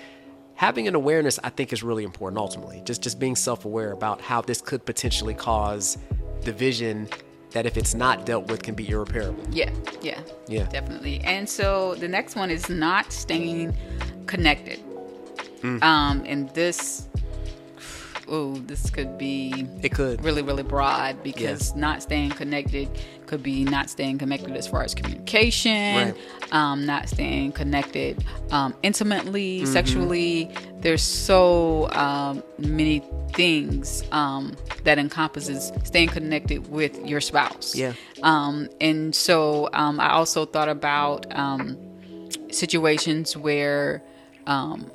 having 0.54 0.86
an 0.88 0.94
awareness, 0.94 1.38
I 1.44 1.50
think, 1.50 1.72
is 1.72 1.82
really 1.82 2.04
important. 2.04 2.38
Ultimately, 2.38 2.82
just 2.84 3.02
just 3.02 3.18
being 3.18 3.36
self-aware 3.36 3.92
about 3.92 4.20
how 4.20 4.40
this 4.40 4.60
could 4.60 4.84
potentially 4.84 5.34
cause 5.34 5.98
division 6.42 7.08
that, 7.52 7.66
if 7.66 7.76
it's 7.76 7.94
not 7.94 8.26
dealt 8.26 8.48
with, 8.50 8.62
can 8.64 8.74
be 8.74 8.88
irreparable. 8.88 9.42
Yeah, 9.52 9.70
yeah, 10.02 10.20
Yeah. 10.48 10.64
definitely. 10.66 11.20
And 11.20 11.48
so 11.48 11.94
the 11.94 12.08
next 12.08 12.34
one 12.34 12.50
is 12.50 12.68
not 12.68 13.12
staying 13.12 13.76
connected. 14.26 14.80
Mm. 15.62 15.80
Um, 15.82 16.22
and 16.26 16.50
this, 16.50 17.08
oh, 18.28 18.54
this 18.56 18.88
could 18.90 19.18
be 19.18 19.66
It 19.82 19.92
could. 19.92 20.24
really, 20.24 20.42
really 20.42 20.62
broad 20.62 21.22
because 21.22 21.74
not 21.76 22.02
staying 22.02 22.30
connected 22.30 22.88
could 23.26 23.42
be 23.42 23.64
not 23.64 23.88
staying 23.90 24.18
connected 24.18 24.56
as 24.56 24.66
far 24.66 24.82
as 24.82 24.94
communication, 24.94 25.94
Right. 26.14 26.14
um, 26.52 26.86
not 26.86 27.08
staying 27.08 27.52
connected 27.52 28.24
um, 28.50 28.74
intimately, 28.82 29.60
Mm-hmm. 29.62 29.72
sexually. 29.72 30.50
There's 30.80 31.02
so 31.02 31.90
um, 31.92 32.42
many 32.58 33.02
things 33.32 34.02
um, 34.12 34.54
that 34.84 34.98
encompasses 34.98 35.72
staying 35.84 36.08
connected 36.08 36.70
with 36.70 37.04
your 37.06 37.20
spouse. 37.20 37.74
Yeah. 37.74 37.94
Um, 38.22 38.68
and 38.80 39.14
so 39.14 39.68
um, 39.72 39.98
I 40.00 40.10
also 40.12 40.44
thought 40.46 40.68
about 40.68 41.26
um, 41.36 41.76
situations 42.50 43.36
where 43.36 44.02
um, 44.46 44.90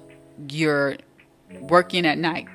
you're 0.48 0.98
working 1.62 2.06
at 2.06 2.18
night, 2.18 2.48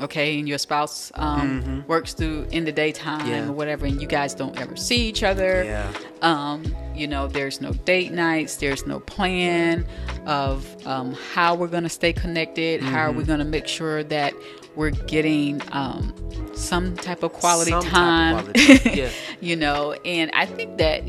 okay, 0.00 0.38
and 0.38 0.48
your 0.48 0.58
spouse 0.58 1.10
um, 1.14 1.84
works 1.86 2.12
through 2.14 2.46
in 2.50 2.64
the 2.64 2.72
daytime 2.72 3.20
Mm-hmm. 3.20 3.28
Yeah. 3.30 3.48
or 3.48 3.52
whatever, 3.52 3.86
and 3.86 4.00
you 4.00 4.06
guys 4.08 4.34
don't 4.34 4.58
ever 4.60 4.76
see 4.76 5.08
each 5.08 5.22
other. 5.22 5.64
Yeah. 5.64 5.92
Um, 6.22 6.64
you 6.94 7.06
know, 7.06 7.26
there's 7.28 7.60
no 7.60 7.72
date 7.72 8.12
nights, 8.12 8.56
there's 8.56 8.86
no 8.86 9.00
plan 9.00 9.86
of 10.26 10.66
um, 10.86 11.14
how 11.34 11.54
we're 11.54 11.68
going 11.68 11.84
to 11.84 11.88
stay 11.88 12.12
connected, 12.12 12.82
how 12.82 13.00
are 13.00 13.12
we 13.12 13.18
Mm-hmm. 13.18 13.26
going 13.26 13.38
to 13.40 13.44
make 13.44 13.66
sure 13.68 14.02
that 14.04 14.34
we're 14.76 14.90
getting 14.90 15.60
um, 15.72 16.14
some 16.54 16.96
type 16.96 17.22
of 17.22 17.32
quality 17.32 17.70
Some 17.72 17.82
type 17.82 17.90
of 17.92 17.94
time. 17.94 18.34
quality 18.42 18.78
time, 18.78 18.94
yeah. 18.98 19.10
you 19.40 19.56
know, 19.56 19.92
and 20.04 20.30
I 20.34 20.46
think 20.46 20.78
that 20.78 21.02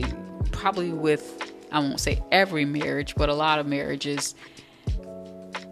probably 0.51 0.89
with, 0.91 1.51
I 1.71 1.79
won't 1.79 1.99
say 1.99 2.21
every 2.31 2.65
marriage, 2.65 3.13
but 3.15 3.29
a 3.29 3.33
lot 3.33 3.59
of 3.59 3.67
marriages, 3.67 4.33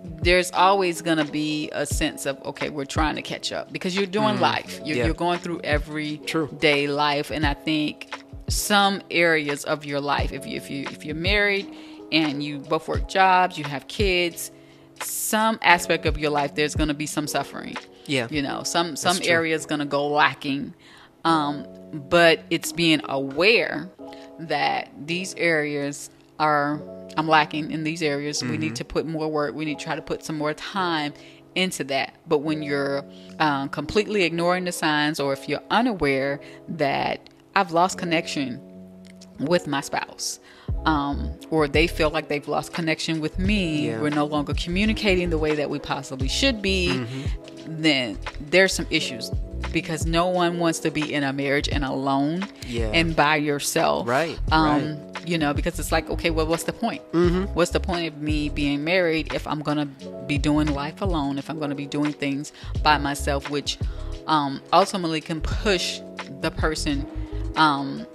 there's 0.04 0.52
always 0.52 1.02
going 1.02 1.18
to 1.18 1.26
be 1.32 1.70
a 1.74 1.86
sense 1.86 2.26
of 2.26 2.42
okay 2.46 2.70
we're 2.70 2.86
trying 2.86 3.16
to 3.16 3.22
catch 3.22 3.52
up 3.52 3.72
because 3.72 3.96
you're 3.96 4.06
doing 4.06 4.40
life 4.40 4.80
you're, 4.84 4.96
Mm. 4.96 4.98
Yeah. 5.00 5.06
you're 5.06 5.14
going 5.14 5.40
through 5.40 5.62
every 5.64 6.18
True. 6.20 6.50
day 6.60 6.88
life 6.88 7.32
and 7.32 7.46
i 7.46 7.54
think 7.54 8.14
some 8.48 9.02
areas 9.12 9.64
of 9.66 9.86
your 9.86 10.00
life 10.00 10.32
if 10.32 10.46
you 10.46 10.56
if 10.58 10.70
you 10.70 10.84
if 10.84 11.04
you're 11.06 11.16
married 11.16 11.74
and 12.12 12.42
you 12.44 12.60
both 12.60 12.88
work 12.88 13.08
jobs 13.08 13.58
you 13.58 13.64
have 13.66 13.88
kids 13.88 14.52
some 15.02 15.60
aspect 15.62 16.06
of 16.06 16.18
your 16.18 16.32
life 16.32 16.56
there's 16.56 16.76
going 16.76 16.88
to 16.88 16.94
be 16.94 17.06
some 17.06 17.28
suffering 17.28 17.76
Yeah. 18.06 18.28
you 18.30 18.42
know 18.42 18.64
some 18.64 18.96
some 18.96 19.18
area 19.24 19.56
is 19.56 19.66
going 19.66 19.80
to 19.80 19.86
go 19.86 20.08
lacking 20.08 20.74
um 21.26 21.66
but 21.94 22.40
it's 22.50 22.72
being 22.72 23.02
aware 23.06 23.90
that 24.40 24.90
these 25.06 25.34
areas 25.36 26.10
are 26.40 26.82
i'm 27.18 27.28
lacking 27.28 27.72
in 27.72 27.84
these 27.84 28.02
areas 28.02 28.42
we 28.44 28.50
Mm-hmm. 28.50 28.60
need 28.62 28.76
to 28.78 28.86
put 28.86 29.06
more 29.06 29.28
work 29.30 29.56
we 29.56 29.66
need 29.66 29.80
to 29.80 29.84
try 29.86 29.96
to 29.96 30.02
put 30.02 30.24
some 30.24 30.38
more 30.38 30.54
time 30.54 31.14
into 31.56 31.84
that 31.86 32.14
but 32.28 32.40
when 32.40 32.62
you're 32.62 33.04
um, 33.40 33.70
completely 33.70 34.24
ignoring 34.24 34.64
the 34.66 34.72
signs 34.72 35.20
or 35.20 35.34
if 35.34 35.50
you're 35.50 35.64
unaware 35.72 36.40
that 36.68 37.30
i've 37.56 37.72
lost 37.72 37.98
connection 37.98 38.62
with 39.40 39.68
my 39.68 39.82
spouse 39.82 40.40
um, 40.86 41.32
or 41.50 41.68
they 41.68 41.88
feel 41.88 42.10
like 42.12 42.28
they've 42.28 42.48
lost 42.48 42.74
connection 42.74 43.20
with 43.20 43.40
me 43.40 43.88
Yeah. 43.88 44.00
we're 44.02 44.10
no 44.10 44.26
longer 44.26 44.54
communicating 44.54 45.30
the 45.32 45.38
way 45.38 45.56
that 45.56 45.70
we 45.70 45.80
possibly 45.80 46.28
should 46.28 46.62
be 46.62 46.90
Mm-hmm. 46.90 47.82
then 47.82 48.18
there's 48.40 48.74
some 48.74 48.86
issues 48.92 49.32
because 49.72 50.06
no 50.06 50.28
one 50.28 50.60
wants 50.60 50.80
to 50.80 50.92
be 50.92 51.14
in 51.14 51.24
a 51.24 51.34
marriage 51.34 51.68
and 51.70 51.84
alone 51.84 52.48
Yeah. 52.68 52.92
and 52.94 53.16
by 53.16 53.36
yourself 53.38 54.08
Right, 54.08 54.38
um 54.52 54.98
you 55.26 55.38
know 55.38 55.54
because 55.54 55.78
it's 55.80 55.92
like 55.92 56.10
okay 56.10 56.30
well 56.30 56.46
what's 56.48 56.64
the 56.64 56.74
point 56.74 57.02
mm-hmm. 57.12 57.44
what's 57.54 57.72
the 57.72 57.80
point 57.80 58.08
of 58.08 58.22
me 58.22 58.50
being 58.50 58.84
married 58.84 59.34
if 59.34 59.46
i'm 59.48 59.62
gonna 59.62 59.86
be 60.28 60.38
doing 60.38 60.68
life 60.68 61.02
alone 61.02 61.38
if 61.38 61.50
i'm 61.50 61.60
gonna 61.60 61.76
be 61.76 61.86
doing 61.86 62.14
things 62.14 62.54
by 62.84 62.98
myself 62.98 63.50
which 63.50 63.78
um 64.28 64.62
ultimately 64.74 65.20
can 65.22 65.42
push 65.42 66.00
the 66.42 66.52
person 66.52 67.06
um 67.56 68.06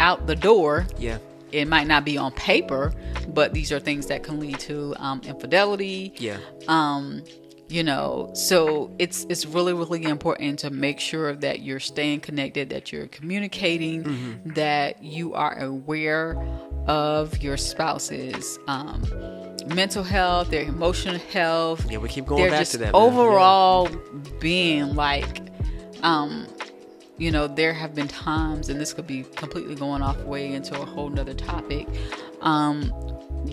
out 0.00 0.26
the 0.26 0.36
door 0.36 0.86
Yeah. 0.98 1.18
it 1.52 1.68
might 1.68 1.86
not 1.86 2.04
be 2.04 2.16
on 2.16 2.32
paper, 2.32 2.92
but 3.28 3.52
these 3.52 3.70
are 3.70 3.78
things 3.78 4.06
that 4.06 4.22
can 4.22 4.40
lead 4.40 4.58
to 4.60 4.94
um, 4.98 5.20
infidelity, 5.24 6.12
Yeah. 6.18 6.38
um, 6.66 7.22
you 7.72 7.82
know 7.82 8.30
so 8.34 8.90
it's 8.98 9.24
it's 9.30 9.46
really 9.46 9.72
really 9.72 10.02
important 10.04 10.58
to 10.58 10.68
make 10.70 11.00
sure 11.00 11.34
that 11.34 11.60
you're 11.62 11.80
staying 11.80 12.20
connected 12.20 12.68
that 12.70 12.92
you're 12.92 13.06
communicating 13.18 14.04
Mm-hmm. 14.04 14.52
that 14.54 15.02
you 15.02 15.32
are 15.34 15.56
aware 15.58 16.36
of 16.86 17.42
your 17.42 17.56
spouse's 17.56 18.58
um, 18.68 19.02
mental 19.66 20.02
health 20.02 20.50
their 20.50 20.64
emotional 20.64 21.18
health 21.36 21.80
Yeah, 21.90 21.98
we 21.98 22.08
keep 22.08 22.26
going 22.26 22.50
back 22.50 22.66
to 22.68 22.78
that, 22.78 22.92
man. 22.92 22.94
overall 22.94 23.88
being 24.40 24.94
like 24.94 25.40
um 26.02 26.46
you 27.18 27.30
know 27.30 27.46
there 27.46 27.72
have 27.72 27.94
been 27.94 28.08
times 28.08 28.68
and 28.68 28.80
this 28.80 28.92
could 28.92 29.06
be 29.06 29.22
completely 29.36 29.76
going 29.76 30.02
off 30.02 30.18
way 30.24 30.52
into 30.52 30.74
a 30.80 30.84
whole 30.84 31.08
nother 31.08 31.34
topic 31.34 31.86
um 32.40 32.82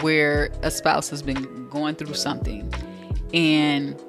where 0.01 0.49
a 0.63 0.71
spouse 0.71 1.09
has 1.09 1.21
been 1.21 1.67
going 1.69 1.95
through 1.95 2.13
something 2.15 2.71
and 3.33 3.99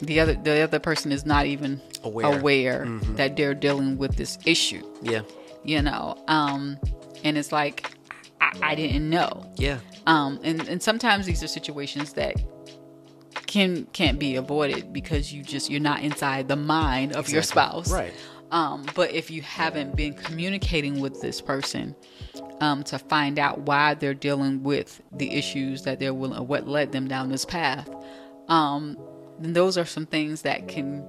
the 0.00 0.20
other 0.20 0.34
the 0.34 0.60
other 0.60 0.78
person 0.78 1.12
is 1.12 1.24
not 1.24 1.46
even 1.46 1.80
Aware. 2.02 2.38
aware, 2.38 2.84
Mm-hmm. 2.86 3.14
that 3.16 3.36
they're 3.36 3.54
dealing 3.54 3.96
with 3.98 4.16
this 4.16 4.38
issue 4.44 4.82
Yeah. 5.02 5.22
you 5.64 5.80
know 5.82 6.16
um 6.28 6.78
and 7.22 7.38
it's 7.38 7.52
like 7.52 7.90
I, 8.40 8.52
I 8.62 8.74
didn't 8.74 9.08
know 9.08 9.50
Yeah. 9.56 9.78
um 10.06 10.40
and 10.42 10.60
and 10.68 10.82
sometimes 10.82 11.26
these 11.26 11.42
are 11.42 11.46
situations 11.48 12.12
that 12.14 12.34
can 13.46 13.86
can't 13.92 14.18
be 14.18 14.36
avoided 14.36 14.92
because 14.92 15.32
you 15.32 15.42
just 15.42 15.70
you're 15.70 15.80
not 15.80 16.02
inside 16.02 16.48
the 16.48 16.56
mind 16.56 17.12
of 17.14 17.28
your 17.28 17.42
spouse 17.42 17.90
Right. 17.90 18.12
um 18.50 18.84
but 18.94 19.12
if 19.12 19.30
you 19.30 19.42
haven't 19.42 19.96
been 19.96 20.14
communicating 20.14 21.00
with 21.00 21.20
this 21.20 21.40
person 21.40 21.94
um 22.60 22.82
to 22.84 22.98
find 22.98 23.38
out 23.38 23.60
why 23.60 23.94
they're 23.94 24.14
dealing 24.14 24.62
with 24.62 25.00
the 25.12 25.30
issues 25.32 25.82
that 25.82 25.98
they're 26.00 26.14
willing 26.14 26.46
what 26.46 26.66
led 26.68 26.92
them 26.92 27.06
down 27.08 27.28
this 27.28 27.44
path 27.44 27.88
um 28.48 28.96
then 29.38 29.52
those 29.52 29.76
are 29.76 29.84
some 29.84 30.06
things 30.06 30.42
that 30.42 30.68
can 30.68 31.04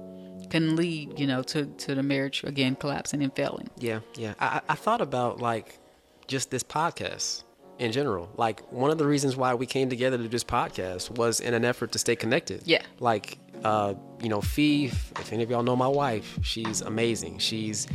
can 0.50 0.76
lead 0.76 1.18
you 1.18 1.26
know 1.26 1.42
to 1.42 1.66
to 1.66 1.94
the 1.94 2.02
marriage 2.02 2.44
again 2.44 2.76
collapsing 2.76 3.22
and 3.22 3.34
failing 3.34 3.68
Yeah, 3.78 4.00
yeah. 4.16 4.34
I, 4.38 4.60
I 4.68 4.74
thought 4.74 5.00
about 5.00 5.40
like 5.40 5.78
just 6.26 6.50
this 6.50 6.62
podcast 6.62 7.44
in 7.78 7.92
general. 7.92 8.30
Like 8.36 8.70
one 8.72 8.90
of 8.90 8.98
the 8.98 9.06
reasons 9.06 9.36
why 9.36 9.54
we 9.54 9.66
came 9.66 9.88
together 9.88 10.16
to 10.16 10.22
do 10.22 10.28
this 10.28 10.44
podcast 10.44 11.10
was 11.10 11.40
in 11.40 11.54
an 11.54 11.64
effort 11.64 11.92
to 11.92 11.98
stay 11.98 12.16
connected. 12.16 12.62
Yeah. 12.64 12.82
Like, 13.00 13.38
uh, 13.64 13.94
you 14.22 14.28
know, 14.28 14.40
Fee. 14.40 14.86
If 14.86 15.32
any 15.32 15.42
of 15.42 15.50
y'all 15.50 15.62
know 15.62 15.76
my 15.76 15.88
wife, 15.88 16.38
she's 16.42 16.80
amazing. 16.80 17.38
She's 17.38 17.86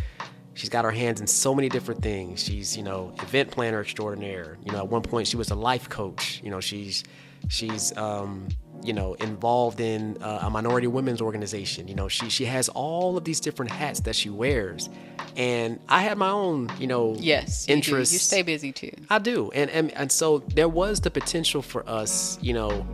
she's 0.54 0.70
got 0.70 0.86
her 0.86 0.92
hands 0.92 1.22
in 1.22 1.28
so 1.28 1.56
many 1.56 1.70
different 1.70 2.02
things. 2.02 2.44
She's 2.44 2.78
you 2.78 2.84
know 2.84 3.14
event 3.22 3.52
planner 3.52 3.82
extraordinaire. 3.82 4.58
You 4.66 4.72
know, 4.72 4.80
at 4.80 4.88
one 4.88 5.02
point 5.02 5.28
she 5.28 5.38
was 5.38 5.52
a 5.52 5.56
life 5.56 5.90
coach. 5.90 6.42
You 6.44 6.52
know, 6.52 6.60
she's 6.60 7.04
she's 7.50 7.96
um, 7.98 8.48
you 8.84 8.94
know 8.94 9.14
involved 9.16 9.80
in 9.80 10.18
uh, 10.22 10.40
a 10.44 10.50
minority 10.50 10.88
women's 10.88 11.22
organization. 11.22 11.88
You 11.88 11.96
know, 11.96 12.08
she 12.08 12.30
she 12.30 12.46
has 12.46 12.70
all 12.70 13.18
of 13.18 13.24
these 13.24 13.40
different 13.40 13.72
hats 13.72 14.00
that 14.02 14.16
she 14.16 14.30
wears, 14.30 14.90
and 15.36 15.80
I 15.88 16.02
had 16.02 16.18
my 16.18 16.30
own 16.30 16.74
you 16.78 16.88
know 16.88 17.16
yes 17.18 17.68
you 17.68 17.76
interests. 17.76 18.14
you 18.14 18.20
stay 18.20 18.42
busy 18.42 18.72
too 18.72 18.92
I 19.10 19.20
do, 19.20 19.52
and, 19.52 19.70
and 19.70 19.92
and 19.92 20.12
so 20.12 20.40
there 20.40 20.70
was 20.70 21.02
the 21.02 21.12
potential 21.12 21.62
for 21.62 21.88
us, 21.90 22.38
you 22.42 22.54
know, 22.54 22.86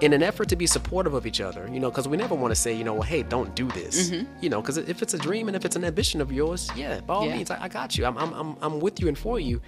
in 0.00 0.12
an 0.12 0.22
effort 0.22 0.48
to 0.48 0.56
be 0.56 0.66
supportive 0.66 1.14
of 1.14 1.26
each 1.26 1.40
other, 1.40 1.68
you 1.72 1.78
know, 1.78 1.88
because 1.90 2.08
we 2.08 2.16
never 2.16 2.34
want 2.34 2.50
to 2.52 2.60
say, 2.60 2.74
you 2.74 2.82
know, 2.82 2.94
well, 2.94 3.02
hey, 3.02 3.22
don't 3.22 3.54
do 3.54 3.70
this, 3.70 4.10
you 4.40 4.48
know, 4.50 4.60
because 4.60 4.76
if 4.76 5.00
it's 5.02 5.14
a 5.14 5.18
dream 5.18 5.46
and 5.48 5.56
if 5.56 5.64
it's 5.64 5.76
an 5.76 5.84
ambition 5.84 6.20
of 6.20 6.32
yours, 6.32 6.72
yeah, 6.74 7.00
by 7.00 7.14
all 7.14 7.26
Yeah. 7.26 7.36
means, 7.36 7.50
I, 7.52 7.62
I 7.64 7.68
got 7.68 7.96
you. 7.96 8.04
I'm, 8.04 8.16
I'm 8.18 8.32
I'm 8.34 8.56
I'm 8.60 8.80
with 8.80 9.00
you 9.00 9.06
and 9.08 9.16
for 9.16 9.38
you, 9.38 9.60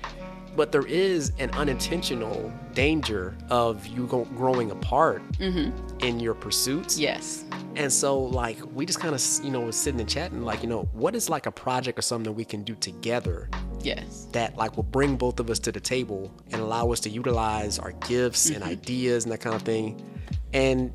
but 0.56 0.72
there 0.72 0.86
is 0.86 1.32
an 1.38 1.50
unintentional 1.50 2.52
danger 2.74 3.36
of 3.50 3.86
you 3.86 4.06
go, 4.06 4.24
growing 4.36 4.70
apart 4.70 5.22
mm-hmm. 5.32 5.70
in 6.00 6.20
your 6.20 6.34
pursuits. 6.34 6.98
yes 6.98 7.44
And 7.76 7.92
so, 7.92 8.18
like, 8.18 8.58
we 8.72 8.86
just 8.86 9.00
kind 9.00 9.14
of, 9.14 9.44
you 9.44 9.50
know, 9.50 9.60
was 9.60 9.76
sitting 9.76 10.00
and 10.00 10.08
chatting, 10.08 10.42
like, 10.42 10.62
you 10.62 10.68
know, 10.68 10.82
what 10.92 11.14
is 11.14 11.28
like 11.28 11.46
a 11.46 11.52
project 11.52 11.98
or 11.98 12.02
something 12.02 12.34
we 12.34 12.44
can 12.44 12.62
do 12.62 12.74
together 12.74 13.48
yes 13.82 14.28
that 14.32 14.56
like 14.56 14.76
will 14.76 14.82
bring 14.82 15.14
both 15.14 15.38
of 15.40 15.50
us 15.50 15.58
to 15.58 15.70
the 15.70 15.80
table 15.80 16.32
and 16.52 16.60
allow 16.62 16.90
us 16.90 17.00
to 17.00 17.10
utilize 17.10 17.78
our 17.78 17.92
gifts 17.92 18.46
and 18.46 18.60
mm-hmm. 18.60 18.70
ideas 18.70 19.24
and 19.24 19.32
that 19.32 19.40
kind 19.40 19.54
of 19.54 19.62
thing. 19.62 20.02
And 20.54 20.92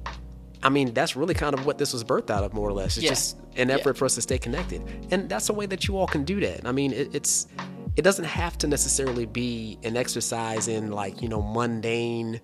I 0.63 0.69
mean, 0.69 0.93
that's 0.93 1.15
really 1.15 1.33
kind 1.33 1.53
of 1.53 1.65
what 1.65 1.77
this 1.77 1.93
was 1.93 2.03
birthed 2.03 2.29
out 2.29 2.43
of, 2.43 2.53
more 2.53 2.67
or 2.67 2.73
less. 2.73 2.97
It's 2.97 3.03
Yeah. 3.03 3.09
just 3.11 3.37
an 3.55 3.69
Yeah. 3.69 3.75
effort 3.75 3.97
for 3.97 4.05
us 4.05 4.15
to 4.15 4.21
stay 4.21 4.37
connected, 4.37 4.81
and 5.11 5.29
that's 5.29 5.49
a 5.49 5.53
way 5.53 5.65
that 5.67 5.87
you 5.87 5.97
all 5.97 6.07
can 6.07 6.23
do 6.23 6.39
that. 6.41 6.65
I 6.65 6.71
mean, 6.71 6.91
it, 6.91 7.13
it's 7.13 7.47
it 7.99 8.03
doesn't 8.03 8.23
have 8.23 8.57
to 8.59 8.65
necessarily 8.65 9.25
be 9.25 9.77
an 9.83 9.97
exercise 9.97 10.69
in 10.69 10.89
like 10.89 11.21
you 11.21 11.27
know 11.27 11.41
mundane. 11.41 12.39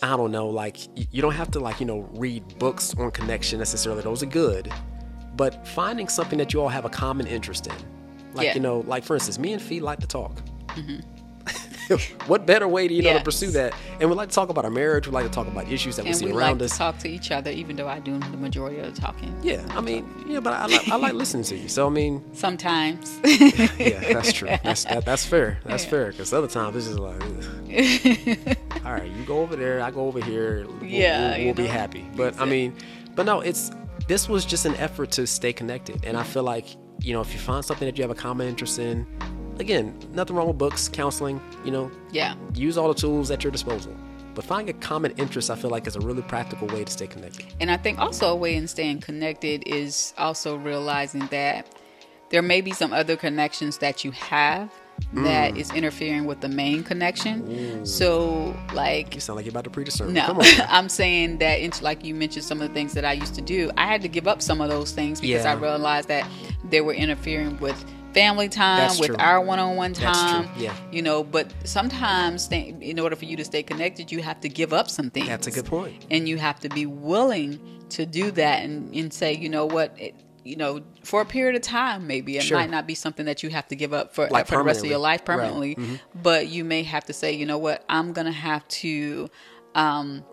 I 0.00 0.16
don't 0.16 0.30
know, 0.30 0.48
like 0.48 0.76
you 1.12 1.20
don't 1.20 1.32
have 1.34 1.50
to 1.50 1.58
like 1.58 1.80
you 1.80 1.86
know 1.86 2.08
read 2.12 2.60
books 2.60 2.94
on 2.94 3.10
connection 3.10 3.58
necessarily. 3.58 4.02
Those 4.02 4.22
are 4.22 4.26
good, 4.26 4.72
but 5.34 5.66
finding 5.66 6.06
something 6.08 6.38
that 6.38 6.52
you 6.52 6.60
all 6.62 6.68
have 6.68 6.84
a 6.84 6.88
common 6.88 7.26
interest 7.26 7.66
in, 7.66 7.74
like 8.34 8.46
Yeah. 8.46 8.54
you 8.54 8.60
know, 8.60 8.84
like 8.86 9.02
for 9.02 9.14
instance, 9.14 9.36
me 9.36 9.52
and 9.52 9.60
Fee 9.60 9.80
like 9.80 9.98
to 9.98 10.06
talk. 10.06 10.36
Mm-hmm. 10.68 11.00
what 12.26 12.46
better 12.46 12.66
way 12.68 12.88
to 12.88 12.94
you 12.94 13.02
know 13.02 13.16
to 13.18 13.22
pursue 13.24 13.50
that? 13.52 13.74
And 14.00 14.08
we 14.08 14.16
like 14.16 14.28
to 14.28 14.34
talk 14.34 14.48
about 14.48 14.64
our 14.64 14.70
marriage. 14.70 15.06
We 15.06 15.12
like 15.12 15.24
to 15.26 15.30
talk 15.30 15.46
about 15.46 15.70
issues 15.70 15.96
that 15.96 16.04
we 16.04 16.12
see 16.12 16.26
we 16.26 16.32
around 16.32 16.58
like 16.60 16.66
us. 16.66 16.72
to 16.72 16.78
talk 16.78 16.98
to 16.98 17.08
each 17.08 17.30
other 17.30 17.50
even 17.50 17.76
though 17.76 17.88
i 17.88 17.98
do 17.98 18.18
the 18.18 18.36
majority 18.36 18.78
of 18.80 18.94
the 18.94 19.00
talking 19.00 19.34
Yeah, 19.42 19.64
I 19.76 19.80
mean, 19.80 20.06
yeah, 20.28 20.40
but 20.40 20.52
I 20.54 20.66
like, 20.66 20.88
I 20.88 20.96
like 20.96 21.12
listening 21.14 21.44
to 21.44 21.56
you. 21.56 21.68
So 21.68 21.86
I 21.86 21.90
mean, 21.90 22.22
sometimes 22.34 23.18
yeah, 23.24 24.12
that's 24.12 24.32
true. 24.32 24.48
That's 24.62 24.84
that, 24.84 25.04
that's 25.04 25.24
fair. 25.26 25.58
That's 25.64 25.84
Yeah. 25.84 25.90
fair. 25.90 26.06
Because 26.12 26.32
other 26.32 26.48
times 26.48 26.76
it's 26.76 26.86
just 26.86 26.98
like, 26.98 27.20
all 28.84 28.92
right, 28.92 29.10
you 29.10 29.24
go 29.24 29.40
over 29.40 29.56
there, 29.56 29.80
I 29.82 29.90
go 29.90 30.06
over 30.06 30.20
here. 30.20 30.66
We'll, 30.80 30.84
Yeah, 30.84 31.36
we'll, 31.36 31.46
we'll 31.46 31.54
be 31.54 31.62
know. 31.64 31.68
happy. 31.70 32.06
But 32.16 32.40
I 32.40 32.44
mean, 32.44 32.74
but 33.14 33.26
no, 33.26 33.40
it's 33.40 33.70
this 34.08 34.28
was 34.28 34.44
just 34.44 34.64
an 34.66 34.74
effort 34.76 35.10
to 35.12 35.26
stay 35.26 35.52
connected, 35.52 36.04
and 36.04 36.16
I 36.16 36.22
feel 36.22 36.42
like 36.42 36.66
you 37.00 37.12
know 37.12 37.20
if 37.20 37.32
you 37.32 37.38
find 37.38 37.64
something 37.64 37.86
that 37.86 37.96
you 37.96 38.02
have 38.02 38.10
a 38.10 38.14
common 38.14 38.48
interest 38.48 38.78
in, 38.78 39.06
again, 39.62 39.98
nothing 40.12 40.36
wrong 40.36 40.48
with 40.48 40.58
books, 40.58 40.88
counseling. 40.88 41.40
You 41.64 41.70
know, 41.70 41.90
yeah 42.10 42.34
use 42.54 42.76
all 42.76 42.88
the 42.88 42.94
tools 43.00 43.30
at 43.30 43.42
your 43.42 43.50
disposal. 43.50 43.94
But 44.34 44.44
finding 44.44 44.74
a 44.74 44.78
common 44.78 45.12
interest, 45.18 45.50
I 45.50 45.56
feel 45.56 45.70
like, 45.70 45.86
is 45.86 45.94
a 45.96 46.00
really 46.00 46.22
practical 46.22 46.66
way 46.68 46.84
to 46.84 46.90
stay 46.90 47.06
connected. 47.06 47.46
And 47.60 47.70
I 47.70 47.76
think 47.76 47.98
also 47.98 48.28
a 48.32 48.36
way 48.36 48.54
in 48.56 48.66
staying 48.66 49.00
connected 49.00 49.62
is 49.66 50.14
also 50.16 50.56
realizing 50.56 51.26
that 51.26 51.66
there 52.30 52.40
may 52.40 52.62
be 52.62 52.72
some 52.72 52.92
other 52.94 53.14
connections 53.16 53.78
that 53.78 54.04
you 54.04 54.10
have 54.12 54.70
Mm. 55.14 55.24
that 55.24 55.56
is 55.56 55.70
interfering 55.72 56.26
with 56.26 56.40
the 56.42 56.48
main 56.48 56.84
connection. 56.84 57.84
So, 57.84 58.54
like, 58.74 59.14
You 59.14 59.20
sound 59.20 59.36
like 59.36 59.46
you're 59.46 59.50
about 59.50 59.64
to 59.64 59.70
preach 59.70 59.88
a 59.88 59.90
sermon. 59.90 60.14
no, 60.14 60.26
Come 60.26 60.38
on. 60.38 60.44
now. 60.58 60.66
I'm 60.70 60.88
saying 60.90 61.38
that, 61.38 61.60
it's 61.60 61.82
like 61.82 62.04
you 62.04 62.14
mentioned, 62.14 62.44
some 62.44 62.60
of 62.60 62.68
the 62.68 62.74
things 62.74 62.92
that 62.92 63.04
I 63.04 63.14
used 63.14 63.34
to 63.34 63.40
do, 63.40 63.70
I 63.76 63.86
had 63.86 64.02
to 64.02 64.08
give 64.08 64.28
up 64.28 64.40
some 64.42 64.60
of 64.60 64.68
those 64.68 64.92
things 64.92 65.20
because 65.20 65.44
Yeah. 65.44 65.50
I 65.52 65.54
realized 65.54 66.08
that 66.08 66.26
they 66.70 66.80
were 66.82 66.92
interfering 66.94 67.58
with 67.58 67.84
family 68.14 68.48
time, 68.48 68.78
That's 68.78 68.98
with 69.00 69.08
true. 69.08 69.16
our 69.18 69.40
one-on-one 69.40 69.92
time. 69.94 70.48
yeah. 70.56 70.74
You 70.90 71.02
know, 71.02 71.22
but 71.24 71.52
sometimes 71.64 72.48
th- 72.48 72.74
in 72.80 72.98
order 72.98 73.16
for 73.16 73.24
you 73.24 73.36
to 73.36 73.44
stay 73.44 73.62
connected, 73.62 74.10
you 74.12 74.22
have 74.22 74.40
to 74.40 74.48
give 74.48 74.72
up 74.72 74.88
some 74.90 75.10
things 75.10 75.26
That's 75.28 75.46
a 75.46 75.50
good 75.50 75.64
point. 75.66 76.06
and 76.10 76.28
you 76.28 76.36
have 76.38 76.60
to 76.60 76.68
be 76.68 76.86
willing 76.86 77.60
to 77.90 78.06
do 78.06 78.30
that 78.32 78.62
and, 78.64 78.94
and 78.94 79.12
say 79.12 79.34
you 79.34 79.50
know 79.50 79.66
what 79.66 79.94
it, 80.00 80.14
you 80.44 80.56
know 80.56 80.80
for 81.04 81.20
a 81.20 81.26
period 81.26 81.54
of 81.54 81.60
time 81.60 82.06
maybe 82.06 82.38
it 82.38 82.42
Sure. 82.42 82.56
might 82.56 82.70
not 82.70 82.86
be 82.86 82.94
something 82.94 83.26
that 83.26 83.42
you 83.42 83.50
have 83.50 83.68
to 83.68 83.76
give 83.76 83.92
up 83.92 84.14
for, 84.14 84.28
Like 84.28 84.46
for 84.46 84.56
the 84.56 84.62
rest 84.62 84.80
of 84.82 84.86
your 84.86 84.98
permanently. 84.98 85.74
life 85.74 85.76
Right. 85.76 85.78
Mm-hmm. 85.78 85.82
permanently 85.82 86.00
but 86.22 86.48
you 86.48 86.64
may 86.64 86.84
have 86.84 87.04
to 87.04 87.12
say 87.12 87.32
you 87.34 87.44
know 87.44 87.58
what 87.58 87.84
i'm 87.90 88.14
gonna 88.14 88.32
have 88.32 88.66
to 88.68 89.28
um, 89.74 90.24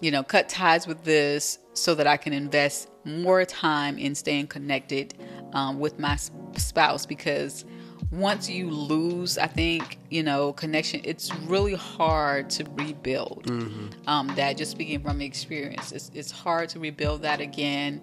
you 0.00 0.10
know 0.10 0.22
cut 0.22 0.48
ties 0.48 0.86
with 0.86 1.04
this 1.04 1.58
so 1.74 1.94
that 1.96 2.06
i 2.06 2.16
can 2.16 2.32
invest 2.32 2.88
more 3.04 3.44
time 3.44 3.98
in 3.98 4.14
staying 4.14 4.46
connected 4.46 5.12
um, 5.52 5.78
with 5.78 5.98
my 5.98 6.16
spouse 6.60 7.06
because 7.06 7.64
once 8.10 8.48
you 8.48 8.68
lose 8.70 9.38
i 9.38 9.46
think 9.46 9.98
you 10.10 10.22
know 10.22 10.52
connection 10.52 11.00
it's 11.04 11.32
really 11.32 11.74
hard 11.74 12.50
to 12.50 12.64
rebuild 12.74 13.44
um, 14.06 14.34
that 14.34 14.56
just 14.56 14.70
speaking 14.72 15.00
from 15.00 15.20
experience 15.20 15.92
it's, 15.92 16.10
it's 16.14 16.30
hard 16.30 16.68
to 16.68 16.78
rebuild 16.80 17.22
that 17.22 17.40
again 17.40 18.02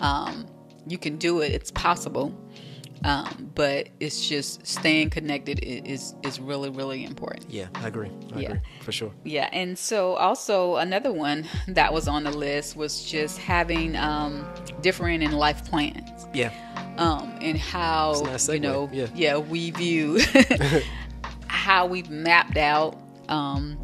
um, 0.00 0.46
you 0.86 0.98
can 0.98 1.16
do 1.16 1.40
it 1.40 1.52
it's 1.52 1.70
possible 1.72 2.32
um, 3.04 3.50
but 3.54 3.88
it's 4.00 4.26
just 4.28 4.66
staying 4.66 5.08
connected 5.10 5.60
is 5.62 6.14
is 6.22 6.40
really 6.40 6.68
really 6.70 7.04
important 7.04 7.46
Yeah, 7.48 7.68
I 7.80 7.86
agree. 7.88 8.10
I 8.32 8.40
Yeah. 8.40 8.48
agree 8.48 8.60
for 8.80 8.92
sure. 8.92 9.12
yeah, 9.24 9.48
and 9.52 9.78
so 9.78 10.14
also 10.14 10.76
another 10.76 11.12
one 11.12 11.46
that 11.68 11.92
was 11.92 12.08
on 12.08 12.24
the 12.24 12.30
list 12.30 12.76
was 12.76 13.04
just 13.04 13.38
having 13.38 13.94
um, 13.96 14.44
differing 14.82 15.22
in 15.22 15.32
life 15.32 15.64
plans, 15.64 16.26
Yeah, 16.34 16.50
um, 16.98 17.32
and 17.40 17.56
how 17.56 18.14
you 18.48 18.60
know, 18.60 18.90
yeah. 19.14 19.36
we 19.38 19.70
view 19.70 20.20
how 21.48 21.86
we've 21.86 22.10
mapped 22.10 22.56
out, 22.56 22.98
um, 23.28 23.78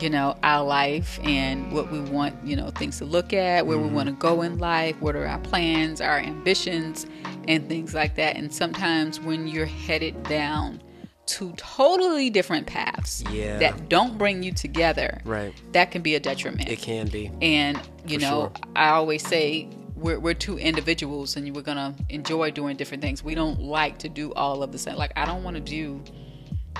you 0.00 0.08
know, 0.10 0.36
our 0.42 0.64
life 0.64 1.18
and 1.24 1.72
what 1.72 1.90
we 1.90 2.00
want, 2.00 2.34
you 2.44 2.54
know, 2.56 2.70
things 2.70 2.98
to 2.98 3.04
look 3.04 3.32
at, 3.32 3.66
where 3.66 3.76
Mm-hmm. 3.76 3.88
we 3.88 3.92
want 3.94 4.08
to 4.08 4.14
go 4.14 4.42
in 4.42 4.58
life, 4.58 5.00
what 5.00 5.16
are 5.16 5.26
our 5.26 5.38
plans, 5.40 6.00
our 6.00 6.18
ambitions, 6.18 7.06
and 7.48 7.68
things 7.68 7.94
like 7.94 8.14
that. 8.16 8.36
And 8.36 8.52
sometimes 8.52 9.20
when 9.20 9.48
you're 9.48 9.66
headed 9.66 10.22
down 10.24 10.80
two 11.26 11.52
totally 11.56 12.30
different 12.30 12.66
paths 12.66 13.22
Yeah. 13.30 13.58
that 13.58 13.88
don't 13.88 14.16
bring 14.16 14.42
you 14.42 14.52
together, 14.52 15.20
Right. 15.24 15.52
that 15.72 15.90
can 15.90 16.00
be 16.02 16.14
a 16.14 16.20
detriment. 16.20 16.68
It 16.70 16.78
can 16.78 17.08
be. 17.08 17.30
And 17.42 17.78
you 18.06 18.18
For 18.18 18.22
know, 18.24 18.30
sure. 18.30 18.52
I 18.76 18.90
always 18.90 19.26
say 19.26 19.68
we're, 19.98 20.18
we're 20.18 20.34
two 20.34 20.58
individuals, 20.58 21.36
and 21.36 21.54
we're 21.54 21.62
gonna 21.62 21.94
enjoy 22.08 22.50
doing 22.50 22.76
different 22.76 23.02
things. 23.02 23.22
We 23.22 23.34
don't 23.34 23.60
like 23.60 23.98
to 23.98 24.08
do 24.08 24.32
all 24.34 24.62
of 24.62 24.72
the 24.72 24.78
same. 24.78 24.96
Like 24.96 25.12
I 25.16 25.24
don't 25.24 25.42
want 25.44 25.56
to 25.56 25.60
do 25.60 26.02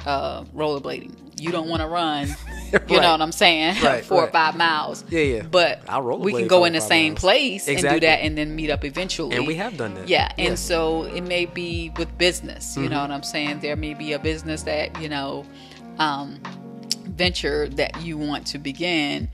uh, 0.07 0.45
rollerblading. 0.55 1.41
You 1.41 1.53
don't 1.53 1.69
want 1.69 1.83
to 1.83 1.89
run. 1.89 2.29
You 2.71 2.79
Right. 2.79 2.91
know 3.03 3.13
what 3.13 3.23
I'm 3.23 3.33
saying? 3.33 3.83
Right, 3.83 4.05
Four 4.05 4.25
or 4.25 4.31
five 4.31 4.55
miles. 4.55 5.03
Yeah, 5.09 5.21
yeah. 5.21 5.43
But 5.43 5.81
we 6.21 6.33
can 6.35 6.49
go 6.49 6.67
in 6.67 6.75
the 6.75 6.83
same 6.83 7.13
miles. 7.15 7.21
place 7.21 7.67
and 7.67 7.79
do 7.81 8.01
that, 8.01 8.21
and 8.21 8.37
then 8.37 8.55
meet 8.55 8.69
up 8.69 8.85
eventually. 8.85 9.37
And 9.37 9.47
we 9.47 9.55
have 9.55 9.79
done 9.79 9.95
that. 9.95 10.07
Yeah, 10.07 10.29
and 10.37 10.49
Yeah. 10.49 10.55
so 10.57 11.05
it 11.05 11.23
may 11.23 11.47
be 11.47 11.91
with 11.97 12.19
business. 12.19 12.77
You 12.77 12.83
Mm-hmm. 12.83 12.93
know 12.93 13.01
what 13.01 13.11
I'm 13.11 13.23
saying? 13.23 13.61
There 13.61 13.75
may 13.75 13.95
be 13.95 14.13
a 14.13 14.19
business 14.19 14.65
that 14.65 15.01
you 15.01 15.09
know. 15.09 15.47
Um, 15.99 16.41
venture 17.17 17.69
that 17.71 18.01
you 18.03 18.17
want 18.17 18.47
to 18.47 18.59
begin 18.59 19.29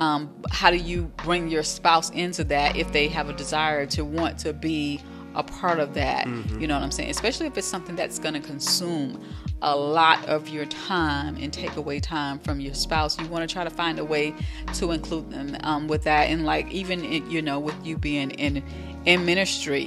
um, 0.00 0.34
how 0.50 0.70
do 0.70 0.76
you 0.76 1.04
bring 1.18 1.48
your 1.48 1.62
spouse 1.62 2.10
into 2.10 2.42
that 2.44 2.76
if 2.76 2.90
they 2.92 3.06
have 3.08 3.28
a 3.28 3.32
desire 3.34 3.86
to 3.86 4.04
want 4.04 4.38
to 4.38 4.52
be 4.52 5.00
a 5.34 5.42
part 5.42 5.78
of 5.78 5.94
that? 5.94 6.26
You 6.58 6.66
know 6.66 6.74
what 6.74 6.82
i'm 6.82 6.90
saying? 6.90 7.10
Especially 7.10 7.46
if 7.46 7.56
it's 7.56 7.66
something 7.66 7.94
that's 7.94 8.18
going 8.18 8.34
to 8.34 8.40
consume 8.40 9.22
a 9.62 9.76
lot 9.76 10.24
of 10.26 10.48
your 10.48 10.64
time 10.66 11.36
and 11.36 11.52
take 11.52 11.76
away 11.76 12.00
time 12.00 12.38
from 12.38 12.60
your 12.60 12.72
spouse 12.72 13.20
you 13.20 13.26
want 13.28 13.46
to 13.46 13.52
try 13.52 13.62
to 13.62 13.68
find 13.68 13.98
a 13.98 14.04
way 14.04 14.34
to 14.72 14.90
include 14.90 15.30
them 15.30 15.54
um, 15.60 15.86
with 15.86 16.02
that. 16.04 16.30
And 16.30 16.46
like 16.46 16.70
even 16.70 17.04
in, 17.04 17.30
you 17.30 17.42
know 17.42 17.60
with 17.60 17.76
you 17.84 17.98
being 17.98 18.30
in 18.32 18.64
in 19.06 19.24
ministry 19.24 19.86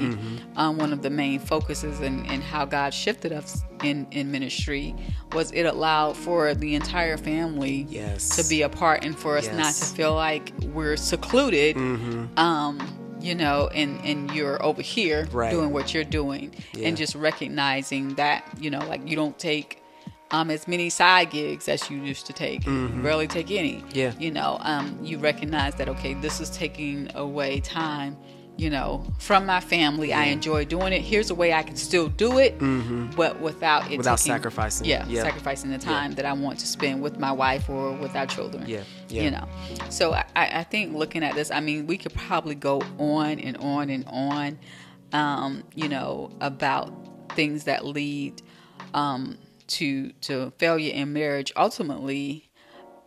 um, 0.56 0.78
one 0.78 0.92
of 0.92 1.02
the 1.04 1.10
main 1.10 1.40
focuses 1.40 2.00
and 2.00 2.26
how 2.44 2.66
god 2.66 2.94
shifted 2.94 3.32
us 3.32 3.64
in 3.84 4.08
in 4.12 4.32
ministry 4.32 4.96
was 5.34 5.52
it 5.52 5.64
allowed 5.66 6.16
for 6.18 6.54
the 6.56 6.74
entire 6.76 7.18
family 7.18 7.86
Yes. 7.90 8.36
to 8.38 8.48
be 8.50 8.62
a 8.64 8.70
part 8.70 9.04
and 9.06 9.18
for 9.18 9.38
us 9.38 9.48
not 9.52 9.74
to 9.74 9.86
feel 9.86 10.16
like 10.16 10.52
we're 10.74 10.98
secluded 10.98 11.76
Mm-hmm. 11.76 12.38
um 12.40 12.80
you 13.22 13.36
know 13.36 13.70
and 13.74 14.00
and 14.04 14.32
you're 14.32 14.62
over 14.66 14.82
here 14.82 15.28
Right. 15.32 15.52
doing 15.52 15.72
what 15.72 15.94
you're 15.94 16.04
doing 16.04 16.54
Yeah. 16.74 16.88
and 16.88 16.98
just 16.98 17.14
recognizing 17.16 18.16
that 18.16 18.44
you 18.60 18.70
know 18.70 18.80
like 18.88 19.08
you 19.08 19.16
don't 19.16 19.38
take 19.38 19.80
um, 20.32 20.50
as 20.50 20.68
many 20.68 20.90
side 20.90 21.30
gigs 21.30 21.70
as 21.70 21.92
you 21.92 21.98
used 22.02 22.26
to 22.26 22.34
take. 22.34 22.66
You 22.66 22.88
Rarely 23.04 23.28
take 23.28 23.52
any. 23.52 23.74
Mm-hmm. 23.76 23.90
Yeah. 23.94 24.14
You 24.18 24.32
know, 24.32 24.58
um, 24.62 24.98
you 25.04 25.20
recognize 25.20 25.76
that 25.76 25.88
okay, 25.90 26.16
this 26.16 26.40
is 26.42 26.50
taking 26.50 27.12
away 27.14 27.60
time. 27.60 28.18
You 28.56 28.70
know, 28.70 29.04
from 29.20 29.46
my 29.48 29.60
family. 29.60 30.14
I 30.14 30.26
enjoy 30.26 30.66
doing 30.66 30.94
it. 30.94 31.02
Here's 31.02 31.32
a 31.32 31.36
way 31.36 31.54
I 31.54 31.64
can 31.64 31.76
still 31.76 32.08
do 32.08 32.38
it, 32.38 32.58
but 33.16 33.42
without 33.42 33.82
it 33.82 33.86
Mm-hmm. 33.86 33.98
Without 33.98 34.18
taking- 34.20 34.34
sacrificing. 34.34 34.86
Yeah, 34.88 35.06
Yeah. 35.08 35.24
sacrificing 35.24 35.72
the 35.72 35.80
time 35.80 36.12
that 36.14 36.26
I 36.26 36.34
want 36.34 36.60
to 36.60 36.68
spend 36.68 37.02
with 37.02 37.18
my 37.20 37.32
wife 37.32 37.68
or 37.68 37.94
with 37.94 38.16
our 38.16 38.28
children. 38.28 38.64
Yeah, 38.68 38.84
yeah. 39.10 39.24
You 39.24 39.32
know, 39.32 39.48
so 39.90 40.14
I, 40.14 40.26
I 40.36 40.64
think 40.64 40.94
looking 40.96 41.24
at 41.24 41.34
this, 41.34 41.50
I 41.50 41.62
mean, 41.62 41.88
we 41.88 41.98
could 41.98 42.14
probably 42.14 42.54
go 42.56 42.82
on 43.00 43.40
and 43.40 43.58
on 43.58 43.90
and 43.90 44.06
on. 44.08 44.60
Um, 45.14 45.64
you 45.76 45.90
know, 45.90 46.32
about 46.42 46.92
things 47.36 47.64
that 47.66 47.86
lead 47.86 48.42
um, 48.94 49.38
to 49.68 50.12
to 50.22 50.52
failure 50.60 50.94
in 50.94 51.12
marriage. 51.14 51.52
Ultimately, 51.56 52.50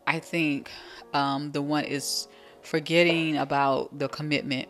I 0.09 0.18
think 0.18 0.70
um, 1.14 1.53
the 1.53 1.62
one 1.62 1.84
is 1.84 2.26
forgetting 2.62 3.36
about 3.36 3.97
the 3.99 4.09
commitment 4.09 4.68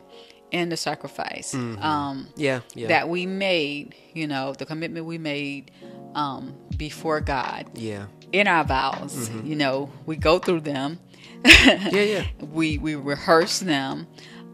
and 0.52 0.70
the 0.70 0.76
sacrifice 0.76 1.54
um, 1.54 2.28
Yeah. 2.36 2.60
Yeah. 2.74 2.88
that 2.88 3.08
we 3.08 3.26
made. 3.26 3.94
You 4.14 4.26
know, 4.26 4.52
the 4.52 4.66
commitment 4.66 5.06
we 5.06 5.18
made 5.18 5.70
um, 6.14 6.54
before 6.76 7.20
God 7.20 7.70
yeah. 7.74 8.06
in 8.32 8.48
our 8.48 8.64
vows. 8.64 9.28
Mm-hmm. 9.28 9.46
You 9.46 9.56
know, 9.56 9.90
we 10.06 10.16
go 10.16 10.38
through 10.38 10.60
them. 10.60 10.98
Yeah. 11.44 11.90
Yeah. 11.90 12.24
we 12.40 12.78
we 12.78 12.94
rehearse 12.94 13.60
them 13.60 14.06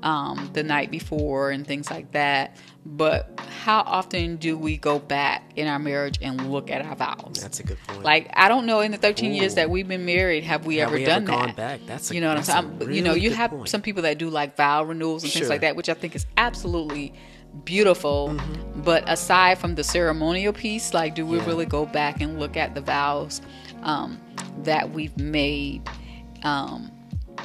um, 0.02 0.50
the 0.52 0.62
night 0.62 0.90
before 0.90 1.50
and 1.50 1.66
things 1.66 1.90
like 1.90 2.12
that. 2.12 2.56
But 2.84 3.38
how 3.62 3.80
often 3.82 4.36
do 4.36 4.58
we 4.58 4.76
go 4.76 4.98
back 4.98 5.52
in 5.54 5.68
our 5.68 5.78
marriage 5.78 6.18
and 6.20 6.50
look 6.50 6.68
at 6.70 6.84
our 6.84 6.96
vows? 6.96 7.38
That's 7.40 7.60
a 7.60 7.62
good 7.62 7.78
point. 7.86 8.02
Like 8.02 8.30
I 8.34 8.48
don't 8.48 8.66
know 8.66 8.80
in 8.80 8.90
the 8.90 8.96
13 8.98 9.32
years 9.34 9.54
that 9.54 9.70
we've 9.70 9.86
been 9.86 10.04
married 10.04 10.42
have 10.44 10.66
we 10.66 10.76
Have 10.78 10.88
ever 10.88 10.98
we 10.98 11.04
done 11.04 11.28
ever 11.30 11.46
that? 11.46 11.56
back? 11.56 11.80
That's 11.86 12.10
a- 12.10 12.14
you 12.16 12.20
know 12.20 12.28
what 12.28 12.38
I'm 12.38 12.42
saying. 12.42 12.58
I'm- 12.80 12.90
you 12.92 13.02
know, 13.02 13.14
you 13.14 13.30
have 13.30 13.50
point. 13.50 13.68
some 13.68 13.82
people 13.82 14.02
that 14.02 14.18
do 14.18 14.28
like 14.30 14.56
vow 14.56 14.82
renewals 14.82 15.22
and 15.22 15.32
things 15.32 15.42
Sure. 15.46 15.48
like 15.50 15.60
that, 15.60 15.76
which 15.76 15.88
I 15.88 15.94
think 15.94 16.16
is 16.16 16.26
absolutely 16.36 17.14
beautiful. 17.64 18.30
Mm-hmm. 18.30 18.80
But 18.82 19.04
aside 19.08 19.58
from 19.58 19.74
the 19.76 19.84
ceremonial 19.84 20.52
piece, 20.52 20.92
like, 20.94 21.14
do 21.14 21.24
we 21.24 21.36
Yeah. 21.38 21.46
really 21.46 21.66
go 21.66 21.86
back 21.86 22.20
and 22.20 22.40
look 22.40 22.56
at 22.56 22.74
the 22.74 22.80
vows 22.80 23.42
um, 23.84 24.18
that 24.64 24.90
we've 24.92 25.16
made? 25.18 25.82
Um, 26.42 26.90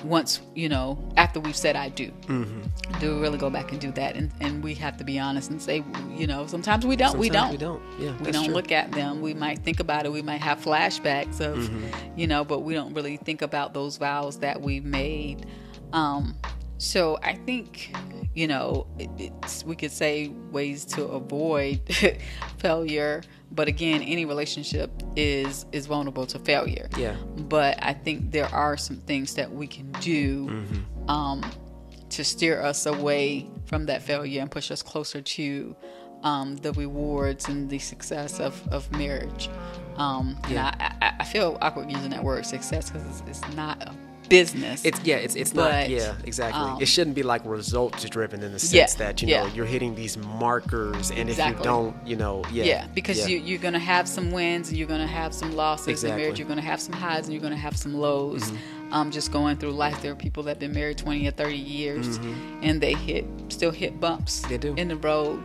once 0.04 0.42
you 0.56 0.70
know 0.70 0.98
after 1.18 1.40
we've 1.40 1.56
said 1.56 1.76
i 1.76 1.90
do 1.90 2.12
Mm-hmm. 2.28 3.00
do 3.00 3.16
we 3.16 3.22
really 3.22 3.38
go 3.38 3.50
back 3.50 3.72
and 3.72 3.82
do 3.82 3.92
that 3.92 4.16
and, 4.16 4.32
and 4.42 4.64
we 4.64 4.74
have 4.76 4.98
to 4.98 5.04
be 5.04 5.18
honest 5.20 5.50
and 5.50 5.62
say 5.62 5.84
you 6.16 6.28
know 6.28 6.46
sometimes 6.48 6.86
we 6.86 6.96
don't 6.96 7.18
we 7.18 7.30
don't 7.30 7.52
We 7.52 7.58
don't. 7.58 7.82
Yeah. 8.00 8.16
we 8.22 8.32
don't 8.32 8.46
true. 8.46 8.54
look 8.54 8.72
at 8.72 8.92
them 8.92 9.22
we 9.22 9.34
might 9.34 9.60
think 9.60 9.80
about 9.80 10.06
it 10.06 10.12
we 10.12 10.22
might 10.22 10.42
have 10.42 10.60
flashbacks 10.62 11.40
of 11.42 11.58
Mm-hmm. 11.58 12.20
you 12.20 12.28
know 12.28 12.44
but 12.44 12.60
we 12.60 12.74
don't 12.74 12.94
really 12.94 13.18
think 13.18 13.42
about 13.42 13.74
those 13.74 13.98
vows 13.98 14.40
that 14.40 14.62
we've 14.62 14.86
made 14.86 15.46
um 15.94 16.36
so 16.78 17.18
i 17.24 17.34
think 17.34 17.96
you 18.36 18.48
know 18.48 18.86
it, 19.00 19.32
we 19.66 19.76
could 19.76 19.92
say 19.92 20.28
ways 20.52 20.86
to 20.86 21.04
avoid 21.06 21.82
failure 22.58 23.22
but 23.52 23.68
again 23.68 24.02
any 24.02 24.26
relationship 24.26 24.92
is 25.16 25.66
is 25.72 25.86
vulnerable 25.88 26.26
to 26.26 26.38
failure 26.40 26.88
Yeah. 26.98 27.16
but 27.50 27.78
i 27.84 27.94
think 27.94 28.32
there 28.32 28.48
are 28.54 28.78
some 28.78 28.98
things 28.98 29.34
that 29.36 29.52
we 29.52 29.68
can 29.68 29.92
do 29.94 30.48
Mm-hmm. 30.48 31.10
um 31.10 31.52
to 32.10 32.24
steer 32.24 32.62
us 32.62 32.86
away 32.86 33.50
from 33.66 33.86
that 33.88 34.02
failure 34.02 34.42
and 34.42 34.50
push 34.50 34.72
us 34.72 34.82
closer 34.82 35.22
to 35.22 35.76
um, 36.24 36.56
the 36.58 36.72
rewards 36.74 37.48
and 37.50 37.70
the 37.70 37.78
success 37.80 38.40
of, 38.40 38.66
of 38.70 38.90
marriage. 38.94 39.50
Um, 39.98 40.36
Yeah. 40.50 40.74
And 40.74 40.82
I, 40.82 41.08
I, 41.08 41.16
I 41.20 41.24
feel 41.26 41.58
awkward 41.62 41.92
using 41.92 42.10
that 42.12 42.24
word 42.24 42.46
success 42.46 42.90
because 42.90 43.06
it's, 43.22 43.24
it's 43.44 43.56
not 43.56 43.84
a 43.84 43.94
business. 44.30 44.84
It's 44.86 45.00
yeah, 45.04 45.16
it's 45.18 45.36
it's 45.36 45.54
But, 45.54 45.72
not 45.72 45.90
yeah, 45.90 46.16
exactly. 46.24 46.62
um, 46.62 46.82
it 46.82 46.88
shouldn't 46.88 47.16
be 47.16 47.24
like 47.24 47.42
results 47.46 48.04
driven 48.10 48.44
in 48.44 48.52
the 48.54 48.60
sense 48.60 48.94
Yeah, 48.94 49.06
that 49.06 49.22
you 49.22 49.28
know 49.30 49.46
yeah. 49.46 49.54
you're 49.54 49.66
hitting 49.66 49.96
these 49.96 50.18
markers, 50.18 51.12
and 51.12 51.30
if 51.30 51.38
you 51.38 51.56
don't, 51.64 51.96
you 52.06 52.16
know, 52.16 52.44
yeah, 52.52 52.64
yeah, 52.66 52.88
because. 52.94 53.28
You, 53.30 53.38
you're 53.40 53.60
going 53.60 53.74
to 53.74 53.80
have 53.80 54.08
some 54.08 54.32
wins 54.32 54.70
and 54.70 54.78
you're 54.78 54.88
going 54.88 55.02
to 55.02 55.08
have 55.08 55.34
some 55.34 55.54
losses 55.56 55.88
Exactly. 55.88 56.10
Mm-hmm. 56.12 56.22
marriage. 56.22 56.40
You're 56.40 56.48
going 56.48 56.60
to 56.60 56.66
have 56.66 56.80
some 56.80 56.94
highs 56.94 57.26
and 57.26 57.34
you're 57.34 57.42
going 57.42 57.54
to 57.54 57.60
have 57.60 57.76
some 57.78 57.94
lows. 57.94 58.52
Um, 58.92 59.12
just 59.12 59.32
going 59.34 59.58
through 59.58 59.72
life, 59.72 60.02
there 60.02 60.12
are 60.14 60.16
people 60.16 60.44
that 60.44 60.52
have 60.52 60.60
been 60.60 60.72
married 60.74 60.98
20 60.98 61.28
or 61.28 61.32
30 61.32 61.56
years 61.58 62.18
and 62.62 62.80
they 62.80 62.94
hit 62.94 63.26
still 63.50 63.72
hit 63.72 64.00
bumps 64.00 64.42
Mm-hmm. 64.42 64.50
They 64.50 64.58
do. 64.58 64.74
in 64.76 64.88
the 64.88 64.96
road. 64.98 65.42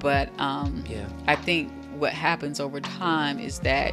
But 0.00 0.28
um, 0.38 0.84
Yeah. 0.88 1.08
I 1.26 1.34
think 1.36 1.72
what 1.98 2.12
happens 2.12 2.60
over 2.60 2.80
time 2.80 3.38
is 3.40 3.58
that 3.60 3.92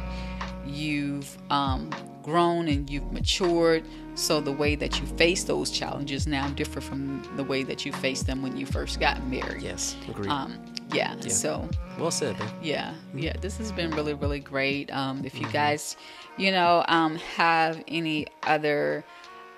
you've 0.66 1.36
um, 1.50 1.90
grown 2.26 2.66
and 2.68 2.90
you've 2.90 3.10
matured. 3.12 3.84
So 4.16 4.40
the 4.40 4.52
way 4.52 4.74
that 4.74 4.98
you 4.98 5.06
face 5.06 5.44
those 5.44 5.70
challenges 5.70 6.26
now 6.26 6.48
differ 6.48 6.80
from 6.80 7.22
the 7.36 7.44
way 7.44 7.62
that 7.62 7.86
you 7.86 7.92
faced 7.92 8.26
them 8.26 8.42
when 8.42 8.56
you 8.56 8.66
first 8.66 8.98
got 8.98 9.24
married. 9.26 9.62
yes, 9.62 9.94
agreed. 10.08 10.28
Um, 10.28 10.58
yeah. 10.92 11.18
So 11.20 11.68
well 11.98 12.10
said, 12.10 12.38
man. 12.38 12.50
yeah, 12.62 12.94
yeah. 13.14 13.34
This 13.40 13.56
has 13.58 13.70
been 13.72 13.90
really, 13.92 14.14
really 14.14 14.40
great. 14.40 14.92
Um, 14.92 15.22
if 15.24 15.38
you 15.40 15.46
guys, 15.52 15.96
you 16.36 16.50
know, 16.50 16.84
um, 16.88 17.16
have 17.36 17.82
any 17.88 18.26
other, 18.42 19.04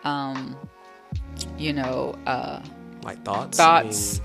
um, 0.04 0.56
you 1.56 1.72
know, 1.72 2.16
uh, 2.26 2.60
Like 3.02 3.24
thoughts, 3.24 3.56
thoughts 3.56 4.20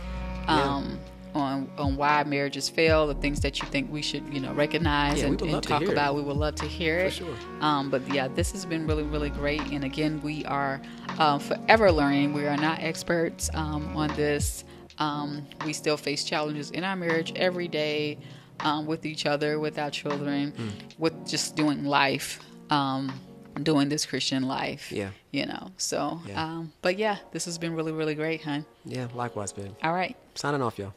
I 0.48 0.58
mean, 0.58 0.68
um, 0.68 1.00
on 1.36 1.70
on 1.78 1.96
why 1.96 2.24
marriages 2.24 2.70
fail, 2.70 3.08
the 3.08 3.16
things 3.16 3.40
that 3.42 3.62
you 3.62 3.68
think 3.68 3.92
we 3.92 4.02
should, 4.02 4.24
you 4.34 4.40
know, 4.40 4.54
recognize 4.54 5.20
Yeah, 5.22 5.28
and, 5.28 5.42
and 5.42 5.64
talk 5.64 5.82
hear 5.82 5.90
it. 5.90 5.94
about. 5.94 6.16
We 6.16 6.22
would 6.22 6.38
love 6.38 6.56
to 6.56 6.66
hear 6.66 7.00
it. 7.00 7.14
sure. 7.14 7.36
Um, 7.62 7.90
but 7.90 8.02
yeah, 8.14 8.28
this 8.28 8.52
has 8.52 8.66
been 8.66 8.86
really, 8.88 9.04
really 9.04 9.30
great. 9.30 9.62
And 9.72 9.84
again, 9.84 10.22
we 10.22 10.46
are 10.46 10.82
uh, 11.20 11.40
forever 11.40 11.92
learning. 11.92 12.34
We 12.34 12.46
are 12.48 12.58
not 12.58 12.80
experts 12.80 13.50
um, 13.54 13.96
on 13.98 14.10
this. 14.16 14.64
Um, 15.00 15.46
we 15.66 15.74
still 15.74 15.98
face 15.98 16.24
challenges 16.24 16.70
in 16.72 16.84
our 16.84 16.96
marriage 16.96 17.34
every 17.36 17.68
day 17.68 18.20
um, 18.60 18.86
with 18.86 19.06
each 19.06 19.26
other, 19.26 19.60
with 19.60 19.80
our 19.80 19.90
children, 19.90 20.52
Mm. 20.56 20.70
with 21.00 21.28
just 21.28 21.56
doing 21.56 21.84
life, 21.86 22.40
um, 22.70 23.12
doing 23.64 23.90
this 23.90 24.06
Christian 24.06 24.44
life. 24.44 24.92
Yeah. 24.92 25.10
You 25.32 25.48
know, 25.48 25.72
so, 25.78 26.22
Yeah. 26.28 26.44
Um, 26.44 26.74
but 26.84 27.00
yeah, 27.00 27.18
this 27.32 27.46
has 27.46 27.58
been 27.58 27.74
really, 27.74 27.92
really 27.92 28.14
great, 28.14 28.42
huh? 28.44 28.60
yeah, 28.86 29.08
likewise, 29.16 29.52
babe. 29.52 29.72
All 29.82 29.94
right. 29.94 30.16
Signing 30.36 30.62
off, 30.62 30.78
y'all. 30.80 30.94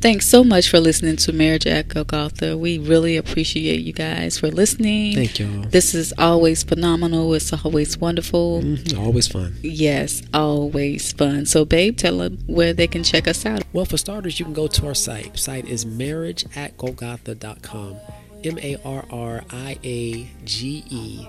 Thanks 0.00 0.26
so 0.28 0.44
much 0.44 0.68
for 0.68 0.78
listening 0.80 1.16
to 1.16 1.32
Marriage 1.32 1.66
at 1.66 1.88
Golgotha. 1.88 2.58
We 2.58 2.78
really 2.78 3.16
appreciate 3.16 3.80
you 3.80 3.94
guys 3.94 4.38
for 4.38 4.48
listening. 4.48 5.14
Thank 5.14 5.38
you. 5.38 5.64
This 5.64 5.94
is 5.94 6.12
always 6.18 6.62
phenomenal. 6.62 7.32
It's 7.32 7.50
always 7.64 7.96
wonderful. 7.96 8.60
Mm-hmm. 8.60 9.00
Always 9.00 9.28
fun. 9.28 9.56
Yes, 9.62 10.22
always 10.34 11.12
fun. 11.12 11.46
So, 11.46 11.64
babe, 11.64 11.96
tell 11.96 12.18
them 12.18 12.36
where 12.46 12.74
they 12.74 12.86
can 12.86 13.02
check 13.02 13.26
us 13.26 13.46
out. 13.46 13.62
Well, 13.72 13.86
for 13.86 13.96
starters, 13.96 14.38
you 14.38 14.44
can 14.44 14.52
go 14.52 14.66
to 14.66 14.86
our 14.86 14.94
site. 14.94 15.38
Site 15.38 15.66
is 15.66 15.86
marriageatgolgotha.com. 15.86 17.96
M 18.44 18.58
A 18.58 18.76
R 18.84 19.06
R 19.10 19.42
I 19.50 19.78
A 19.82 20.28
G 20.44 20.84
E 20.90 21.26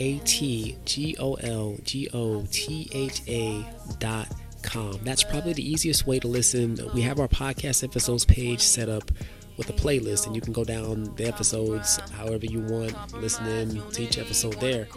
A 0.00 0.18
T 0.20 0.76
G 0.84 1.14
O 1.18 1.34
L 1.34 1.76
G 1.84 2.08
O 2.12 2.44
T 2.50 2.88
H 2.92 3.22
A 3.28 3.64
dot 3.98 4.28
com. 4.62 4.98
That's 5.04 5.22
probably 5.22 5.52
the 5.52 5.70
easiest 5.70 6.06
way 6.06 6.18
to 6.18 6.26
listen. 6.26 6.78
We 6.94 7.02
have 7.02 7.20
our 7.20 7.28
podcast 7.28 7.84
episodes 7.84 8.24
page 8.24 8.60
set 8.60 8.88
up 8.88 9.10
with 9.56 9.68
a 9.68 9.74
playlist, 9.74 10.26
and 10.26 10.34
you 10.34 10.40
can 10.40 10.54
go 10.54 10.64
down 10.64 11.14
the 11.16 11.26
episodes 11.26 11.98
however 12.12 12.46
you 12.46 12.60
want, 12.60 12.94
listening 13.20 13.82
to 13.90 14.02
each 14.02 14.16
episode 14.16 14.58
there. 14.58 14.88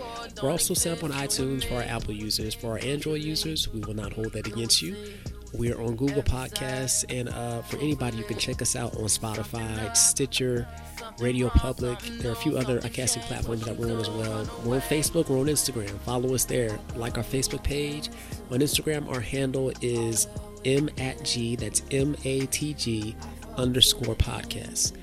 We're 0.41 0.51
also 0.51 0.73
set 0.73 0.97
up 0.97 1.03
on 1.03 1.11
iTunes 1.11 1.65
for 1.65 1.75
our 1.75 1.83
Apple 1.83 2.13
users. 2.13 2.53
For 2.53 2.71
our 2.71 2.79
Android 2.79 3.21
users, 3.21 3.67
we 3.73 3.81
will 3.81 3.93
not 3.93 4.13
hold 4.13 4.31
that 4.33 4.47
against 4.47 4.81
you. 4.81 4.95
We're 5.53 5.79
on 5.79 5.95
Google 5.95 6.23
Podcasts, 6.23 7.05
and 7.09 7.29
uh, 7.29 7.61
for 7.61 7.77
anybody, 7.77 8.17
you 8.17 8.23
can 8.23 8.37
check 8.37 8.61
us 8.61 8.75
out 8.75 8.95
on 8.95 9.03
Spotify, 9.03 9.95
Stitcher, 9.95 10.67
Radio 11.19 11.49
Public. 11.49 11.99
There 11.99 12.31
are 12.31 12.33
a 12.33 12.37
few 12.37 12.57
other 12.57 12.79
casting 12.81 13.21
platforms 13.23 13.63
that 13.65 13.77
we're 13.77 13.93
on 13.93 13.99
as 13.99 14.09
well. 14.09 14.49
We're 14.65 14.75
on 14.75 14.81
Facebook, 14.81 15.29
we're 15.29 15.39
on 15.39 15.45
Instagram. 15.45 15.99
Follow 15.99 16.33
us 16.33 16.45
there. 16.45 16.79
Like 16.95 17.17
our 17.17 17.23
Facebook 17.23 17.63
page. 17.63 18.09
On 18.49 18.59
Instagram, 18.59 19.07
our 19.09 19.19
handle 19.19 19.71
is 19.81 20.27
M 20.65 20.89
at 20.97 21.23
G, 21.23 21.55
that's 21.55 21.83
M 21.91 22.15
A 22.25 22.47
T 22.47 22.73
G 22.73 23.15
underscore 23.55 24.15
podcast. 24.15 24.93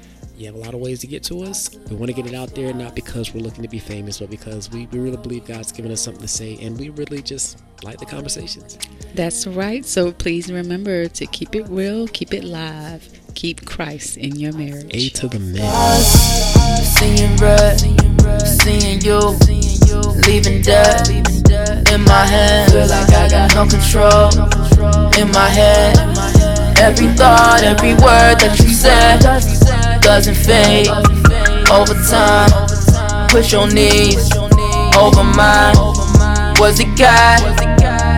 You 0.41 0.47
have 0.47 0.55
a 0.55 0.59
lot 0.59 0.73
of 0.73 0.81
ways 0.81 1.01
to 1.01 1.07
get 1.07 1.23
to 1.25 1.43
us. 1.43 1.69
We 1.91 1.97
want 1.97 2.09
to 2.09 2.15
get 2.15 2.25
it 2.27 2.35
out 2.35 2.55
there, 2.55 2.73
not 2.73 2.95
because 2.95 3.35
we're 3.35 3.43
looking 3.43 3.63
to 3.63 3.69
be 3.69 3.79
famous, 3.79 4.21
but 4.21 4.31
because 4.31 4.71
we, 4.71 4.87
we 4.87 4.99
really 4.99 5.19
believe 5.19 5.45
God's 5.45 5.71
given 5.71 5.93
us 5.93 6.01
something 6.01 6.23
to 6.23 6.29
say, 6.29 6.57
and 6.63 6.79
we 6.79 6.89
really 6.89 7.21
just 7.21 7.63
like 7.83 7.99
the 7.99 8.07
conversations. 8.07 8.79
That's 9.15 9.47
right. 9.47 9.85
So 9.85 10.13
please 10.13 10.51
remember 10.51 11.09
to 11.09 11.27
keep 11.27 11.55
it 11.55 11.69
real, 11.69 12.09
keep 12.09 12.33
it 12.33 12.43
live, 12.43 13.07
keep 13.35 13.67
Christ 13.67 14.17
in 14.17 14.35
your 14.37 14.55
marriage. 14.55 14.91
A 14.95 15.11
to 15.11 15.29
the 15.29 15.41
man. 15.41 16.01
Seeing 16.81 17.37
red, 17.37 17.79
seeing 18.47 19.03
you, 19.03 19.21
leaving 20.27 20.63
dead 20.63 21.07
in 21.93 22.03
my 22.05 22.25
hand. 22.25 22.73
Feel 22.73 22.87
like 22.87 23.13
I 23.13 23.29
got 23.29 23.55
no 23.55 23.67
control 23.69 24.31
in 25.21 25.31
my 25.33 25.51
head. 25.51 25.99
Every 26.79 27.09
thought, 27.09 27.63
every 27.63 27.93
word 27.93 28.41
that 28.41 28.59
you 28.59 28.71
said 28.71 29.21
doesn't 30.01 30.35
fade 30.35 30.89
over 31.71 31.95
time. 32.09 32.51
Push 33.29 33.53
your 33.53 33.69
knees 33.69 34.33
over 34.97 35.25
mine. 35.25 35.77
Was 36.59 36.81
it 36.81 36.97
God? 36.99 37.41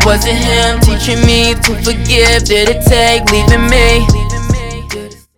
Was 0.05 0.27
it 0.27 0.37
Him 0.37 0.81
teaching 0.81 1.25
me 1.27 1.55
to 1.55 1.75
forgive? 1.83 2.45
Did 2.45 2.69
it 2.71 2.83
take 2.87 3.25
leaving 3.31 3.69
me? 3.69 4.22